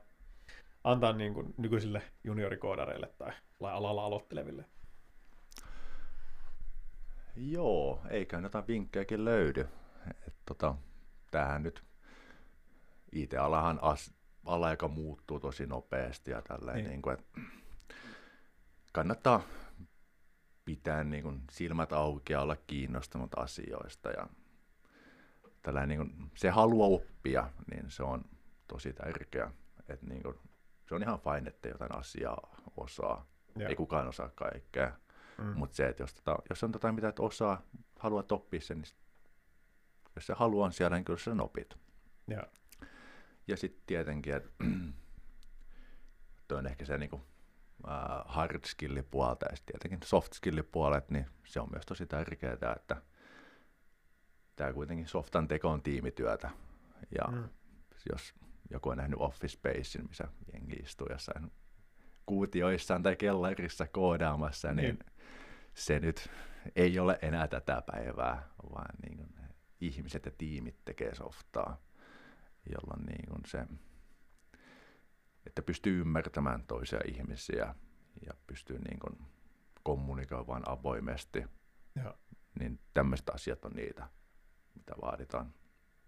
antaa 0.85 1.13
niin 1.13 1.35
kun 1.35 1.55
nykyisille 1.57 2.03
juniorikoodareille 2.25 3.13
tai 3.19 3.33
alalla 3.61 4.05
aloitteleville? 4.05 4.65
Joo, 7.37 8.03
eikä 8.11 8.39
jotain 8.39 8.67
vinkkejäkin 8.67 9.25
löydy. 9.25 9.69
Et, 10.27 10.35
tota, 10.47 10.75
tämähän 11.31 11.63
nyt 11.63 11.85
IT-alahan 13.13 13.79
as, 13.83 14.15
ala, 14.45 14.71
joka 14.71 14.89
muuttuu 14.89 15.41
tosi 15.41 15.67
nopeasti 15.67 16.31
ja 16.31 16.43
tälleen, 16.43 16.77
niin. 16.77 16.89
Niin 16.89 17.03
kuin, 17.03 17.17
kannattaa 18.93 19.43
pitää 20.65 21.05
niin 21.05 21.23
kuin, 21.23 21.43
silmät 21.51 21.93
auki 21.93 22.33
ja 22.33 22.41
olla 22.41 22.57
kiinnostunut 22.57 23.39
asioista 23.39 24.11
ja 24.11 24.29
tällainen, 25.63 25.99
niin 25.99 26.11
kuin, 26.11 26.31
se 26.37 26.51
haluaa 26.51 26.89
oppia, 26.89 27.51
niin 27.71 27.91
se 27.91 28.03
on 28.03 28.25
tosi 28.69 28.93
tärkeä. 28.93 29.51
Että, 29.89 30.07
niin 30.07 30.23
kuin, 30.23 30.39
se 30.89 30.95
on 30.95 31.03
ihan 31.03 31.21
fine, 31.21 31.49
että 31.49 31.69
jotain 31.69 31.95
asiaa 31.95 32.57
osaa. 32.77 33.27
Ja. 33.59 33.69
Ei 33.69 33.77
kukaan 33.77 34.09
osaa 34.09 34.29
kaikkea. 34.29 34.93
Mm. 35.39 35.45
Mutta 35.57 35.77
se, 35.77 35.89
että 35.89 36.03
jos, 36.03 36.15
tota, 36.15 36.37
jos 36.51 36.65
on 36.65 36.71
jotain, 36.73 36.95
mitä 36.95 37.09
et 37.09 37.21
osaa, 37.21 37.63
haluat 37.99 38.33
oppia 38.33 38.61
sen, 38.61 38.79
niin 38.79 38.95
jos 40.17 40.27
se 40.27 40.35
haluaa 40.37 40.71
siellä, 40.71 40.97
niin 40.97 41.05
kyllä 41.05 41.19
sen 41.19 41.41
opit. 41.41 41.79
Ja, 42.29 42.43
ja 43.49 43.57
sitten 43.57 43.83
tietenkin, 43.87 44.35
että 44.35 44.51
on 46.59 46.67
ehkä 46.67 46.85
se 46.85 46.99
niin 46.99 47.11
kuin, 47.11 47.23
uh, 47.85 48.25
hard 48.27 48.65
skill 48.67 49.03
puolta 49.11 49.47
ja 49.51 49.57
tietenkin 49.67 49.99
soft 50.05 50.33
skill 50.33 50.63
puolet, 50.73 51.11
niin 51.11 51.27
se 51.45 51.61
on 51.61 51.69
myös 51.71 51.87
tosi 51.87 52.07
tärkeää, 52.07 52.73
että 52.77 53.03
tämä 54.57 54.73
kuitenkin 54.73 55.09
softan 55.09 55.49
teko 55.49 55.69
on 55.69 55.83
tiimityötä. 55.83 56.51
Ja 57.19 57.33
mm. 57.33 57.49
jos 58.13 58.35
joku 58.71 58.89
on 58.89 58.97
nähnyt 58.97 59.21
Office 59.21 59.57
Spacein, 59.57 60.09
missä 60.09 60.29
jengi 60.53 60.77
istuu 60.77 61.07
jossain 61.11 61.53
kuutioissaan 62.27 63.03
tai 63.03 63.17
kellarissa 63.17 63.87
koodaamassa, 63.87 64.73
niin 64.73 64.95
mm. 64.95 65.13
se 65.75 66.01
nyt 66.01 66.31
ei 66.77 66.99
ole 66.99 67.19
enää 67.23 67.49
tätä 67.49 67.83
päivää, 67.93 68.49
vaan 68.73 68.95
niin 69.07 69.17
kuin 69.17 69.35
ihmiset 69.81 70.27
ja 70.27 70.33
tiimit 70.39 70.85
tekee 70.85 71.15
softaa, 71.15 71.81
jolloin 72.71 73.07
niin 73.07 73.27
kuin 73.29 73.43
se, 73.47 73.67
että 75.47 75.63
pystyy 75.63 76.01
ymmärtämään 76.01 76.65
toisia 76.67 77.01
ihmisiä 77.05 77.75
ja 78.27 78.33
pystyy 78.47 78.79
niin 78.79 78.99
kuin 78.99 79.19
kommunikoimaan 79.83 80.69
avoimesti, 80.69 81.45
Joo. 82.03 82.15
niin 82.59 82.81
tämmöiset 82.95 83.29
asiat 83.29 83.65
on 83.65 83.73
niitä, 83.73 84.09
mitä 84.75 84.93
vaaditaan. 85.03 85.55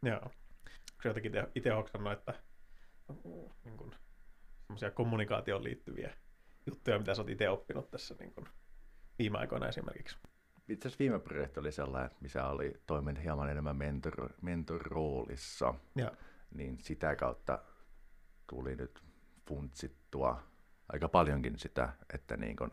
Joo. 0.02 0.20
Onko 0.20 1.08
jotenkin 1.08 1.32
itse 1.54 1.70
hoksannut, 1.70 2.12
että 2.12 2.34
niin 3.64 3.76
kuin, 3.76 3.92
kommunikaatioon 4.94 5.64
liittyviä 5.64 6.14
juttuja, 6.66 6.98
mitä 6.98 7.14
sä 7.14 7.22
oot 7.22 7.30
itse 7.30 7.48
oppinut 7.48 7.90
tässä 7.90 8.14
niin 8.18 8.34
kuin, 8.34 8.46
viime 9.18 9.38
aikoina 9.38 9.68
esimerkiksi? 9.68 10.16
itse 10.72 10.88
asiassa 10.88 10.98
viime 10.98 11.18
projekti 11.18 11.60
oli 11.60 11.72
sellainen, 11.72 12.10
missä 12.20 12.46
oli 12.46 12.80
toimin 12.86 13.16
hieman 13.16 13.50
enemmän 13.50 13.76
mentor, 13.76 14.32
mentor-roolissa, 14.42 15.74
ja. 15.96 16.12
niin 16.54 16.78
sitä 16.80 17.16
kautta 17.16 17.58
tuli 18.46 18.76
nyt 18.76 19.02
funtsittua 19.48 20.42
aika 20.88 21.08
paljonkin 21.08 21.58
sitä, 21.58 21.92
että 22.14 22.36
niin 22.36 22.56
kun, 22.56 22.72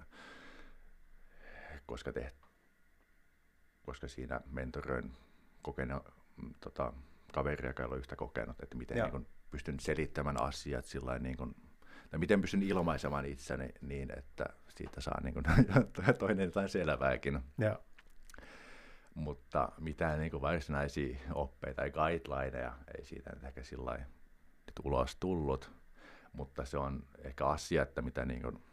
koska, 1.85 2.13
te, 2.13 2.33
koska 3.85 4.07
siinä 4.07 4.41
mentoröin 4.51 5.13
kokene, 5.61 5.95
tota, 6.59 6.93
kaveri, 7.33 7.67
joka 7.67 7.83
ei 7.83 7.87
ole 7.87 7.97
yhtä 7.97 8.15
kokenut, 8.15 8.63
että 8.63 8.77
miten 8.77 8.97
niin 8.97 9.11
kuin, 9.11 9.27
pystyn 9.51 9.79
selittämään 9.79 10.41
asiat 10.41 10.85
sillä 10.85 11.19
niin 11.19 11.37
kuin, 11.37 11.55
no 12.11 12.19
miten 12.19 12.41
pystyn 12.41 12.63
ilmaisemaan 12.63 13.25
itseni 13.25 13.69
niin, 13.81 14.17
että 14.17 14.45
siitä 14.69 15.01
saa 15.01 15.21
niin 15.23 15.33
kuin, 15.33 15.45
toinen 16.19 16.45
jotain 16.45 16.69
selvääkin. 16.69 17.39
Joo. 17.57 17.83
Mutta 19.13 19.71
mitään 19.79 20.19
niin 20.19 20.31
kuin 20.31 20.41
varsinaisia 20.41 21.17
oppeita 21.33 21.75
tai 21.81 21.91
guidelineja 21.91 22.73
ei 22.97 23.05
siitä 23.05 23.29
nyt 23.33 23.43
ehkä 23.43 23.63
sillä 23.63 23.97
nyt 23.97 24.79
ulos 24.83 25.15
tullut, 25.15 25.71
mutta 26.33 26.65
se 26.65 26.77
on 26.77 27.03
ehkä 27.23 27.45
asia, 27.45 27.83
että 27.83 28.01
mitä 28.01 28.25
niin 28.25 28.41
kuin, 28.41 28.63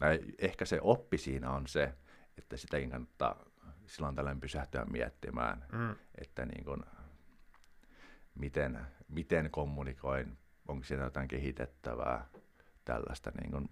tai 0.00 0.20
ehkä 0.38 0.64
se 0.64 0.78
oppi 0.82 1.18
siinä 1.18 1.50
on 1.50 1.66
se, 1.66 1.94
että 2.38 2.56
sitäkin 2.56 2.90
kannattaa 2.90 3.44
silloin 3.86 4.14
tällöin 4.14 4.40
pysähtyä 4.40 4.84
miettimään, 4.84 5.64
Mm. 5.72 5.96
että 6.18 6.46
niin 6.46 6.64
kuin, 6.64 6.82
miten, 8.34 8.86
miten 9.08 9.50
kommunikoin, 9.50 10.38
onko 10.68 10.84
siinä 10.84 11.04
jotain 11.04 11.28
kehitettävää, 11.28 12.28
tällaista 12.84 13.30
niin 13.40 13.50
kuin, 13.50 13.68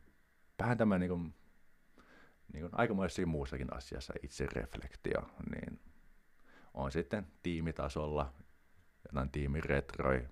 vähän 0.59 0.79
tämä 0.79 0.99
niin 0.99 1.09
kuin, 1.09 1.35
niin 2.53 2.71
kuin 2.71 3.29
muussakin 3.29 3.75
asiassa 3.75 4.15
itsereflektio, 4.23 5.21
niin 5.55 5.81
on 6.75 6.93
sitten 6.93 7.27
tiimitasolla 7.43 8.33
jotain 9.09 9.31
tiimiretroi, 9.31 10.29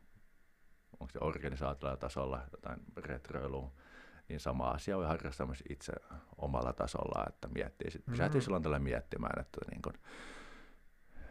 onko 1.01 1.13
se 1.13 1.19
organisaatiolla 1.21 1.97
tasolla 1.97 2.43
jotain 2.53 2.81
retroilua, 2.97 3.73
niin 4.29 4.41
sama 4.41 4.71
asia 4.71 4.99
voi 4.99 5.07
harrastaa 5.07 5.47
myös 5.47 5.63
itse 5.69 5.93
omalla 6.39 6.73
tasolla, 6.73 7.25
että 7.29 7.49
miettii, 7.49 7.91
sit 7.91 8.05
pysähtyy 8.05 8.39
Mhm. 8.41 8.45
silloin 8.45 8.63
tällä 8.63 8.79
miettimään, 8.79 9.41
että 9.41 9.61
niin 9.71 9.83
kuin, 9.83 9.95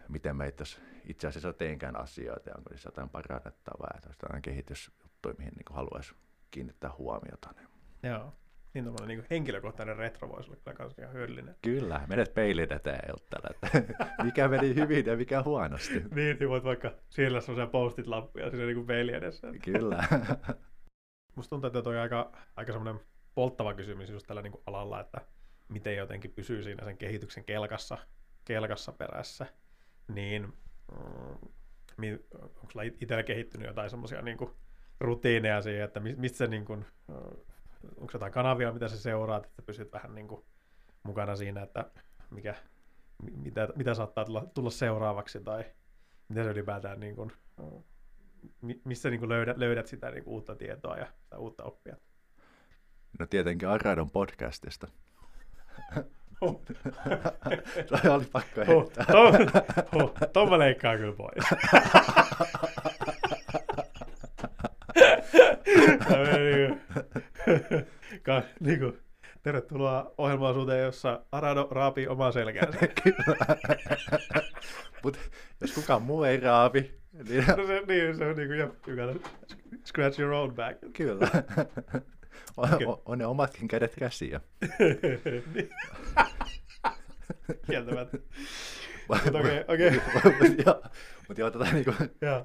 miten 0.07 0.35
me 0.35 0.47
itse 0.47 0.63
itse 1.05 1.27
asiassa 1.27 1.53
teenkään 1.53 1.95
asioita 1.95 2.49
ja 2.49 2.55
onko 2.57 2.69
niissä 2.69 2.87
jotain 2.87 3.09
parannettavaa 3.09 3.89
ja 3.93 4.09
jotain 4.09 4.41
kehitysjuttuja, 4.41 5.35
mihin 5.37 5.53
niin 5.53 5.75
haluaisi 5.75 6.15
kiinnittää 6.51 6.91
huomiota. 6.97 7.49
Niin. 7.55 7.67
Joo. 8.11 8.33
Niin 8.73 8.85
tuommoinen 8.85 9.17
niin 9.17 9.27
henkilökohtainen 9.29 9.97
retro 9.97 10.29
voisi 10.29 10.49
olla 10.49 10.59
kyllä 10.63 10.77
kans 10.77 10.97
ihan 10.97 11.13
hyödyllinen. 11.13 11.55
Kyllä, 11.61 12.01
menet 12.07 12.33
peilin 12.33 12.73
eteen 12.73 13.09
juttele, 13.09 13.47
että 13.49 13.95
mikä 14.23 14.47
meni 14.47 14.75
hyvin 14.75 15.05
ja 15.05 15.17
mikä 15.17 15.43
huonosti. 15.43 15.93
Niin, 16.15 16.37
niin 16.39 16.49
voit 16.49 16.63
vaikka 16.63 16.91
siellä 17.09 17.41
semmoisia 17.41 17.67
postit 17.67 18.07
lappuja 18.07 18.49
siinä 18.49 18.65
niin 18.65 18.85
peili 18.85 19.13
edessä. 19.13 19.47
Kyllä. 19.63 20.03
Musta 21.35 21.49
tuntuu, 21.49 21.67
että 21.67 21.81
toi 21.81 21.95
on 21.95 22.01
aika, 22.01 22.31
aika 22.55 22.71
semmoinen 22.71 23.03
polttava 23.35 23.73
kysymys 23.73 24.09
just 24.09 24.27
tällä 24.27 24.41
niin 24.41 24.51
kuin 24.51 24.63
alalla, 24.65 24.99
että 24.99 25.21
miten 25.69 25.95
jotenkin 25.95 26.31
pysyy 26.31 26.63
siinä 26.63 26.85
sen 26.85 26.97
kehityksen 26.97 27.43
kelkassa, 27.43 27.97
kelkassa 28.45 28.91
perässä. 28.91 29.45
Niin 30.07 30.53
mm, 30.91 32.19
onko 32.41 32.71
sulla 32.71 32.83
itsellä 32.83 33.23
kehittynyt 33.23 33.67
jotain 33.67 33.89
semmoisia 33.89 34.21
niin 34.21 34.37
rutiineja 34.99 35.61
siihen, 35.61 35.83
että 35.85 35.99
mi- 35.99 36.15
mistä 36.15 36.37
se 36.37 36.47
niin 36.47 36.65
kuin, 36.65 36.85
onko 37.97 38.11
jotain 38.13 38.31
kanavia, 38.31 38.71
mitä 38.73 38.87
sä 38.87 38.97
seuraat, 38.97 39.45
että 39.45 39.61
pysyt 39.61 39.91
vähän 39.93 40.15
niin 40.15 40.27
kuin 40.27 40.45
mukana 41.03 41.35
siinä, 41.35 41.61
että 41.61 41.91
mikä, 42.29 42.55
mi- 43.23 43.37
mitä, 43.37 43.67
mitä 43.75 43.93
saattaa 43.93 44.25
tulla, 44.25 44.45
tulla 44.53 44.69
seuraavaksi 44.69 45.39
tai 45.39 45.65
miten 46.29 46.43
se 46.43 46.49
ylipäätään 46.51 46.99
niin 46.99 47.15
kuin, 47.15 47.31
mi- 48.61 48.81
missä 48.85 49.09
niin 49.09 49.19
kuin 49.19 49.29
löydät, 49.29 49.57
löydät 49.57 49.87
sitä 49.87 50.11
niin 50.11 50.23
kuin 50.23 50.33
uutta 50.33 50.55
tietoa 50.55 50.97
ja 50.97 51.07
sitä 51.23 51.37
uutta 51.37 51.63
oppia. 51.63 51.97
No 53.19 53.25
tietenkin 53.25 53.67
Aradon 53.67 54.11
podcastista. 54.11 54.87
Oh. 56.41 56.61
Se 58.01 58.09
oli 58.09 58.25
pakko 58.31 58.61
Oh, 58.61 58.67
heittää. 58.67 59.05
to, 59.05 59.19
oh, 60.03 60.13
ton 60.33 60.49
mä 60.49 60.59
leikkaan 60.59 60.97
kyllä 60.97 61.13
pois. 61.13 61.45
Tämä 66.09 66.23
meni 66.23 66.55
niinku- 66.55 66.77
Ka, 68.23 68.41
niinku, 68.59 68.97
tervetuloa 69.43 70.13
ohjelmaosuuteen, 70.17 70.83
jossa 70.85 71.21
Arado 71.31 71.67
raapii 71.71 72.07
omaa 72.07 72.31
selkäänsä. 72.31 72.77
Kyllä. 73.03 73.35
Mutta 75.03 75.19
jos 75.61 75.71
kukaan 75.71 76.01
muu 76.01 76.23
ei 76.23 76.39
raapi, 76.39 76.91
niin 77.29 77.43
No 77.57 77.67
se, 77.67 77.81
niin, 77.87 78.17
se 78.17 78.25
on 78.25 78.35
niinku, 78.35 78.53
you 78.87 78.97
gotta 79.13 79.29
scratch 79.85 80.19
your 80.19 80.33
own 80.33 80.55
back. 80.55 80.77
kyllä. 80.93 81.27
On, 82.57 82.73
Okei. 82.73 82.87
on, 82.87 83.01
on 83.05 83.17
ne 83.17 83.25
omatkin 83.25 83.67
kädet 83.67 83.95
käsiä. 83.95 84.41
Kieltämättä. 87.67 88.17
Mutta 89.07 89.39
okei, 89.39 89.63
okei. 89.67 89.91
Mutta 90.39 90.61
joo, 90.65 90.81
joo, 91.37 91.51
tota 91.51 91.65
niinku, 91.65 91.91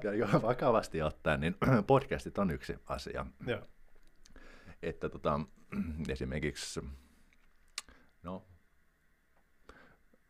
kyllä 0.01 0.15
joo, 0.15 0.41
vakavasti 0.41 1.01
ottaen, 1.01 1.39
niin 1.39 1.55
podcastit 1.87 2.37
on 2.37 2.51
yksi 2.51 2.75
asia. 2.87 3.25
Joo. 3.47 3.61
Että 4.81 5.09
tota, 5.09 5.39
esimerkiksi, 6.09 6.81
no, 8.23 8.47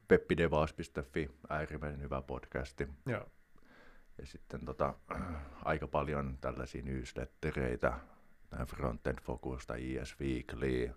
peppidevaus.fi, 0.07 1.29
äärimmäisen 1.49 2.01
hyvä 2.01 2.21
podcasti. 2.21 2.87
Joo. 3.05 3.25
Ja 4.17 4.25
sitten 4.25 4.65
tota, 4.65 4.93
aika 5.65 5.87
paljon 5.87 6.37
tällaisia 6.41 6.81
newslettereitä, 6.81 7.99
Frontend 8.65 9.19
Focus 9.21 9.65
tai 9.67 9.97
ES 9.97 10.15
Weekly, 10.19 10.91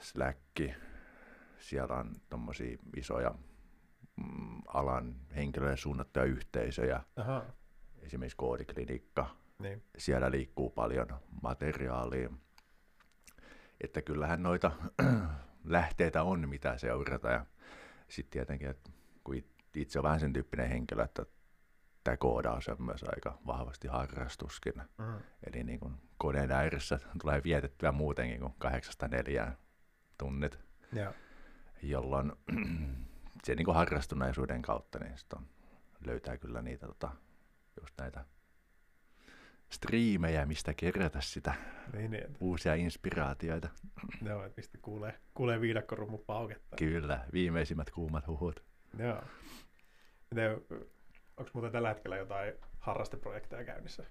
Slack, 0.00 0.40
siellä 1.58 1.96
on 1.96 2.14
tommosia 2.28 2.78
isoja 2.96 3.34
mm, 4.16 4.62
alan 4.66 5.14
henkilöille 5.36 5.76
suunnattuja 5.76 6.24
yhteisöjä, 6.24 7.02
Aha. 7.16 7.44
esimerkiksi 8.00 8.36
koodiklinikka, 8.36 9.36
Niin. 9.58 9.82
siellä 9.98 10.30
liikkuu 10.30 10.70
paljon 10.70 11.06
materiaalia. 11.42 12.30
Että 13.80 14.02
kyllähän 14.02 14.42
noita 14.42 14.72
lähteitä 15.64 16.22
on, 16.22 16.48
mitä 16.48 16.78
seurata. 16.78 17.28
Ja 17.30 17.46
sitten 18.08 18.30
tietenkin, 18.32 18.68
että 18.68 18.90
kun 19.24 19.34
it- 19.36 19.64
itse 19.76 19.98
on 19.98 20.02
vähän 20.02 20.20
sen 20.20 20.32
tyyppinen 20.32 20.68
henkilö, 20.68 21.02
että 21.04 21.26
tämä 22.04 22.16
koodaus 22.16 22.68
on 22.68 22.82
myös 22.82 23.04
aika 23.14 23.38
vahvasti 23.46 23.88
harrastuskin. 23.88 24.74
Mm. 24.98 25.14
Eli 25.46 25.64
niin 25.64 25.80
kuin 25.80 25.94
koneen 26.18 26.52
ääressä 26.52 26.98
tulee 27.22 27.42
vietettyä 27.44 27.92
muutenkin 27.92 28.40
kuin 28.40 28.54
kahdeksasta 28.58 29.08
neljään 29.08 29.56
tunnit, 30.18 30.58
Joo. 30.92 31.12
jolloin 31.82 32.32
se 33.44 33.54
niin 33.54 33.64
kuin 33.64 33.74
harrastuneisuuden 33.74 34.62
kautta 34.62 34.98
niin 34.98 35.18
sit 35.18 35.32
on, 35.32 35.46
löytää 36.06 36.36
kyllä 36.36 36.62
niitä 36.62 36.86
tota, 36.86 37.10
just 37.80 37.94
näitä 37.98 38.24
striimejä, 39.70 40.46
mistä 40.46 40.74
kerätä 40.74 41.20
sitä 41.20 41.54
Niin, 41.92 42.10
niin. 42.10 42.36
uusia 42.40 42.74
inspiraatioita. 42.74 43.68
Joo, 44.28 44.44
että 44.44 44.56
mistä 44.56 44.78
kuulee, 44.82 45.18
kuulee 45.34 45.60
viidakkorummu 45.60 46.18
pauketta. 46.18 46.76
Kyllä, 46.76 47.24
viimeisimmät 47.32 47.90
kuumat 47.90 48.26
huhut. 48.26 48.64
Joo. 48.98 49.22
Miten, 50.30 50.60
onko 51.36 51.50
muuten 51.52 51.72
tällä 51.72 51.88
hetkellä 51.88 52.16
jotain 52.16 52.54
harrasteprojekteja 52.78 53.64
käynnissä? 53.64 54.04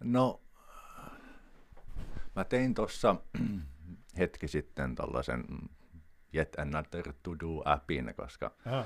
No, 0.00 0.40
mä 2.36 2.44
tein 2.44 2.74
tuossa 2.74 3.16
hetki 4.18 4.48
sitten 4.48 4.94
tällaisen 4.94 5.44
Yet 6.34 6.58
Another 6.58 7.12
To-Do-appin, 7.22 8.14
koska 8.16 8.50
Aha. 8.66 8.84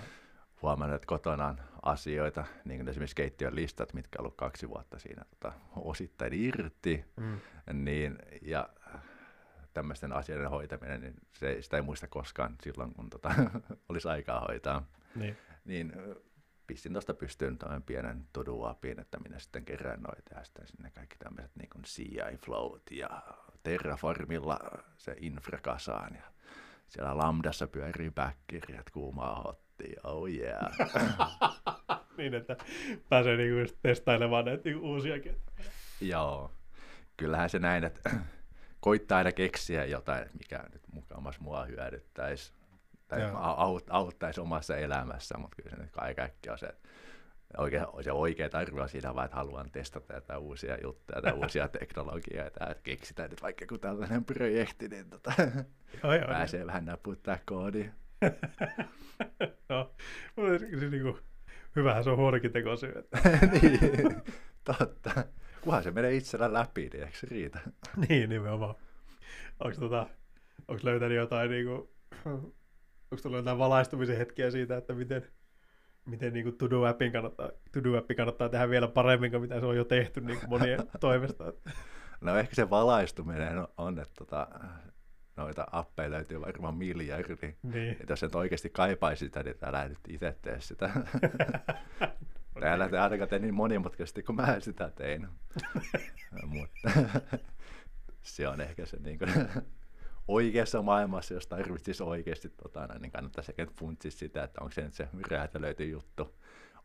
huomannut, 0.63 0.95
että 0.95 1.07
kotona 1.07 1.47
on 1.47 1.61
asioita, 1.83 2.45
niin 2.65 2.79
kuin 2.79 2.89
esimerkiksi 2.89 3.17
keittiön 3.17 3.55
listat, 3.55 3.95
mitkä 3.95 4.19
on 4.19 4.21
ollut 4.25 4.37
kaksi 4.37 4.69
vuotta 4.69 4.99
siinä 4.99 5.25
tota, 5.31 5.53
osittain 5.77 6.33
irti, 6.33 7.05
Mm. 7.17 7.41
niin, 7.85 8.19
ja 8.43 8.69
tämmöisten 9.75 10.13
asioiden 10.13 10.51
hoitaminen, 10.51 11.01
niin 11.01 11.15
se, 11.33 11.63
sitä 11.63 11.77
ei 11.77 11.83
muista 11.83 12.09
koskaan 12.09 12.57
silloin, 12.63 12.95
kun 12.95 13.11
tota, 13.11 13.35
olisi 13.89 14.09
aikaa 14.09 14.41
hoitaa. 14.41 14.87
Niin. 15.15 15.37
Niin 15.65 15.93
pistin 16.73 16.93
tuosta 16.93 17.15
pystyyn 17.15 17.59
tämän 17.59 17.83
pienen 17.83 18.27
toduapin, 18.33 19.01
että 19.01 19.19
minä 19.19 19.39
sitten 19.39 19.65
kerään 19.65 20.01
noita 20.03 20.35
ja 20.35 20.45
sitten 20.45 20.67
sinne 20.67 20.91
kaikki 20.91 21.17
tämmöiset 21.19 21.57
niin 21.57 21.69
kuin 21.71 21.83
CI 21.83 22.37
Float 22.45 22.83
ja 22.91 23.23
Terraformilla 23.63 24.59
se 24.97 25.17
infra 25.21 25.59
kasaan 25.59 26.15
ja 26.15 26.23
siellä 26.89 27.19
Lambdassa 27.19 27.67
pyörii 27.67 28.11
backkirjat 28.11 28.91
kuumaa 28.91 29.43
hottia, 29.43 30.01
oh 30.05 30.29
yeah. 30.29 30.73
niin, 32.19 32.35
että 32.35 32.57
pääsee 33.09 33.37
niinku 33.37 33.59
just 33.59 33.77
testailemaan 33.83 34.45
näitä 34.45 34.63
niinku 34.65 34.87
uusiakin. 34.87 35.37
Joo, 36.01 36.51
kyllähän 37.17 37.51
se 37.51 37.59
näin, 37.59 37.85
että 37.85 38.11
koittaa 38.81 39.19
aina 39.19 39.33
keksiä 39.33 39.85
jotain, 39.85 40.31
mikä 40.39 40.65
nyt 40.73 40.83
mukamas 40.93 41.41
mua 41.41 41.65
hyödyttäisi 41.65 42.53
tai 43.13 43.23
Joo. 43.23 43.37
aut, 43.37 43.85
auttaisi 43.91 44.41
omassa 44.41 44.77
elämässä, 44.77 45.39
mutta 45.39 45.57
kyllä 45.57 45.71
se 45.71 45.83
nyt 45.83 45.91
kai 45.91 46.15
kaikki 46.15 46.51
on 46.51 46.59
se, 46.59 46.67
että 46.67 46.89
oikein, 47.59 47.87
se 48.01 48.13
oikea 48.13 48.49
tarve 48.49 48.83
on 48.83 48.89
siinä 48.89 49.15
vaan, 49.15 49.25
että 49.25 49.37
haluan 49.37 49.71
testata 49.71 50.15
jotain 50.15 50.41
uusia 50.41 50.79
juttuja 50.83 51.23
tai 51.23 51.33
uusia 51.43 51.69
teknologioita, 51.69 52.71
että 52.71 52.83
keksitään 52.83 53.31
nyt 53.31 53.43
vaikka 53.43 53.67
kun 53.67 53.81
tällainen 53.81 54.25
projekti, 54.25 54.89
niin 54.89 55.11
tota, 55.11 55.33
Joo, 56.03 56.15
joo. 56.15 56.29
pääsee 56.35 56.67
vähän 56.67 56.85
naputtaa 56.85 57.39
koodia. 57.47 57.93
no, 59.69 59.95
mutta 60.37 60.59
siis 60.59 60.91
niinku, 60.91 61.19
hyvähän 61.77 62.05
se 62.05 62.11
on 62.11 62.17
huonokin 62.17 62.53
tekosyy. 62.53 62.93
Että... 62.99 63.19
niin, 63.53 64.23
totta. 64.65 65.11
Kunhan 65.61 65.83
se 65.83 65.91
menee 65.91 66.15
itsellä 66.15 66.53
läpi, 66.53 66.89
niin 66.93 67.03
eikö 67.03 67.19
se 67.19 67.27
riitä? 67.31 67.61
niin, 68.09 68.29
nimenomaan. 68.29 68.75
Onko 69.61 69.81
tota, 69.81 70.07
onko 70.69 70.81
löytänyt 70.85 71.17
jotain, 71.17 71.51
niin 71.51 71.67
kuin, 71.67 71.89
onko 73.13 73.23
tullut 73.23 73.39
jotain 73.39 73.59
valaistumisen 73.59 74.17
hetkiä 74.17 74.51
siitä, 74.51 74.77
että 74.77 74.95
miten, 74.95 75.27
miten 76.07 76.33
niin 76.33 76.57
To-Do-appin 76.59 77.13
kannattaa, 77.13 77.51
To-Do-appi 77.73 78.15
kannattaa 78.15 78.49
tehdä 78.49 78.69
vielä 78.69 78.89
paremmin 78.89 79.31
kuin 79.31 79.41
mitä 79.41 79.61
se 79.61 79.67
on 79.67 79.77
jo 79.77 79.85
tehty 79.85 80.21
niin 80.21 80.39
kuin 80.39 80.51
monien 80.51 80.81
toimesta. 81.01 81.53
No 82.21 82.37
ehkä 82.37 82.55
se 82.55 82.71
valaistuminen 82.71 83.59
on, 83.59 83.69
on 83.79 83.99
että 83.99 84.15
tota, 84.19 84.49
noita 85.37 85.67
appeja 85.73 86.11
löytyy 86.11 86.41
varmaan 86.41 86.77
miljardi. 86.77 87.57
Niin. 87.63 87.97
Että 88.01 88.13
jos 88.13 88.23
et 88.23 88.35
oikeasti 88.35 88.71
kaipaisi 88.71 89.25
sitä, 89.25 89.43
niin 89.43 89.59
täällä 89.59 89.89
nyt 89.89 89.99
itse 90.09 90.37
tee 90.43 90.61
sitä. 90.61 90.91
Täällä 92.61 92.89
te 92.89 92.99
ainakaan 92.99 93.29
tee 93.29 93.39
niin 93.39 93.55
monimutkaisesti 93.55 94.23
kuin 94.23 94.37
mä 94.37 94.61
sitä 94.61 94.91
tein. 94.91 95.29
Mutta 96.47 96.91
se 98.23 98.49
on 98.49 98.61
ehkä 98.61 98.87
se 98.87 98.97
niin 98.97 99.19
kuin, 99.19 99.31
oikeassa 100.29 100.83
maailmassa, 100.83 101.35
jos 101.35 101.47
tarvitsisi 101.47 102.03
oikeasti, 102.03 102.49
tota, 102.49 102.89
niin 102.99 103.13
kannattaisi 103.13 103.53
ehkä 103.59 103.73
funtsia 103.79 104.11
sitä, 104.11 104.45
että 104.45 104.61
onko 104.61 104.73
se 104.73 104.83
nyt 104.83 104.95
se 104.95 105.09
räätälöity 105.31 105.85
juttu, 105.85 106.35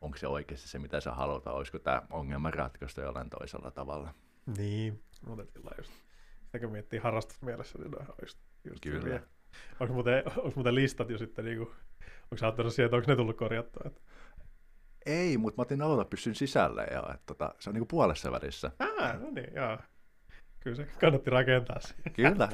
onko 0.00 0.16
se 0.16 0.26
oikeasti 0.26 0.68
se, 0.68 0.78
mitä 0.78 1.00
sä 1.00 1.12
haluat, 1.12 1.46
olisiko 1.46 1.78
tämä 1.78 2.02
ongelma 2.10 2.50
ratkaistu 2.50 3.00
jollain 3.00 3.30
toisella 3.30 3.70
tavalla. 3.70 4.14
Niin, 4.56 5.02
mutta 5.26 5.60
just. 5.78 5.92
Sitä 6.44 6.58
kun 6.58 6.72
miettii 6.72 6.98
harrastusmielessä, 6.98 7.78
niin 7.78 8.00
on 8.00 8.06
just, 8.22 8.38
just 8.64 8.80
Kyllä. 8.82 8.98
Hyviä. 8.98 9.22
Onko 9.80 9.94
muuten, 9.94 10.22
onko 10.36 10.52
muuten 10.54 10.74
listat 10.74 11.10
jo 11.10 11.18
sitten, 11.18 11.44
niin 11.44 11.58
kuin, 11.58 11.68
onko 12.22 12.36
sä 12.36 12.48
ottanut 12.48 12.74
siihen, 12.74 12.86
että 12.86 12.96
onko 12.96 13.10
ne 13.10 13.16
tullut 13.16 13.36
korjattua? 13.36 13.82
Että... 13.86 14.00
Ei, 15.06 15.38
mutta 15.38 15.60
mä 15.60 15.62
otin 15.62 15.82
aloita 15.82 16.04
pysyn 16.04 16.34
sisälle 16.34 16.84
ja 16.84 17.00
että, 17.14 17.26
tota, 17.26 17.54
se 17.58 17.70
on 17.70 17.74
niin 17.74 17.80
kuin 17.80 17.88
puolessa 17.88 18.32
välissä. 18.32 18.70
Ah, 18.78 19.20
no 19.20 19.30
niin, 19.30 19.54
joo. 19.54 19.78
Kyllä 20.60 20.76
se 20.76 20.86
kannatti 21.00 21.30
rakentaa 21.30 21.80
se. 21.80 21.94
Kyllä. 22.12 22.48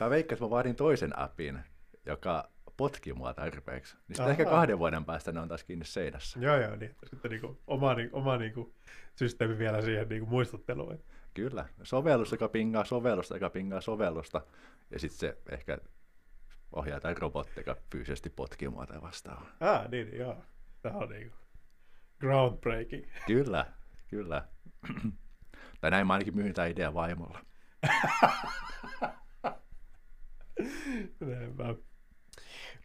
mä 0.00 0.10
veikkaan, 0.10 0.34
että 0.34 0.44
mä 0.44 0.50
vaadin 0.50 0.76
toisen 0.76 1.18
appin, 1.18 1.58
joka 2.06 2.50
potki 2.76 3.12
mua 3.12 3.34
tarpeeksi. 3.34 3.96
Niin 3.96 4.16
sitten 4.16 4.30
ehkä 4.30 4.44
kahden 4.44 4.78
vuoden 4.78 5.04
päästä 5.04 5.32
ne 5.32 5.40
on 5.40 5.48
taas 5.48 5.64
kiinni 5.64 5.84
seinässä. 5.84 6.40
Joo, 6.40 6.56
joo, 6.56 6.76
niin. 6.76 6.96
Sitten 7.06 7.30
niinku, 7.30 7.58
oma, 7.66 7.94
niin, 7.94 8.10
oma 8.12 8.36
niinku, 8.36 8.74
systeemi 9.14 9.58
vielä 9.58 9.82
siihen 9.82 10.08
niinku, 10.08 10.30
muistutteluun. 10.30 11.04
Kyllä. 11.34 11.64
Sovellus, 11.82 12.32
joka 12.32 12.48
pingaa 12.48 12.84
sovellusta, 12.84 13.36
joka 13.36 13.50
pingaa 13.50 13.80
sovellusta. 13.80 14.42
Ja 14.90 14.98
sitten 14.98 15.18
se 15.18 15.38
ehkä 15.50 15.78
ohjaa 16.72 17.00
tai 17.00 17.14
robotti, 17.14 17.60
joka 17.60 17.76
fyysisesti 17.92 18.30
potkii 18.30 18.68
mua 18.68 18.86
tai 18.86 19.02
vastaavaa. 19.02 19.50
Ah, 19.60 19.90
niin, 19.90 20.18
joo. 20.18 20.36
Tämä 20.82 20.98
on 20.98 21.08
niinku 21.08 21.36
groundbreaking. 22.20 23.06
Kyllä, 23.26 23.66
kyllä. 24.08 24.48
tai 25.80 25.90
näin 25.90 26.06
mä 26.06 26.12
ainakin 26.12 26.36
myyn 26.36 26.54
tämä 26.54 26.66
idea 26.66 26.94
vaimolla. 26.94 27.40
Näinpä. 31.20 31.74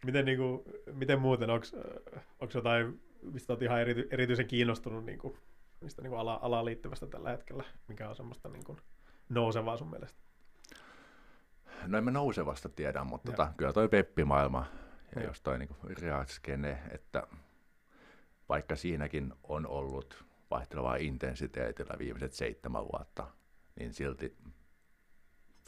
Miten, 0.04 0.24
niin 0.24 0.38
kuin, 0.38 0.62
miten 0.92 1.20
muuten, 1.20 1.50
onko 1.50 1.66
jotain, 2.54 3.00
mistä 3.22 3.52
olet 3.52 3.62
ihan 3.62 3.80
erity, 3.80 4.08
erityisen 4.10 4.46
kiinnostunut 4.46 5.04
niin 5.04 5.18
kuin, 5.18 5.38
mistä 5.80 6.02
niin 6.02 6.10
kuin 6.10 6.20
ala, 6.20 6.38
alaan 6.42 6.64
liittyvästä 6.64 7.06
tällä 7.06 7.30
hetkellä, 7.30 7.64
mikä 7.88 8.08
on 8.08 8.16
semmoista 8.16 8.48
niin 8.48 8.64
kuin, 8.64 8.78
nousevaa 9.28 9.76
sun 9.76 9.90
mielestä? 9.90 10.18
No 11.86 11.98
en 11.98 12.04
mä 12.04 12.10
nousevasta 12.10 12.68
tiedä, 12.68 13.04
mutta 13.04 13.32
tota, 13.32 13.52
kyllä 13.56 13.72
toi 13.72 13.88
peppimaailma 13.88 14.66
ja 15.16 15.20
ja 15.20 15.26
jos 15.26 15.40
toi 15.42 15.58
niin 15.58 15.76
React-skene, 15.84 16.76
että 16.90 17.26
vaikka 18.48 18.76
siinäkin 18.76 19.32
on 19.42 19.66
ollut 19.66 20.24
vaihtelevaa 20.50 20.96
intensiteetillä 20.96 21.98
viimeiset 21.98 22.32
seitsemän 22.32 22.84
vuotta, 22.84 23.26
niin 23.76 23.94
silti 23.94 24.36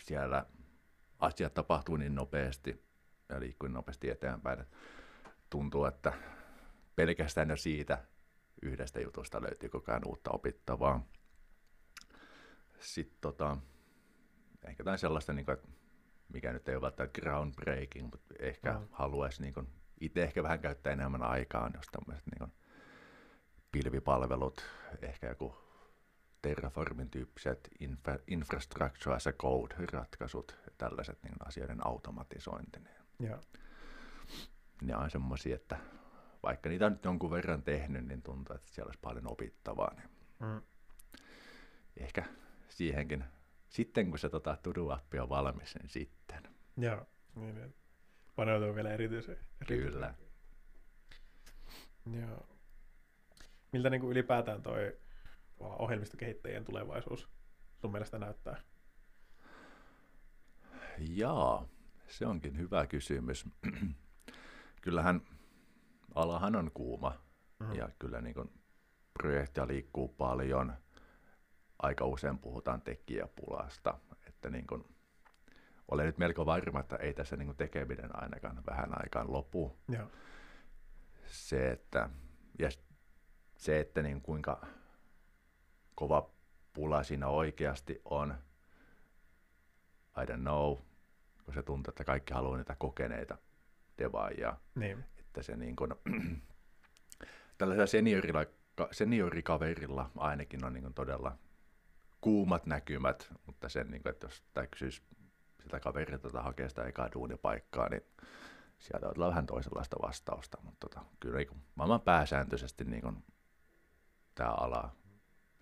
siellä 0.02 0.46
asiat 1.18 1.54
tapahtuu 1.54 1.96
niin 1.96 2.14
nopeasti 2.14 2.84
ja 3.28 3.40
liikkuu 3.40 3.66
niin 3.66 3.74
nopeasti 3.74 4.10
eteenpäin. 4.10 4.64
Tuntuu, 5.50 5.84
että 5.84 6.12
pelkästään 6.96 7.50
jo 7.50 7.56
siitä 7.56 8.04
yhdestä 8.62 9.00
jutusta 9.00 9.42
löytyy 9.42 9.68
koko 9.68 9.92
ajan 9.92 10.06
uutta 10.06 10.30
opittavaa. 10.30 11.06
Sitten 12.78 13.18
tota, 13.20 13.56
ehkä 14.68 14.80
jotain 14.80 14.98
sellaista, 14.98 15.32
niin 15.32 15.46
kuin, 15.46 15.56
mikä 16.28 16.52
nyt 16.52 16.68
ei 16.68 16.74
ole 16.74 16.82
välttämättä 16.82 17.20
groundbreaking, 17.20 18.10
mutta 18.10 18.34
ehkä 18.38 18.72
no. 18.72 18.88
haluaisi 18.90 19.42
niin 19.42 19.68
itse 20.00 20.22
ehkä 20.22 20.42
vähän 20.42 20.60
käyttää 20.60 20.92
enemmän 20.92 21.22
aikaa, 21.22 21.70
jos 21.74 21.86
tämmöiset 21.86 22.26
niin 22.26 22.38
kuin, 22.38 22.52
pilvipalvelut, 23.76 24.64
ehkä 25.02 25.28
joku 25.28 25.56
Terraformin 26.42 27.10
tyyppiset 27.10 27.68
infra, 27.80 28.18
infrastructure 28.26 29.16
as 29.16 29.26
a 29.26 29.32
code-ratkaisut, 29.32 30.56
tällaiset 30.78 31.22
niin 31.22 31.34
asioiden 31.46 31.86
automatisointi. 31.86 32.78
Niin 32.80 33.30
ja. 33.30 33.38
Ne 34.82 34.96
on 34.96 35.10
semmoisia, 35.10 35.54
että 35.54 35.78
vaikka 36.42 36.68
niitä 36.68 36.86
on 36.86 36.92
nyt 36.92 37.04
jonkun 37.04 37.30
verran 37.30 37.62
tehnyt, 37.62 38.06
niin 38.06 38.22
tuntuu, 38.22 38.56
että 38.56 38.68
siellä 38.70 38.88
olisi 38.88 39.00
paljon 39.02 39.32
opittavaa. 39.32 39.94
Niin 39.94 40.08
mm. 40.38 40.62
Ehkä 41.96 42.24
siihenkin, 42.68 43.24
sitten 43.68 44.10
kun 44.10 44.18
se 44.18 44.28
tota, 44.28 44.56
to-do-appi 44.62 45.18
on 45.18 45.28
valmis, 45.28 45.74
niin 45.74 45.88
sitten. 45.88 46.42
Joo, 46.76 47.06
niin, 47.34 47.54
niin. 47.54 47.74
paneutuu 48.36 48.74
vielä 48.74 48.90
erityiseen. 48.90 49.38
Kyllä. 49.66 50.14
Joo. 52.20 52.55
Miltä 53.72 53.90
niin 53.90 54.00
kuin 54.00 54.10
ylipäätään 54.10 54.62
toi 54.62 54.96
ohjelmistokehittäjien 55.58 56.64
tulevaisuus 56.64 57.28
sun 57.80 57.92
mielestä 57.92 58.18
näyttää? 58.18 58.60
Jaa, 60.98 61.68
se 62.08 62.26
onkin 62.26 62.58
hyvä 62.58 62.86
kysymys. 62.86 63.44
Kyllähän 64.82 65.20
alahan 66.14 66.56
on 66.56 66.70
kuuma 66.74 67.12
mm. 67.58 67.72
ja 67.72 67.88
kyllä 67.98 68.20
niin 68.20 68.34
kuin 68.34 68.50
projekteja 69.12 69.66
liikkuu 69.66 70.08
paljon. 70.08 70.72
Aika 71.78 72.04
usein 72.04 72.38
puhutaan 72.38 72.82
tekijäpulasta, 72.82 73.98
että 74.26 74.50
niin 74.50 74.66
kuin, 74.66 74.84
olen 75.88 76.06
nyt 76.06 76.18
melko 76.18 76.46
varma, 76.46 76.80
että 76.80 76.96
ei 76.96 77.14
tässä 77.14 77.36
niin 77.36 77.46
kuin 77.46 77.56
tekeminen 77.56 78.22
ainakaan 78.22 78.62
vähän 78.66 79.02
aikaan 79.02 79.32
lopu. 79.32 79.78
Ja. 79.88 80.06
Se, 81.26 81.70
että, 81.70 82.10
ja 82.58 82.68
se, 83.56 83.80
että 83.80 84.02
niin 84.02 84.20
kuinka 84.20 84.66
kova 85.94 86.30
pula 86.72 87.02
siinä 87.02 87.28
oikeasti 87.28 88.00
on, 88.04 88.34
I 90.22 90.24
don't 90.24 90.40
know, 90.40 90.76
kun 91.44 91.54
se 91.54 91.62
tuntuu, 91.62 91.90
että 91.90 92.04
kaikki 92.04 92.34
haluaa 92.34 92.56
niitä 92.56 92.76
kokeneita 92.78 93.38
devaajia. 93.98 94.56
Niin. 94.74 95.04
Että 95.18 95.42
se 95.42 95.56
niin 95.56 95.76
kuin, 95.76 95.94
tällaisella 97.58 97.86
seniorilla, 97.86 98.44
seniorikaverilla 98.92 100.10
ainakin 100.16 100.64
on 100.64 100.72
niin 100.72 100.82
kuin 100.82 100.94
todella 100.94 101.36
kuumat 102.20 102.66
näkymät, 102.66 103.32
mutta 103.46 103.68
sen, 103.68 103.90
niin 103.90 104.02
kuin, 104.02 104.10
että 104.10 104.26
jos 104.26 104.42
tämä 104.54 104.66
kysyisi 104.66 105.02
sitä 105.62 105.80
kaverilta 105.80 106.30
tai 106.30 106.42
hakee 106.42 106.68
sitä 106.68 106.84
ekaa 106.84 107.12
duunipaikkaa, 107.14 107.88
niin 107.88 108.02
sieltä 108.78 109.08
on 109.08 109.28
vähän 109.28 109.46
toisenlaista 109.46 109.96
vastausta, 110.02 110.58
mutta 110.62 110.88
tota, 110.88 111.04
kyllä 111.20 111.36
niin 111.36 111.48
kuin, 111.48 111.62
maailman 111.74 112.00
pääsääntöisesti 112.00 112.84
niin 112.84 113.02
kuin, 113.02 113.24
tämä 114.36 114.50
ala 114.50 114.96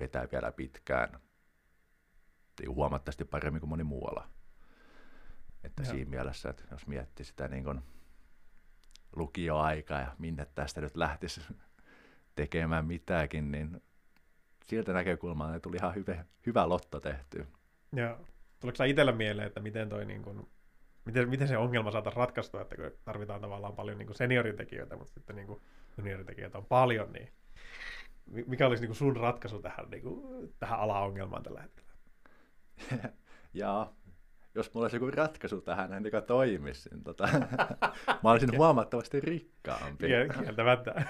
vetää 0.01 0.29
vielä 0.33 0.53
pitkään 0.53 1.21
huomattavasti 2.69 3.25
paremmin 3.25 3.61
kuin 3.61 3.71
moni 3.71 3.85
muualla. 3.85 4.29
Että 5.65 5.83
Joo. 5.83 5.91
siinä 5.91 6.11
mielessä, 6.11 6.51
että 6.51 6.65
jos 6.71 6.87
miettii 6.87 7.27
sitä 7.27 7.49
niin 7.49 7.65
kuin 7.65 7.81
lukioaikaa 9.17 10.01
ja 10.01 10.17
minne 10.19 10.47
tästä 10.55 10.81
nyt 10.81 10.97
lähtisi 10.97 11.41
tekemään 12.37 12.87
mitäkin, 12.87 13.51
niin 13.51 13.83
siltä 14.65 14.93
näkökulmaa 14.93 15.61
tuli 15.61 15.77
ihan 15.77 15.95
hyvä, 15.95 16.25
hyvä 16.47 16.69
lotto 16.69 17.01
tehty. 17.01 17.47
Joo. 17.93 18.19
Tuleeko 18.61 18.85
itsellä 18.85 19.13
mieleen, 19.13 19.47
että 19.47 19.61
miten, 19.61 19.89
toi 19.89 20.05
niin 20.05 20.23
kuin, 20.23 20.49
miten, 21.05 21.29
miten 21.29 21.49
se 21.49 21.57
ongelma 21.57 21.91
saataisiin 21.91 22.21
ratkaistua, 22.21 22.63
että 22.63 22.77
kun 22.77 22.91
tarvitaan 23.05 23.41
tavallaan 23.41 23.77
paljon 23.77 23.99
niin 23.99 24.07
kuin 24.07 24.17
senioritekijöitä, 24.17 24.97
mutta 24.97 25.15
sitten 25.15 25.37
niin 25.37 25.47
kuin 25.47 25.61
junioritekijöitä 25.99 26.59
on 26.59 26.67
paljon, 26.67 27.13
niin 27.13 27.33
mikä 28.27 28.67
olisi 28.67 28.87
niin 28.87 28.95
sun 28.95 29.17
ratkaisu 29.17 29.63
tähän, 29.63 29.91
niin 29.91 30.03
kuin, 30.03 30.55
tähän 30.59 30.79
ala-ongelmaan 30.79 31.43
tällä 31.43 31.63
hetkellä? 31.63 31.93
Jaa, 33.55 33.95
jos 34.55 34.75
mulla 34.75 34.85
olisi 34.85 34.97
joku 34.97 35.11
ratkaisu 35.11 35.61
tähän, 35.61 36.05
joka 36.05 36.21
toimisi, 36.21 36.89
niin 36.91 37.05
tota, 37.05 37.29
mä 38.23 38.31
olisin 38.31 38.57
huomattavasti 38.59 39.21
rikkaampi. 39.21 40.07
Kieltämättä. 40.07 40.95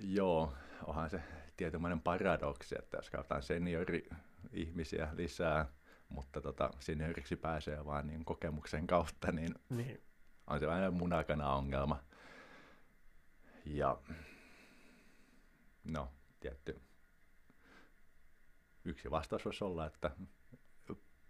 Joo, 0.00 0.52
onhan 0.86 1.10
se 1.10 1.20
tietynlainen 1.56 2.00
paradoksi, 2.00 2.74
että 2.78 2.96
jos 2.96 3.10
katsotaan 3.10 3.42
seniori-ihmisiä 3.42 5.08
lisää, 5.12 5.66
mutta 6.08 6.40
tota, 6.40 6.70
senioriksi 6.80 7.36
pääsee 7.36 7.84
vaan 7.84 8.06
niin 8.06 8.24
kokemuksen 8.24 8.86
kautta, 8.86 9.32
niin, 9.32 9.54
Niin. 9.70 10.02
on 10.46 10.60
se 10.60 10.66
vähän 10.66 10.94
munakana 10.94 11.54
ongelma. 11.54 12.00
Ja 13.64 13.98
no, 15.86 16.12
tietty. 16.40 16.80
Yksi 18.84 19.10
vastaus 19.10 19.44
voisi 19.44 19.64
olla, 19.64 19.86
että 19.86 20.10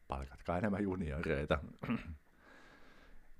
palkatkaa 0.08 0.58
enemmän 0.58 0.82
junioreita. 0.82 1.58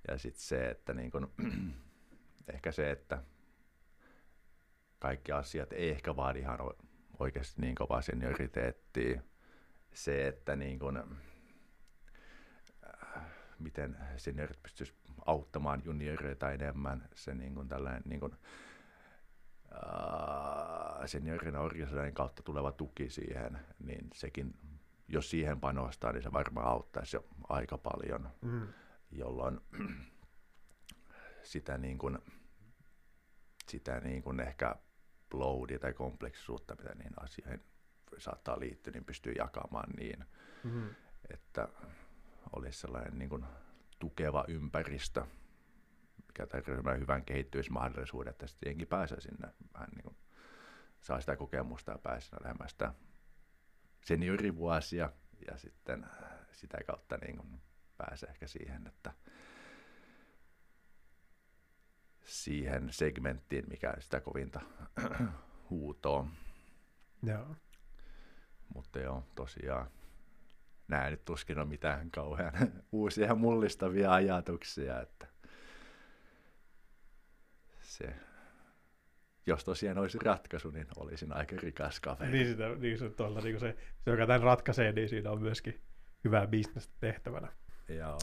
ja 0.09 0.19
sitten 0.19 0.43
se, 0.43 0.69
että 0.69 0.95
niin 0.95 1.11
kun, 1.11 1.33
ehkä 2.55 2.73
se, 2.73 2.91
että 2.91 3.23
kaikki 4.99 5.33
asiat 5.33 5.73
ei 5.73 5.91
ehkä 5.91 6.17
vaadi 6.17 6.39
ihan 6.39 6.59
oikeasti 7.19 7.61
niin 7.61 7.75
kovaa 7.75 8.03
senioriteettia. 8.03 9.23
Se, 9.95 10.29
että 10.29 10.57
niin 10.57 10.79
kun, 10.79 11.17
miten 13.59 13.97
seniorit 14.17 14.63
pystyisi 14.63 14.95
auttamaan 15.27 15.83
junioreita 15.85 16.53
enemmän, 16.53 17.09
se 17.15 17.35
niin 17.35 17.55
kuin 17.55 17.69
tällainen 17.69 18.03
niin 18.05 18.21
kuin, 18.21 18.33
ää, 18.33 18.39
seniorin 21.07 21.57
organisaation 21.57 22.13
kautta 22.15 22.43
tuleva 22.43 22.73
tuki 22.73 23.11
siihen, 23.11 23.59
niin 23.79 24.09
sekin, 24.15 24.55
jos 25.09 25.31
siihen 25.31 25.61
panostaa, 25.61 26.13
niin 26.13 26.23
se 26.23 26.33
varmaan 26.33 26.67
auttaisi 26.67 27.17
jo 27.17 27.25
aika 27.49 27.79
paljon, 27.79 28.29
Mm. 28.43 28.69
jolloin 29.11 29.61
sitä 31.43 31.79
niin 31.79 31.99
kuin, 31.99 32.19
sitä 33.69 34.01
niin 34.01 34.23
kuin 34.23 34.41
ehkä 34.41 34.77
loadia 35.33 35.79
tai 35.79 35.93
kompleksisuutta, 35.93 36.75
mitä 36.75 36.95
niin 36.95 37.13
asioihin 37.17 37.63
saattaa 38.19 38.61
liittyä, 38.61 38.91
niin 38.93 39.05
pystyy 39.05 39.33
jakamaan 39.33 39.91
niin, 39.97 40.25
Mm. 40.65 40.89
että 41.31 41.69
olisi 42.53 42.81
sellainen 42.81 43.19
niin 43.19 43.29
kuin 43.29 43.45
tukeva 43.99 44.45
ympäristö, 44.49 45.27
mikä 46.37 46.47
tarjoaa 46.47 46.95
hyvän 46.95 47.25
kehittymismahdollisuuden, 47.25 48.31
että 48.31 48.47
sitten 48.47 48.71
jengi 48.71 48.87
pääsee 48.87 49.21
sinne 49.21 49.49
vähän 49.75 49.89
niin 49.91 50.03
kuin, 50.03 50.17
saa 51.01 51.21
sitä 51.21 51.37
kokemusta 51.37 51.93
ja 51.93 51.99
pääsee 51.99 52.39
lähemmäs 52.43 52.71
sitä 52.71 52.95
seniorivuosia 54.05 55.13
ja 55.51 55.57
sitten 55.57 56.07
sitä 56.53 56.79
kautta 56.87 57.17
niin 57.17 57.37
kuin 57.37 57.61
pääsee 57.97 58.29
ehkä 58.29 58.47
siihen, 58.47 58.87
että 58.87 59.13
siihen 62.25 62.93
segmenttiin, 62.93 63.65
mikä 63.69 63.95
sitä 63.99 64.21
kovinta 64.21 64.61
huutoa. 65.71 66.27
Joo. 67.23 67.57
Mutta 68.75 68.99
joo, 68.99 69.25
tosiaan 69.35 69.91
nämä 70.89 71.11
nyt 71.11 71.25
tuskin 71.25 71.59
on 71.59 71.69
mitään 71.69 72.11
kauhean 72.11 72.53
uusia 72.93 73.35
mullistavia 73.35 74.13
ajatuksia, 74.13 75.01
että 75.01 75.27
se, 77.97 78.15
jos 79.47 79.65
tosiaan 79.65 79.99
olisi 79.99 80.19
ratkaisu, 80.23 80.71
niin 80.71 80.87
olisin 80.97 81.33
aika 81.33 81.57
rikas 81.63 82.01
kaveri. 82.01 82.33
Niin, 82.33 82.47
sitä, 82.47 82.69
niin 82.69 82.99
se, 82.99 83.11
tuolla, 83.11 83.41
niin 83.41 83.61
se, 83.61 83.77
se, 84.05 84.11
joka 84.11 84.27
tämän 84.27 84.43
ratkaisee, 84.43 84.93
niin 84.93 85.09
siinä 85.09 85.31
on 85.31 85.43
myöskin 85.43 85.81
hyvää 86.25 86.47
bisnestä 86.47 86.95
tehtävänä. 87.01 87.49
Joo. 87.89 88.19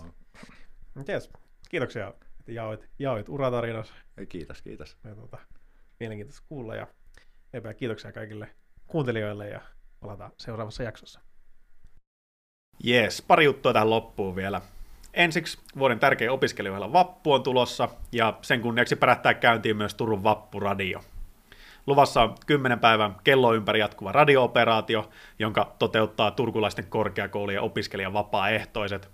Mut 0.93 1.07
Jes, 1.07 1.29
kiitoksia, 1.69 2.13
että 2.39 2.51
jaoit, 2.51 2.89
jaoit 2.99 3.29
uratarinasi. 3.29 3.93
Kiitos, 4.29 4.61
kiitos. 4.61 4.97
Ja, 5.03 5.15
tuota, 5.15 5.37
mielenkiintoista 5.99 6.45
kuulla 6.47 6.75
ja 6.75 6.87
eipä 7.53 7.73
kiitoksia 7.73 8.11
kaikille 8.11 8.55
kuuntelijoille 8.87 9.49
ja 9.49 9.61
palataan 9.99 10.31
seuraavassa 10.37 10.83
jaksossa. 10.83 11.19
Jees, 12.83 13.21
pari 13.21 13.45
juttua 13.45 13.73
tähän 13.73 13.89
loppuun 13.89 14.35
vielä. 14.35 14.61
Ensiksi 15.13 15.57
vuoden 15.77 15.99
tärkein 15.99 16.31
opiskelijoilla 16.31 16.93
Vappu 16.93 17.33
on 17.33 17.43
tulossa 17.43 17.89
ja 18.11 18.33
sen 18.41 18.61
kunniaksi 18.61 18.95
pärättää 18.95 19.33
käyntiin 19.33 19.77
myös 19.77 19.95
Turun 19.95 20.23
Vappuradio. 20.23 21.01
Luvassa 21.87 22.21
on 22.21 22.35
10 22.45 22.79
päivän 22.79 23.15
kello 23.23 23.53
ympäri 23.53 23.79
jatkuva 23.79 24.11
radio-operaatio, 24.11 25.09
jonka 25.39 25.75
toteuttaa 25.79 26.31
turkulaisten 26.31 26.85
korkeakoulujen 26.85 27.61
opiskelijan 27.61 28.13
vapaaehtoiset. 28.13 29.09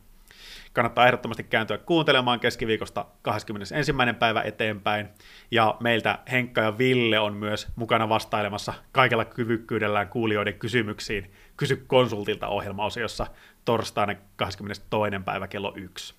Kannattaa 0.73 1.05
ehdottomasti 1.05 1.43
kääntyä 1.43 1.77
kuuntelemaan 1.77 2.39
keskiviikosta 2.39 3.05
21. 3.21 3.93
päivä 4.19 4.41
eteenpäin. 4.41 5.09
Ja 5.51 5.75
meiltä 5.79 6.19
Henkka 6.31 6.61
ja 6.61 6.77
Ville 6.77 7.19
on 7.19 7.33
myös 7.33 7.67
mukana 7.75 8.09
vastailemassa 8.09 8.73
kaikella 8.91 9.25
kyvykkyydellään 9.25 10.07
kuulijoiden 10.07 10.59
kysymyksiin 10.59 11.31
Kysy 11.59 11.83
konsultilta 11.87 12.47
ohjelmaosiossa 12.47 13.27
torstaina 13.69 14.15
22. 14.35 15.19
päivä 15.25 15.47
kello 15.47 15.73
1. 15.75 16.15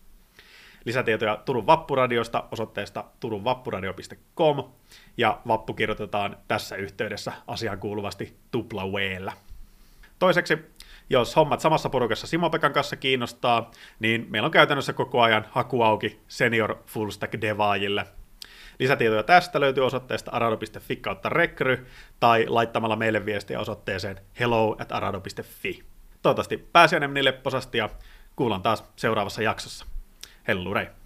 Lisätietoja 0.84 1.36
Turun 1.36 1.66
Vappuradiosta 1.66 2.44
osoitteesta 2.51 3.05
turunvappuradio.com 3.20 4.64
ja 5.16 5.40
vappu 5.48 5.74
kirjoitetaan 5.74 6.36
tässä 6.48 6.76
yhteydessä 6.76 7.32
asiaan 7.46 7.78
kuuluvasti 7.78 8.36
tupla 8.51 8.86
W:llä. 8.86 9.32
Toiseksi, 10.18 10.59
jos 11.11 11.36
hommat 11.36 11.61
samassa 11.61 11.88
porukassa 11.88 12.26
Simo-Pekan 12.26 12.72
kanssa 12.72 12.96
kiinnostaa, 12.96 13.70
niin 13.98 14.26
meillä 14.28 14.46
on 14.46 14.53
käytännössä 14.53 14.92
koko 14.92 15.22
ajan 15.22 15.46
haku 15.51 15.82
auki 15.82 16.20
senior 16.28 16.76
full 16.86 17.11
stack 17.11 17.40
devaajille. 17.40 18.07
Lisätietoja 18.78 19.22
tästä 19.22 19.61
löytyy 19.61 19.86
osoitteesta 19.86 20.30
arado.fi 20.30 20.96
kautta 20.96 21.28
rekry 21.28 21.86
tai 22.20 22.46
laittamalla 22.48 22.96
meille 22.96 23.26
viestiä 23.26 23.61
osoitteeseen 23.61 24.20
hello 24.40 24.76
at 24.80 24.92
arado.fi. 24.92 25.89
Toivottavasti 26.23 26.57
pääsiäinen 26.57 27.11
meni 27.11 27.25
lepposasti 27.25 27.79
ja 27.79 27.89
kuullaan 28.37 28.62
taas 28.62 28.85
seuraavassa 28.97 29.43
jaksossa. 29.43 29.87
Hellurei! 30.49 30.99